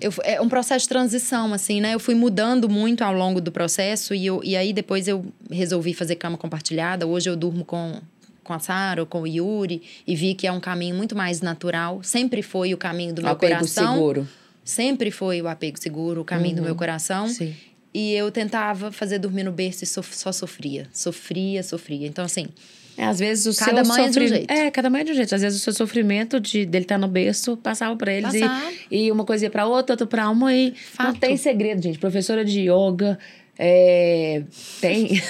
eu, 0.00 0.12
é 0.24 0.40
um 0.40 0.48
processo 0.48 0.84
de 0.84 0.88
transição, 0.88 1.52
assim, 1.54 1.80
né? 1.80 1.94
Eu 1.94 2.00
fui 2.00 2.14
mudando 2.14 2.68
muito 2.68 3.02
ao 3.02 3.12
longo 3.12 3.40
do 3.40 3.52
processo 3.52 4.14
e, 4.14 4.26
eu, 4.26 4.40
e 4.44 4.56
aí 4.56 4.72
depois 4.72 5.06
eu 5.06 5.24
resolvi 5.50 5.94
fazer 5.94 6.16
cama 6.16 6.36
compartilhada. 6.36 7.06
Hoje 7.06 7.30
eu 7.30 7.36
durmo 7.36 7.64
com, 7.64 8.00
com 8.42 8.52
a 8.52 8.58
Sara, 8.58 9.00
ou 9.02 9.06
com 9.06 9.22
o 9.22 9.26
Yuri 9.28 9.80
e 10.06 10.16
vi 10.16 10.34
que 10.34 10.46
é 10.46 10.52
um 10.52 10.60
caminho 10.60 10.96
muito 10.96 11.14
mais 11.16 11.40
natural. 11.40 12.00
Sempre 12.02 12.42
foi 12.42 12.74
o 12.74 12.76
caminho 12.76 13.14
do 13.14 13.22
meu 13.22 13.30
Apego 13.30 13.54
coração. 13.54 13.94
seguro. 13.94 14.28
Sempre 14.64 15.10
foi 15.10 15.40
o 15.40 15.48
apego 15.48 15.78
seguro, 15.80 16.20
o 16.20 16.24
caminho 16.24 16.56
do 16.56 16.62
meu 16.62 16.74
coração. 16.74 17.26
Sim. 17.28 17.54
E 17.94 18.12
eu 18.12 18.30
tentava 18.30 18.92
fazer 18.92 19.18
dormir 19.18 19.44
no 19.44 19.52
berço 19.52 19.82
e 19.84 19.86
sof- 19.86 20.14
só 20.14 20.30
sofria. 20.32 20.86
Sofria, 20.92 21.62
sofria. 21.62 22.06
Então, 22.06 22.24
assim, 22.24 22.46
É, 22.96 23.04
às 23.04 23.18
vezes 23.20 23.46
o 23.46 23.58
Cada 23.58 23.84
seu 23.84 23.94
mãe 23.94 24.04
é 24.06 24.08
de 24.10 24.18
um 24.18 24.26
jeito. 24.26 24.50
É, 24.50 24.70
cada 24.72 24.90
mãe 24.90 25.00
é 25.00 25.04
de 25.04 25.12
um 25.12 25.14
jeito. 25.14 25.34
Às 25.34 25.40
vezes 25.40 25.60
o 25.60 25.62
seu 25.62 25.72
sofrimento 25.72 26.38
de 26.40 26.66
dele 26.66 26.84
estar 26.84 26.98
no 26.98 27.06
berço 27.08 27.56
passava 27.56 27.94
pra 27.96 28.12
eles 28.12 28.34
e, 28.34 28.40
e 29.06 29.10
uma 29.12 29.24
coisa 29.24 29.44
ia 29.46 29.50
pra 29.50 29.66
outra, 29.66 29.92
outra 29.94 30.06
pra 30.06 30.28
uma 30.28 30.52
e 30.54 30.70
não 30.70 30.76
Fato. 30.76 31.20
tem 31.20 31.36
segredo, 31.36 31.80
gente. 31.82 31.98
Professora 31.98 32.44
de 32.44 32.62
yoga 32.68 33.18
é, 33.60 34.44
tem 34.80 35.20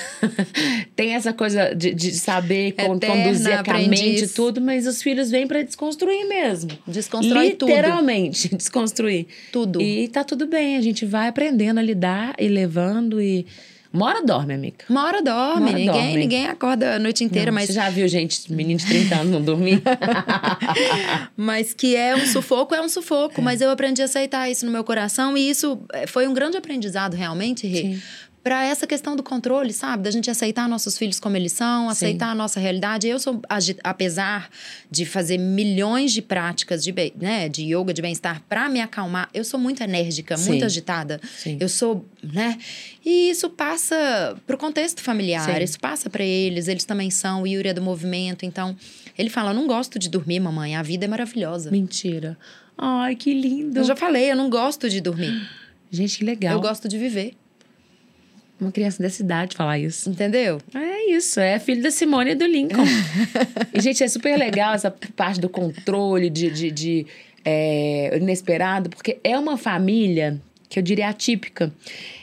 tem 0.94 1.14
essa 1.14 1.32
coisa 1.32 1.74
de, 1.74 1.94
de 1.94 2.12
saber 2.12 2.68
Eterna 2.68 3.00
conduzir 3.00 3.58
a 3.58 3.88
mente 3.88 4.24
e 4.24 4.28
tudo, 4.28 4.60
mas 4.60 4.86
os 4.86 5.02
filhos 5.02 5.30
vêm 5.30 5.46
pra 5.46 5.62
desconstruir 5.62 6.28
mesmo. 6.28 6.70
desconstrói 6.86 7.52
tudo. 7.52 7.70
Literalmente, 7.70 8.48
desconstruir. 8.54 9.26
Tudo. 9.50 9.80
E 9.80 10.08
tá 10.08 10.22
tudo 10.24 10.46
bem, 10.46 10.76
a 10.76 10.82
gente 10.82 11.06
vai 11.06 11.28
aprendendo 11.28 11.78
a 11.78 11.82
lidar 11.82 12.34
e 12.38 12.48
levando 12.48 13.18
e 13.18 13.46
uma 13.92 14.06
hora 14.06 14.22
dorme, 14.24 14.54
amiga. 14.54 14.84
Uma 14.88 15.04
hora 15.06 15.22
dorme, 15.22 15.60
Uma 15.60 15.68
hora 15.70 15.78
ninguém, 15.78 15.92
dorme. 15.92 16.16
ninguém 16.16 16.46
acorda 16.46 16.96
a 16.96 16.98
noite 16.98 17.24
inteira, 17.24 17.50
Não, 17.50 17.54
mas 17.54 17.66
Você 17.68 17.72
já 17.72 17.88
viu 17.90 18.06
gente, 18.08 18.52
menino 18.52 18.78
de 18.78 18.86
30 18.86 19.14
anos 19.16 19.32
não 19.32 19.42
dormir? 19.42 19.82
Mas 21.36 21.72
que 21.72 21.96
é 21.96 22.14
um 22.14 22.26
sufoco, 22.26 22.74
é 22.74 22.80
um 22.80 22.88
sufoco. 22.88 23.40
Mas 23.40 23.60
eu 23.60 23.70
aprendi 23.70 24.02
a 24.02 24.04
aceitar 24.04 24.50
isso 24.50 24.66
no 24.66 24.72
meu 24.72 24.84
coração 24.84 25.36
e 25.36 25.48
isso 25.50 25.80
eh, 25.92 26.06
foi 26.06 26.26
um 26.28 26.34
grande 26.34 26.56
aprendizado 26.56 27.14
realmente, 27.14 27.66
Rê. 27.66 27.80
Sim. 27.80 28.02
Pra 28.48 28.64
essa 28.64 28.86
questão 28.86 29.14
do 29.14 29.22
controle, 29.22 29.74
sabe? 29.74 30.04
Da 30.04 30.10
gente 30.10 30.30
aceitar 30.30 30.66
nossos 30.66 30.96
filhos 30.96 31.20
como 31.20 31.36
eles 31.36 31.52
são, 31.52 31.90
aceitar 31.90 32.30
a 32.30 32.34
nossa 32.34 32.58
realidade. 32.58 33.06
Eu 33.06 33.18
sou, 33.18 33.42
apesar 33.84 34.48
de 34.90 35.04
fazer 35.04 35.36
milhões 35.36 36.14
de 36.14 36.22
práticas 36.22 36.82
de, 36.82 36.94
né, 37.20 37.46
de 37.50 37.64
yoga, 37.64 37.92
de 37.92 38.00
bem-estar, 38.00 38.42
pra 38.48 38.70
me 38.70 38.80
acalmar, 38.80 39.28
eu 39.34 39.44
sou 39.44 39.60
muito 39.60 39.82
enérgica, 39.82 40.34
Sim. 40.38 40.48
muito 40.48 40.64
agitada. 40.64 41.20
Sim. 41.36 41.58
Eu 41.60 41.68
sou, 41.68 42.06
né? 42.22 42.56
E 43.04 43.28
isso 43.28 43.50
passa 43.50 44.34
pro 44.46 44.56
contexto 44.56 45.02
familiar, 45.02 45.44
Sim. 45.44 45.62
isso 45.62 45.78
passa 45.78 46.08
pra 46.08 46.24
eles, 46.24 46.68
eles 46.68 46.86
também 46.86 47.10
são. 47.10 47.42
O 47.42 47.46
Yuri 47.46 47.68
é 47.68 47.74
do 47.74 47.82
movimento, 47.82 48.46
então 48.46 48.74
ele 49.18 49.28
fala: 49.28 49.52
não 49.52 49.66
gosto 49.66 49.98
de 49.98 50.08
dormir, 50.08 50.40
mamãe, 50.40 50.74
a 50.74 50.80
vida 50.80 51.04
é 51.04 51.08
maravilhosa. 51.08 51.70
Mentira. 51.70 52.34
Ai, 52.78 53.14
que 53.14 53.34
lindo. 53.34 53.78
Eu 53.78 53.84
já 53.84 53.94
falei, 53.94 54.32
eu 54.32 54.36
não 54.36 54.48
gosto 54.48 54.88
de 54.88 55.02
dormir. 55.02 55.38
Gente, 55.92 56.16
que 56.16 56.24
legal. 56.24 56.54
Eu 56.54 56.62
gosto 56.62 56.88
de 56.88 56.96
viver. 56.96 57.34
Uma 58.60 58.72
criança 58.72 59.02
dessa 59.02 59.22
idade 59.22 59.56
falar 59.56 59.78
isso. 59.78 60.10
Entendeu? 60.10 60.60
É 60.74 61.10
isso, 61.12 61.38
é 61.38 61.58
filho 61.58 61.82
da 61.82 61.90
Simone 61.90 62.32
e 62.32 62.34
do 62.34 62.44
Lincoln. 62.46 62.84
e, 63.72 63.80
gente, 63.80 64.02
é 64.02 64.08
super 64.08 64.36
legal 64.36 64.74
essa 64.74 64.90
parte 65.16 65.40
do 65.40 65.48
controle, 65.48 66.28
de, 66.28 66.50
de, 66.50 66.70
de, 66.70 67.06
é, 67.44 68.18
inesperado, 68.20 68.90
porque 68.90 69.18
é 69.22 69.38
uma 69.38 69.56
família 69.56 70.40
que 70.68 70.78
eu 70.78 70.82
diria 70.82 71.08
atípica. 71.08 71.72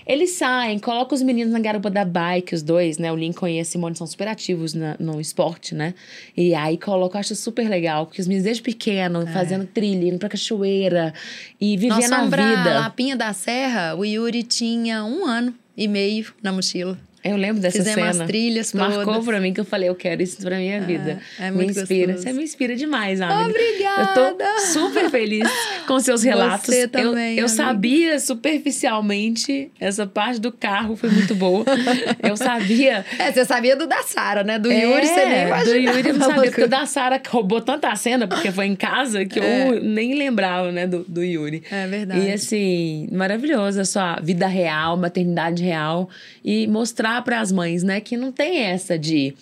Eles 0.05 0.31
saem, 0.31 0.77
colocam 0.77 1.15
os 1.15 1.23
meninos 1.23 1.51
na 1.51 1.59
garupa 1.59 1.89
da 1.89 2.05
bike, 2.05 2.53
os 2.53 2.61
dois, 2.61 2.99
né? 2.99 3.11
O 3.11 3.15
Lincoln 3.15 3.47
e 3.47 3.59
a 3.59 3.65
Simone 3.65 3.95
são 3.95 4.05
super 4.05 4.27
ativos 4.27 4.75
na- 4.75 4.95
no 4.99 5.19
esporte, 5.19 5.73
né? 5.73 5.95
E 6.37 6.53
aí 6.53 6.77
colocam, 6.77 7.17
eu 7.17 7.21
acho 7.21 7.35
super 7.35 7.67
legal, 7.67 8.05
porque 8.05 8.21
os 8.21 8.27
meninos 8.27 8.43
desde 8.43 8.61
pequeno, 8.61 9.25
fazendo 9.25 9.65
trilha, 9.65 10.09
indo 10.09 10.19
pra 10.19 10.29
cachoeira 10.29 11.11
e 11.59 11.75
vivendo 11.75 12.07
Nós 12.07 12.11
a 12.13 12.25
vida. 12.25 12.79
Lapinha 12.81 13.15
da 13.15 13.33
Serra, 13.33 13.95
o 13.95 14.05
Yuri 14.05 14.43
tinha 14.43 15.03
um 15.03 15.25
ano 15.25 15.51
e 15.75 15.87
meio 15.87 16.33
na 16.41 16.51
mochila. 16.51 16.97
Eu 17.25 17.35
lembro 17.37 17.59
dessa 17.61 17.79
Fizemos 17.79 17.95
cena. 18.11 18.23
as 18.23 18.27
trilhas 18.27 18.71
Marcou 18.73 19.03
todas. 19.05 19.25
pra 19.25 19.39
mim 19.41 19.51
que 19.51 19.59
eu 19.59 19.65
falei, 19.65 19.89
eu 19.89 19.95
quero 19.95 20.21
isso 20.21 20.37
pra 20.41 20.57
minha 20.57 20.79
vida. 20.81 21.19
é 21.39 21.49
me 21.49 21.57
muito 21.63 21.79
inspira. 21.79 22.13
gostoso. 22.13 22.23
Você 22.27 22.33
me 22.33 22.43
inspira 22.43 22.75
demais, 22.75 23.19
amiga. 23.19 23.49
Obrigada! 23.49 24.21
Eu 24.21 24.33
tô 24.37 24.59
super 24.71 25.09
feliz 25.09 25.49
com 25.87 25.99
seus 25.99 26.21
relatos. 26.23 26.67
Você 26.67 26.83
Eu- 26.83 26.89
também, 26.89 27.37
eu 27.37 27.45
amiga. 27.45 27.47
sabia 27.47 28.19
superficialmente, 28.19 29.71
essa 29.79 30.05
parte 30.05 30.39
do 30.39 30.51
carro 30.51 30.95
foi 30.95 31.09
muito 31.09 31.33
boa. 31.35 31.65
eu 32.21 32.35
sabia. 32.37 33.05
É, 33.17 33.31
você 33.31 33.43
sabia 33.45 33.75
do 33.75 33.87
da 33.87 34.03
Sara, 34.03 34.43
né? 34.43 34.59
Do 34.59 34.71
Yuri, 34.71 35.05
você 35.07 35.25
nem 35.25 35.33
É, 35.33 35.47
imaginava. 35.47 35.65
Do 35.65 35.75
Yuri 35.77 36.09
eu 36.09 36.13
não 36.13 36.27
sabia, 36.29 36.51
porque 36.51 36.63
o 36.63 36.67
da 36.69 36.85
Sara 36.85 37.21
roubou 37.27 37.61
tanta 37.61 37.95
cena, 37.95 38.27
porque 38.27 38.51
foi 38.51 38.65
em 38.65 38.75
casa, 38.75 39.25
que 39.25 39.39
É. 39.39 39.67
eu 39.69 39.81
nem 39.83 40.13
lembrava, 40.15 40.71
né, 40.71 40.85
do, 40.85 41.03
do 41.07 41.23
Yuri. 41.23 41.63
É 41.71 41.87
verdade. 41.87 42.21
E 42.27 42.31
assim, 42.31 43.07
maravilhoso 43.11 43.81
a 43.81 43.85
sua 43.85 44.19
vida 44.21 44.47
real, 44.47 44.97
maternidade 44.97 45.63
real. 45.63 46.09
E 46.43 46.67
mostrar 46.67 47.14
para 47.21 47.39
as 47.39 47.51
mães, 47.51 47.83
né, 47.83 47.99
que 47.99 48.17
não 48.17 48.31
tem 48.31 48.59
essa 48.59 48.97
de. 48.97 49.33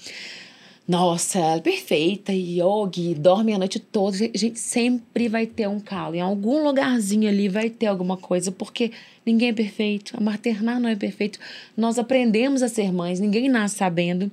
Nossa, 0.85 1.39
ela 1.39 1.55
é 1.57 1.61
perfeita, 1.61 2.33
yogi, 2.33 3.13
dorme 3.13 3.53
a 3.53 3.57
noite 3.57 3.79
toda. 3.79 4.17
Gente, 4.17 4.59
sempre 4.59 5.29
vai 5.29 5.45
ter 5.45 5.67
um 5.69 5.79
calo. 5.79 6.15
Em 6.15 6.19
algum 6.19 6.61
lugarzinho 6.61 7.29
ali 7.29 7.47
vai 7.47 7.69
ter 7.69 7.85
alguma 7.85 8.17
coisa, 8.17 8.51
porque 8.51 8.91
ninguém 9.25 9.49
é 9.49 9.53
perfeito. 9.53 10.17
A 10.17 10.19
maternar 10.19 10.81
não 10.81 10.89
é 10.89 10.95
perfeito. 10.95 11.39
Nós 11.77 11.97
aprendemos 11.97 12.61
a 12.61 12.67
ser 12.67 12.91
mães, 12.91 13.21
ninguém 13.21 13.47
nasce 13.47 13.77
sabendo. 13.77 14.29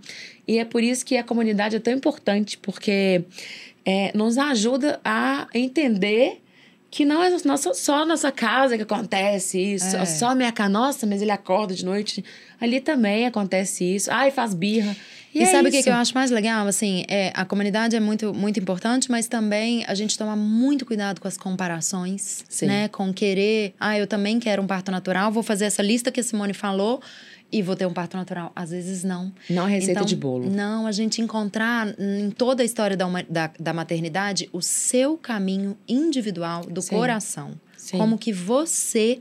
E 0.47 0.59
é 0.59 0.65
por 0.65 0.83
isso 0.83 1.07
que 1.07 1.17
a 1.17 1.23
comunidade 1.23 1.77
é 1.77 1.79
tão 1.79 1.93
importante, 1.93 2.59
porque 2.59 3.23
é, 3.85 4.11
nos 4.17 4.37
ajuda 4.37 5.01
a 5.05 5.47
entender 5.55 6.41
que 6.91 7.05
não 7.05 7.23
é 7.23 7.31
nossa, 7.45 7.73
só 7.73 8.03
a 8.03 8.07
nossa 8.07 8.33
casa 8.33 8.77
que 8.77 8.83
acontece 8.83 9.59
isso, 9.59 9.97
É. 9.97 10.05
só 10.05 10.31
a 10.31 10.35
minha 10.35 10.51
casa. 10.51 10.69
Nossa, 10.71 11.07
mas 11.07 11.23
ele 11.23 11.31
acorda 11.31 11.73
de 11.75 11.85
noite. 11.85 12.25
Ali 12.61 12.81
também 12.81 13.27
acontece 13.27 13.85
isso. 13.85 14.11
Ai, 14.11 14.31
faz 14.31 14.53
birra. 14.55 14.97
E, 15.33 15.39
E, 15.39 15.43
é 15.43 15.47
sabe 15.47 15.69
o 15.69 15.71
que, 15.71 15.81
que 15.85 15.89
eu 15.89 15.95
acho 15.95 16.13
mais 16.13 16.33
legal? 16.33 16.67
Assim, 16.67 17.05
é, 17.09 17.31
a 17.37 17.45
comunidade 17.45 17.95
é 17.95 18.01
muito, 18.01 18.35
muito 18.35 18.59
importante, 18.59 19.09
mas 19.09 19.29
também 19.29 19.85
a 19.87 19.95
gente 19.95 20.19
tomar 20.19 20.35
muito 20.35 20.85
cuidado 20.85 21.21
com 21.21 21.29
as 21.29 21.37
comparações, 21.39 22.45
Sim. 22.49 22.67
né? 22.67 22.89
Com 22.89 23.15
querer, 23.15 23.73
ah, 23.79 23.97
eu 23.97 24.09
também 24.09 24.41
quero 24.41 24.61
um 24.61 24.67
parto 24.67 24.91
natural, 24.91 25.31
vou 25.31 25.45
fazer 25.45 25.67
essa 25.67 25.83
lista 25.83 26.11
que 26.11 26.19
a 26.19 26.23
Simone 26.25 26.53
falou 26.53 27.01
e 27.53 27.63
vou 27.63 27.75
ter 27.77 27.87
um 27.87 27.93
parto 27.93 28.17
natural. 28.17 28.53
Às 28.55 28.71
vezes 28.71 29.03
não. 29.05 29.33
Não 29.49 29.67
é 29.67 29.73
receita 29.73 29.93
Então, 30.01 30.05
de 30.05 30.17
bolo. 30.17 30.49
Não, 30.51 30.87
a 30.87 30.93
gente 30.93 31.21
encontrar 31.21 31.95
em 31.99 32.31
toda 32.31 32.63
a 32.63 32.67
história 32.67 32.97
da, 32.97 33.07
uma- 33.07 33.23
da, 33.23 33.51
da 33.59 33.73
maternidade 33.73 34.49
o 34.53 34.61
seu 34.63 35.17
caminho 35.17 35.77
individual 35.89 36.65
do 36.67 36.81
Sim. 36.83 36.91
coração. 36.97 37.53
Sim. 37.77 37.99
Como 37.99 38.17
que 38.19 38.33
você 38.33 39.21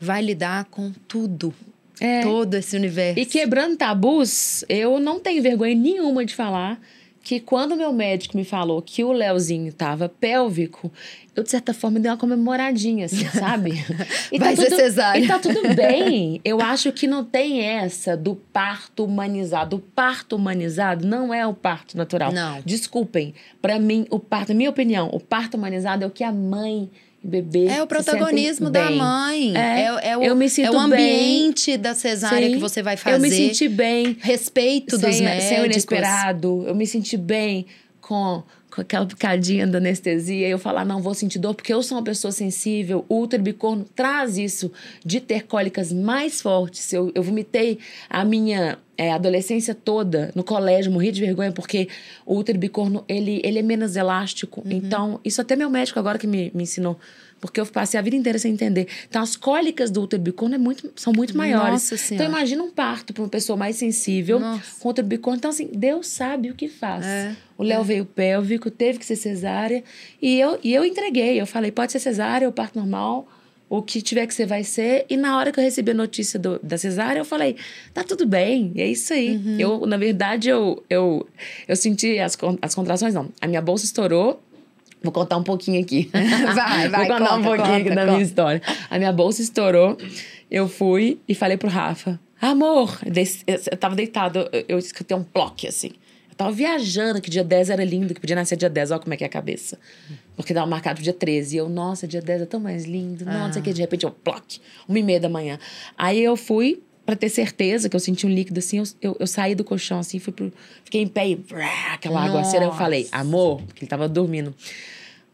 vai 0.00 0.22
lidar 0.22 0.64
com 0.66 0.92
tudo. 1.06 1.52
É. 2.00 2.22
Todo 2.22 2.54
esse 2.54 2.76
universo. 2.76 3.18
E 3.18 3.26
quebrando 3.26 3.76
tabus, 3.76 4.64
eu 4.68 5.00
não 5.00 5.18
tenho 5.18 5.42
vergonha 5.42 5.74
nenhuma 5.74 6.24
de 6.24 6.32
falar 6.34 6.80
que 7.28 7.40
quando 7.40 7.76
meu 7.76 7.92
médico 7.92 8.38
me 8.38 8.42
falou 8.42 8.80
que 8.80 9.04
o 9.04 9.12
Leozinho 9.12 9.70
tava 9.70 10.08
pélvico, 10.08 10.90
eu, 11.36 11.42
de 11.42 11.50
certa 11.50 11.74
forma, 11.74 12.00
dei 12.00 12.10
uma 12.10 12.16
comemoradinha, 12.16 13.04
assim, 13.04 13.28
sabe? 13.28 13.84
E 14.32 14.38
Vai 14.38 14.56
ser 14.56 14.70
tudo, 14.70 14.76
cesárea. 14.76 15.22
E 15.22 15.28
tá 15.28 15.38
tudo 15.38 15.74
bem. 15.74 16.40
Eu 16.42 16.58
acho 16.62 16.90
que 16.90 17.06
não 17.06 17.22
tem 17.22 17.60
essa 17.60 18.16
do 18.16 18.34
parto 18.34 19.04
humanizado. 19.04 19.76
O 19.76 19.78
parto 19.78 20.36
humanizado 20.36 21.06
não 21.06 21.34
é 21.34 21.46
o 21.46 21.52
parto 21.52 21.98
natural. 21.98 22.32
Não. 22.32 22.62
Desculpem. 22.64 23.34
Pra 23.60 23.78
mim, 23.78 24.06
o 24.08 24.18
parto, 24.18 24.48
na 24.48 24.54
minha 24.54 24.70
opinião, 24.70 25.10
o 25.12 25.20
parto 25.20 25.58
humanizado 25.58 26.04
é 26.04 26.06
o 26.06 26.10
que 26.10 26.24
a 26.24 26.32
mãe 26.32 26.90
bebê 27.22 27.66
É 27.66 27.78
o 27.78 27.82
se 27.82 27.86
protagonismo 27.88 28.66
sentem 28.66 28.82
da 28.82 28.88
bem. 28.88 28.98
mãe. 28.98 29.56
É, 29.56 29.60
É, 29.60 30.10
é 30.10 30.16
o, 30.16 30.22
eu 30.22 30.36
me 30.36 30.46
é 30.46 30.48
sinto 30.48 30.68
o 30.70 30.72
bem. 30.72 30.80
ambiente 30.82 31.76
da 31.76 31.94
cesárea 31.94 32.48
Sim. 32.48 32.54
que 32.54 32.60
você 32.60 32.82
vai 32.82 32.96
fazer. 32.96 33.16
Eu 33.16 33.20
me 33.20 33.30
senti 33.30 33.68
bem 33.68 34.16
Respeito 34.20 34.96
dos 34.98 35.16
sem, 35.16 35.24
médicos. 35.24 35.48
sem 35.48 35.60
o 35.60 35.64
inesperado. 35.66 36.64
Eu 36.66 36.74
me 36.74 36.86
senti 36.86 37.16
bem 37.16 37.66
com, 38.00 38.42
com 38.74 38.80
aquela 38.80 39.04
picadinha 39.06 39.66
da 39.66 39.78
anestesia. 39.78 40.48
Eu 40.48 40.58
falar, 40.58 40.84
não 40.84 41.02
vou 41.02 41.12
sentir 41.14 41.38
dor, 41.38 41.54
porque 41.54 41.72
eu 41.74 41.82
sou 41.82 41.98
uma 41.98 42.04
pessoa 42.04 42.32
sensível. 42.32 43.04
O 43.08 43.20
útero 43.20 43.42
bicorno 43.42 43.84
traz 43.94 44.38
isso 44.38 44.70
de 45.04 45.20
ter 45.20 45.44
cólicas 45.44 45.92
mais 45.92 46.40
fortes. 46.40 46.92
Eu, 46.92 47.10
eu 47.14 47.22
vomitei 47.22 47.78
a 48.08 48.24
minha 48.24 48.78
é, 48.98 49.12
adolescência 49.12 49.76
toda 49.76 50.32
no 50.34 50.42
colégio, 50.42 50.90
morri 50.90 51.12
de 51.12 51.20
vergonha, 51.20 51.52
porque 51.52 51.88
o 52.26 52.36
útero 52.36 52.58
bicorno, 52.58 53.04
ele, 53.08 53.40
ele 53.44 53.60
é 53.60 53.62
menos 53.62 53.94
elástico. 53.94 54.60
Uhum. 54.66 54.72
Então, 54.72 55.20
isso 55.24 55.40
até 55.40 55.54
meu 55.54 55.70
médico 55.70 56.00
agora 56.00 56.18
que 56.18 56.26
me, 56.26 56.50
me 56.52 56.64
ensinou. 56.64 56.98
Porque 57.40 57.60
eu 57.60 57.66
passei 57.66 58.00
a 58.00 58.02
vida 58.02 58.16
inteira 58.16 58.36
sem 58.36 58.52
entender. 58.52 58.88
Então, 59.08 59.22
as 59.22 59.36
cólicas 59.36 59.92
do 59.92 60.02
útero 60.02 60.20
bicorno 60.20 60.56
é 60.56 60.58
muito, 60.58 60.92
são 60.96 61.12
muito 61.12 61.36
maiores. 61.36 61.88
Nossa 61.88 62.12
então, 62.12 62.26
imagina 62.26 62.60
um 62.60 62.70
parto 62.72 63.14
para 63.14 63.22
uma 63.22 63.28
pessoa 63.28 63.56
mais 63.56 63.76
sensível 63.76 64.40
Nossa. 64.40 64.80
com 64.80 64.88
útero 64.88 65.06
bicorno. 65.06 65.38
Então, 65.38 65.50
assim, 65.50 65.70
Deus 65.72 66.08
sabe 66.08 66.50
o 66.50 66.54
que 66.54 66.68
faz. 66.68 67.06
É, 67.06 67.36
o 67.56 67.62
Léo 67.62 67.84
veio 67.84 68.04
pélvico, 68.04 68.68
teve 68.68 68.98
que 68.98 69.06
ser 69.06 69.14
cesárea. 69.14 69.84
E 70.20 70.40
eu, 70.40 70.58
e 70.64 70.74
eu 70.74 70.84
entreguei. 70.84 71.40
Eu 71.40 71.46
falei, 71.46 71.70
pode 71.70 71.92
ser 71.92 72.00
cesárea 72.00 72.48
ou 72.48 72.52
parto 72.52 72.76
normal. 72.76 73.28
O 73.68 73.82
que 73.82 74.00
tiver 74.00 74.26
que 74.26 74.34
ser 74.34 74.46
vai 74.46 74.64
ser. 74.64 75.04
E 75.08 75.16
na 75.16 75.36
hora 75.36 75.52
que 75.52 75.60
eu 75.60 75.64
recebi 75.64 75.90
a 75.90 75.94
notícia 75.94 76.38
do, 76.38 76.58
da 76.62 76.78
cesárea, 76.78 77.20
eu 77.20 77.24
falei, 77.24 77.56
tá 77.92 78.02
tudo 78.02 78.26
bem, 78.26 78.72
é 78.76 78.86
isso 78.86 79.12
aí. 79.12 79.36
Uhum. 79.36 79.56
Eu, 79.58 79.86
na 79.86 79.96
verdade, 79.96 80.48
eu, 80.48 80.82
eu, 80.88 81.28
eu 81.66 81.76
senti 81.76 82.18
as, 82.18 82.36
as 82.62 82.74
contrações, 82.74 83.14
não. 83.14 83.28
A 83.40 83.46
minha 83.46 83.60
bolsa 83.60 83.84
estourou. 83.84 84.42
Vou 85.02 85.12
contar 85.12 85.36
um 85.36 85.44
pouquinho 85.44 85.80
aqui. 85.80 86.10
Vai, 86.12 86.88
vai, 86.88 87.06
Vou 87.06 87.18
contar 87.18 87.36
um 87.36 87.42
conta, 87.42 87.56
pouquinho 87.56 87.76
aqui 87.76 87.88
conta, 87.88 87.94
da 87.94 88.06
minha 88.06 88.22
história. 88.22 88.62
A 88.90 88.98
minha 88.98 89.12
bolsa 89.12 89.42
estourou. 89.42 89.96
Eu 90.50 90.66
fui 90.66 91.20
e 91.28 91.34
falei 91.34 91.56
pro 91.56 91.68
Rafa, 91.68 92.18
amor, 92.40 92.98
eu 93.46 93.76
tava 93.76 93.94
deitado, 93.94 94.48
eu, 94.50 94.64
eu 94.66 94.78
escutei 94.78 95.14
um 95.16 95.22
ploque, 95.22 95.68
assim. 95.68 95.92
Tava 96.38 96.52
viajando 96.52 97.20
que 97.20 97.28
dia 97.28 97.42
10 97.42 97.68
era 97.68 97.84
lindo, 97.84 98.14
que 98.14 98.20
podia 98.20 98.36
nascer 98.36 98.54
dia 98.54 98.70
10, 98.70 98.92
olha 98.92 99.00
como 99.00 99.12
é 99.12 99.16
que 99.16 99.24
é 99.24 99.26
a 99.26 99.30
cabeça. 99.30 99.76
Porque 100.36 100.54
tava 100.54 100.68
marcado 100.68 100.94
pro 100.94 101.02
dia 101.02 101.12
13. 101.12 101.56
E 101.56 101.58
eu, 101.58 101.68
nossa, 101.68 102.06
dia 102.06 102.22
10 102.22 102.42
é 102.42 102.46
tão 102.46 102.60
mais 102.60 102.84
lindo. 102.84 103.24
Nossa, 103.24 103.60
que 103.60 103.72
de 103.72 103.80
repente 103.80 104.04
eu, 104.04 104.12
ploque, 104.12 104.60
uma 104.86 105.00
e 105.00 105.02
meia 105.02 105.18
da 105.18 105.28
manhã. 105.28 105.58
Aí 105.98 106.22
eu 106.22 106.36
fui 106.36 106.80
pra 107.04 107.16
ter 107.16 107.28
certeza 107.28 107.88
que 107.88 107.96
eu 107.96 107.98
senti 107.98 108.24
um 108.24 108.30
líquido 108.30 108.60
assim, 108.60 108.78
eu, 108.78 108.84
eu, 109.02 109.16
eu 109.18 109.26
saí 109.26 109.56
do 109.56 109.64
colchão 109.64 109.98
assim, 109.98 110.20
fui 110.20 110.32
pro, 110.32 110.52
fiquei 110.84 111.02
em 111.02 111.08
pé 111.08 111.28
e 111.28 111.34
brá, 111.34 111.94
aquela 111.94 112.22
água 112.22 112.42
assim, 112.42 112.58
eu 112.58 112.72
falei, 112.72 113.08
amor, 113.10 113.60
porque 113.62 113.82
ele 113.82 113.88
tava 113.88 114.08
dormindo. 114.08 114.54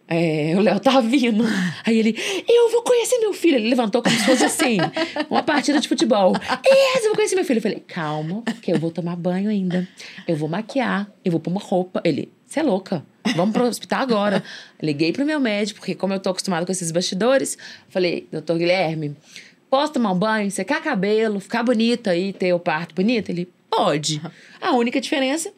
É, 0.07 0.55
o 0.57 0.61
Léo 0.61 0.79
tá 0.81 1.01
vindo. 1.01 1.45
Aí 1.85 1.99
ele, 1.99 2.17
eu 2.49 2.71
vou 2.71 2.83
conhecer 2.83 3.19
meu 3.19 3.33
filho. 3.33 3.57
Ele 3.57 3.69
levantou 3.69 4.03
como 4.03 4.15
se 4.15 4.25
fosse 4.25 4.45
assim, 4.45 4.79
uma 5.31 5.43
partida 5.43 5.81
de 5.81 5.89
futebol. 5.89 6.33
Isso, 6.37 6.99
eu 6.99 7.09
vou 7.09 7.15
conhecer 7.15 7.35
meu 7.35 7.45
filho. 7.45 7.59
Eu 7.59 7.63
falei, 7.63 7.83
calma, 7.87 8.43
que 8.61 8.73
eu 8.73 8.79
vou 8.79 8.91
tomar 8.91 9.17
banho 9.17 9.49
ainda. 9.49 9.89
Eu 10.29 10.37
vou 10.37 10.49
maquiar, 10.49 11.11
eu 11.25 11.33
vou 11.33 11.41
pôr 11.41 11.51
uma 11.51 11.61
roupa. 11.61 12.01
Ele, 12.05 12.31
você 12.47 12.61
é 12.61 12.63
louca. 12.63 13.05
Vamos 13.35 13.55
pro 13.55 13.65
hospital 13.65 14.03
agora. 14.03 14.43
Liguei 14.83 15.13
pro 15.13 15.25
meu 15.25 15.41
médico, 15.41 15.81
porque 15.81 15.95
como 15.95 16.13
eu 16.13 16.21
tô 16.21 16.31
acostumada 16.31 16.67
com 16.67 16.73
esses 16.73 16.91
bastidores, 16.91 17.57
falei, 17.89 18.29
doutor 18.31 18.59
Guilherme, 18.59 19.17
posso 19.71 19.95
tomar 19.95 20.13
um 20.13 20.19
banho, 20.19 20.51
secar 20.51 20.83
cabelo, 20.83 21.41
ficar 21.41 21.63
bonita 21.63 22.11
aí, 22.11 22.33
ter 22.33 22.53
o 22.53 22.59
parto 22.59 22.95
bonito? 22.95 23.31
Ele, 23.31 23.49
pode. 23.71 24.21
A 24.61 24.73
única 24.73 25.01
diferença 25.01 25.53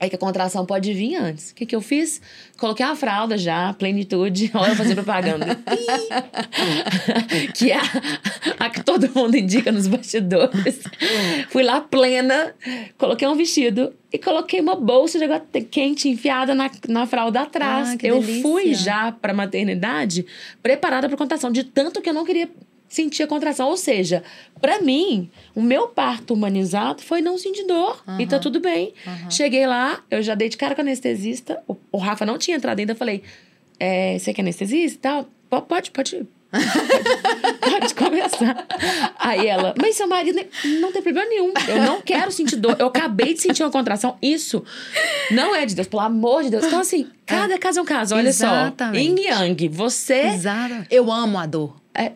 é 0.00 0.08
que 0.08 0.16
a 0.16 0.18
contração 0.18 0.64
pode 0.64 0.94
vir 0.94 1.16
antes. 1.16 1.50
O 1.50 1.54
que, 1.54 1.66
que 1.66 1.76
eu 1.76 1.82
fiz? 1.82 2.22
Coloquei 2.58 2.84
uma 2.86 2.96
fralda 2.96 3.36
já, 3.36 3.74
plenitude. 3.74 4.50
Olha 4.56 4.70
eu 4.70 4.76
fazer 4.76 4.94
propaganda. 4.94 5.60
que 7.54 7.70
é 7.70 7.76
a, 7.76 8.64
a 8.64 8.70
que 8.70 8.82
todo 8.82 9.10
mundo 9.14 9.36
indica 9.36 9.70
nos 9.70 9.86
bastidores. 9.86 10.80
Fui 11.50 11.62
lá 11.62 11.82
plena, 11.82 12.54
coloquei 12.96 13.28
um 13.28 13.34
vestido 13.34 13.92
e 14.10 14.18
coloquei 14.18 14.58
uma 14.60 14.74
bolsa 14.74 15.18
de 15.18 15.24
água 15.24 15.42
quente 15.70 16.08
enfiada 16.08 16.54
na, 16.54 16.70
na 16.88 17.06
fralda 17.06 17.42
atrás. 17.42 17.90
Ah, 17.90 17.96
eu 18.02 18.20
delícia. 18.20 18.42
fui 18.42 18.74
já 18.74 19.12
pra 19.12 19.34
maternidade 19.34 20.24
preparada 20.62 21.08
pra 21.08 21.18
contração, 21.18 21.52
de 21.52 21.62
tanto 21.62 22.00
que 22.00 22.08
eu 22.08 22.14
não 22.14 22.24
queria 22.24 22.48
sentir 22.90 23.22
a 23.22 23.26
contração. 23.26 23.68
Ou 23.70 23.76
seja, 23.78 24.22
pra 24.60 24.82
mim, 24.82 25.30
o 25.54 25.62
meu 25.62 25.88
parto 25.88 26.34
humanizado 26.34 27.00
foi 27.00 27.22
não 27.22 27.38
sentir 27.38 27.64
dor. 27.66 28.02
E 28.18 28.26
tá 28.26 28.38
tudo 28.38 28.60
bem. 28.60 28.92
Cheguei 29.30 29.66
lá, 29.66 30.02
eu 30.10 30.20
já 30.22 30.34
dei 30.34 30.50
de 30.50 30.58
cara 30.58 30.74
com 30.74 30.82
a 30.82 30.84
anestesista. 30.84 31.62
O, 31.66 31.76
o 31.92 31.96
Rafa 31.98 32.26
não 32.26 32.36
tinha 32.36 32.56
entrado 32.58 32.78
ainda. 32.80 32.92
Eu 32.92 32.96
falei, 32.96 33.22
é, 33.78 34.18
você 34.18 34.34
que 34.34 34.40
é 34.40 34.44
anestesista 34.44 34.98
e 34.98 35.00
tal? 35.00 35.28
Po- 35.48 35.62
Pode, 35.62 35.90
pode, 35.92 36.16
pode, 36.20 36.28
pode 37.60 37.94
começar. 37.94 38.66
Aí 39.18 39.46
ela, 39.46 39.74
mas 39.80 39.96
seu 39.96 40.06
marido 40.08 40.40
não 40.80 40.92
tem 40.92 41.00
problema 41.02 41.28
nenhum. 41.28 41.52
Eu 41.68 41.82
não 41.82 42.00
quero 42.00 42.30
sentir 42.32 42.56
dor. 42.56 42.76
Eu 42.78 42.86
acabei 42.88 43.34
de 43.34 43.40
sentir 43.40 43.62
uma 43.62 43.70
contração. 43.70 44.16
Isso 44.20 44.64
não 45.30 45.54
é 45.54 45.64
de 45.66 45.74
Deus, 45.74 45.88
pelo 45.88 46.02
amor 46.02 46.42
de 46.44 46.50
Deus. 46.50 46.64
Então, 46.64 46.80
assim, 46.80 47.08
cada 47.26 47.56
caso 47.58 47.78
é 47.78 47.82
um 47.82 47.84
caso. 47.84 48.14
Olha 48.14 48.28
Exatamente. 48.28 49.04
só. 49.04 49.10
Yin 49.10 49.20
Yang, 49.26 49.68
você. 49.68 50.20
Exato. 50.26 50.86
Eu 50.90 51.10
amo 51.10 51.38
a 51.38 51.46
dor. 51.46 51.76
É, 51.94 52.12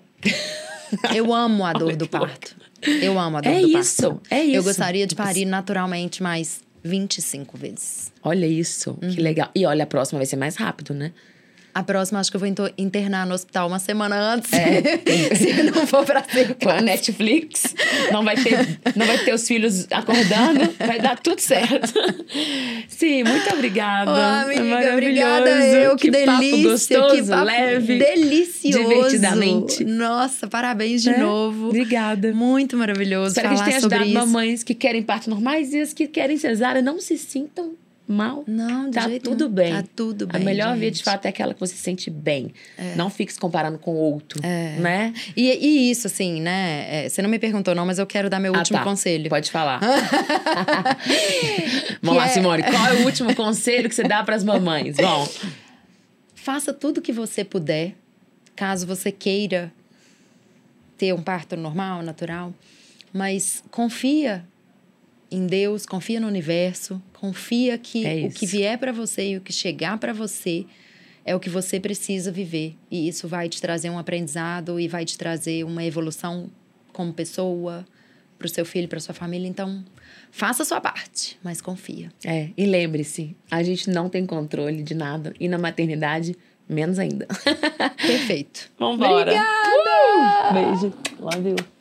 Eu 1.14 1.32
amo 1.34 1.64
a 1.64 1.72
dor 1.74 1.96
do 1.96 2.08
parto. 2.08 2.54
Eu 3.00 3.18
amo 3.18 3.38
a 3.38 3.40
dor 3.40 3.50
É 3.52 3.60
do 3.60 3.68
isso, 3.78 4.02
parto. 4.02 4.22
é 4.30 4.42
isso. 4.44 4.56
Eu 4.56 4.62
gostaria 4.62 5.06
de 5.06 5.14
parir 5.14 5.44
naturalmente 5.44 6.22
mais 6.22 6.60
25 6.82 7.56
vezes. 7.56 8.12
olha 8.22 8.46
isso, 8.46 8.94
que 9.10 9.20
legal. 9.20 9.50
E 9.54 9.64
olha, 9.64 9.84
a 9.84 9.86
próxima 9.86 10.18
vai 10.18 10.26
ser 10.26 10.36
mais 10.36 10.56
rápido, 10.56 10.92
né? 10.94 11.12
A 11.74 11.82
próxima, 11.82 12.20
acho 12.20 12.30
que 12.30 12.36
eu 12.36 12.40
vou 12.40 12.48
internar 12.78 13.26
no 13.26 13.34
hospital 13.34 13.66
uma 13.66 13.80
semana 13.80 14.16
antes. 14.16 14.52
É. 14.52 14.80
Se 15.34 15.62
não 15.64 15.86
for 15.86 16.04
pra 16.06 16.22
ser. 16.22 16.54
Com 16.54 16.68
a 16.70 16.80
Netflix, 16.80 17.74
não 18.12 18.24
vai 18.24 18.36
ter, 18.36 18.78
não 18.94 19.04
vai 19.06 19.18
ter 19.24 19.34
os 19.34 19.46
filhos 19.46 19.86
acordando, 19.90 20.72
vai 20.78 21.00
dar 21.00 21.18
tudo 21.18 21.40
certo. 21.40 21.92
Sim, 22.88 23.24
muito 23.24 23.52
obrigada. 23.52 24.10
Ô, 24.12 24.16
É 24.16 24.42
amiga, 24.42 24.64
maravilhoso. 24.64 24.92
obrigada 24.98 25.50
eu. 25.66 25.96
Que, 25.96 26.10
delícia. 26.10 26.50
papo 26.50 26.62
gostoso, 26.62 27.14
que 27.22 27.28
papo 27.30 27.44
leve. 27.44 27.98
delicioso. 27.98 28.78
divertidamente. 28.78 29.84
Nossa, 29.84 30.46
parabéns 30.46 31.02
de 31.02 31.10
É, 31.10 31.18
novo. 31.18 31.68
Obrigada. 31.68 32.32
Muito 32.32 32.76
maravilhoso 32.76 33.28
Espero 33.28 33.48
que 33.48 33.54
a 33.54 33.58
falar 33.58 33.70
gente 33.70 33.88
tenha 33.88 34.00
ajudado 34.00 34.04
isso. 34.04 34.14
mamães 34.32 34.62
que 34.62 34.74
querem 34.74 35.02
partos 35.02 35.28
normais 35.28 35.72
e 35.74 35.80
as 35.80 35.92
que 35.92 36.06
querem 36.06 36.36
cesárea. 36.36 36.80
Não 36.82 37.00
se 37.00 37.18
sintam 37.18 37.72
mal. 38.06 38.44
Não, 38.46 38.90
de 38.90 38.94
tá 38.96 39.08
tudo 39.22 39.44
nenhum. 39.44 39.54
bem. 39.54 39.72
Tá 39.72 39.84
tudo 39.96 40.26
bem, 40.26 40.40
A 40.42 40.44
melhor 40.44 40.74
via, 40.76 40.84
gente. 40.88 40.96
de 40.98 41.02
fato, 41.04 41.26
é 41.26 41.28
aquela 41.30 41.54
que 41.54 41.60
você 41.60 41.74
se 41.74 41.80
sente 41.82 42.10
bem. 42.10 42.52
Não 42.96 43.08
fique 43.10 43.32
se 43.32 43.40
comparando 43.40 43.78
com 43.78 43.92
o 43.92 43.96
outro, 43.96 44.40
né? 44.42 45.12
E, 45.36 45.48
e 45.50 45.90
isso, 45.90 46.06
assim, 46.06 46.40
né? 46.40 47.04
é, 47.04 47.08
você 47.08 47.22
não 47.22 47.30
me 47.30 47.38
perguntou, 47.38 47.74
não, 47.74 47.86
mas 47.86 47.98
eu 47.98 48.06
quero 48.06 48.28
dar 48.28 48.38
meu 48.38 48.54
Ah, 48.54 48.58
último 48.58 48.78
tá. 48.78 48.84
conselho. 48.84 49.28
Pode 49.30 49.50
falar. 49.50 49.80
Vamos 52.02 52.18
lá, 52.18 52.26
é- 52.26 52.28
Simone. 52.28 52.62
Qual 52.62 52.86
é 52.86 52.92
o 52.94 53.04
último 53.04 53.34
conselho 53.34 53.88
que 53.88 53.94
você 53.94 54.02
dá 54.04 54.22
para 54.22 54.36
as 54.36 54.44
mamães? 54.44 54.96
Bom, 54.96 55.28
Faça 56.34 56.74
tudo 56.74 57.00
que 57.00 57.10
você 57.10 57.42
puder, 57.42 57.94
caso 58.54 58.86
você 58.86 59.10
queira 59.10 59.72
ter 60.98 61.14
um 61.14 61.22
parto 61.22 61.56
normal, 61.56 62.02
natural, 62.02 62.52
mas 63.14 63.62
confia 63.70 64.44
em 65.30 65.46
Deus, 65.46 65.86
confia 65.86 66.20
no 66.20 66.26
universo, 66.26 67.00
confia 67.24 67.78
que 67.78 68.04
É 68.06 68.26
o 68.26 68.30
que 68.30 68.44
vier 68.46 68.76
para 68.78 68.92
você 68.92 69.30
e 69.30 69.36
o 69.36 69.40
que 69.40 69.52
chegar 69.52 69.96
para 69.98 70.12
você 70.12 70.66
é 71.24 71.34
o 71.34 71.40
que 71.40 71.48
você 71.48 71.80
precisa 71.80 72.30
viver 72.30 72.76
e 72.90 73.08
isso 73.08 73.26
vai 73.26 73.48
te 73.48 73.60
trazer 73.62 73.88
um 73.88 73.98
aprendizado 73.98 74.78
e 74.78 74.86
vai 74.86 75.06
te 75.06 75.16
trazer 75.16 75.64
uma 75.64 75.82
evolução 75.82 76.50
como 76.92 77.14
pessoa 77.14 77.86
para 78.38 78.46
o 78.46 78.48
seu 78.48 78.66
filho, 78.66 78.88
para 78.88 79.00
sua 79.00 79.14
família. 79.14 79.48
Então, 79.48 79.82
faça 80.30 80.64
a 80.64 80.66
sua 80.66 80.80
parte, 80.82 81.38
mas 81.42 81.62
confia. 81.62 82.12
é, 82.26 82.50
e 82.56 82.66
lembre-se, 82.66 83.34
a 83.50 83.62
gente 83.62 83.88
não 83.88 84.10
tem 84.10 84.26
controle 84.26 84.82
de 84.82 84.94
nada. 84.94 85.32
E 85.40 85.48
na 85.48 85.56
maternidade, 85.56 86.36
menos 86.68 86.98
ainda. 86.98 87.26
Perfeito. 87.96 88.70
Vambora. 88.78 89.32
Obrigada! 89.32 90.52
Beijo. 90.52 90.92
Love 91.18 91.48
you. 91.50 91.73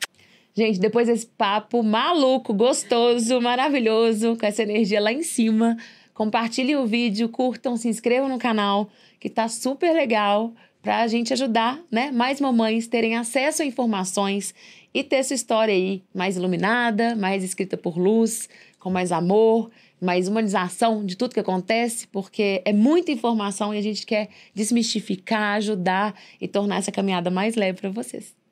Gente, 0.56 0.78
depois 0.78 1.08
desse 1.08 1.26
papo 1.26 1.82
maluco, 1.82 2.54
gostoso, 2.54 3.40
maravilhoso, 3.40 4.36
com 4.36 4.46
essa 4.46 4.62
energia 4.62 5.00
lá 5.00 5.12
em 5.12 5.24
cima, 5.24 5.76
compartilhem 6.14 6.76
o 6.76 6.86
vídeo, 6.86 7.28
curtam, 7.28 7.76
se 7.76 7.88
inscrevam 7.88 8.28
no 8.28 8.38
canal, 8.38 8.88
que 9.18 9.28
tá 9.28 9.48
super 9.48 9.92
legal 9.92 10.54
pra 10.80 11.08
gente 11.08 11.32
ajudar, 11.32 11.80
né, 11.90 12.12
mais 12.12 12.40
mamães 12.40 12.86
terem 12.86 13.16
acesso 13.16 13.62
a 13.62 13.64
informações 13.64 14.54
e 14.92 15.02
ter 15.02 15.16
essa 15.16 15.34
história 15.34 15.74
aí 15.74 16.04
mais 16.14 16.36
iluminada, 16.36 17.16
mais 17.16 17.42
escrita 17.42 17.76
por 17.76 17.98
luz, 17.98 18.48
com 18.78 18.90
mais 18.90 19.10
amor, 19.10 19.72
mais 20.00 20.28
humanização 20.28 21.04
de 21.04 21.16
tudo 21.16 21.34
que 21.34 21.40
acontece, 21.40 22.06
porque 22.06 22.62
é 22.64 22.72
muita 22.72 23.10
informação 23.10 23.74
e 23.74 23.78
a 23.78 23.82
gente 23.82 24.06
quer 24.06 24.28
desmistificar, 24.54 25.56
ajudar 25.56 26.14
e 26.40 26.46
tornar 26.46 26.76
essa 26.76 26.92
caminhada 26.92 27.28
mais 27.28 27.56
leve 27.56 27.80
para 27.80 27.90
vocês. 27.90 28.43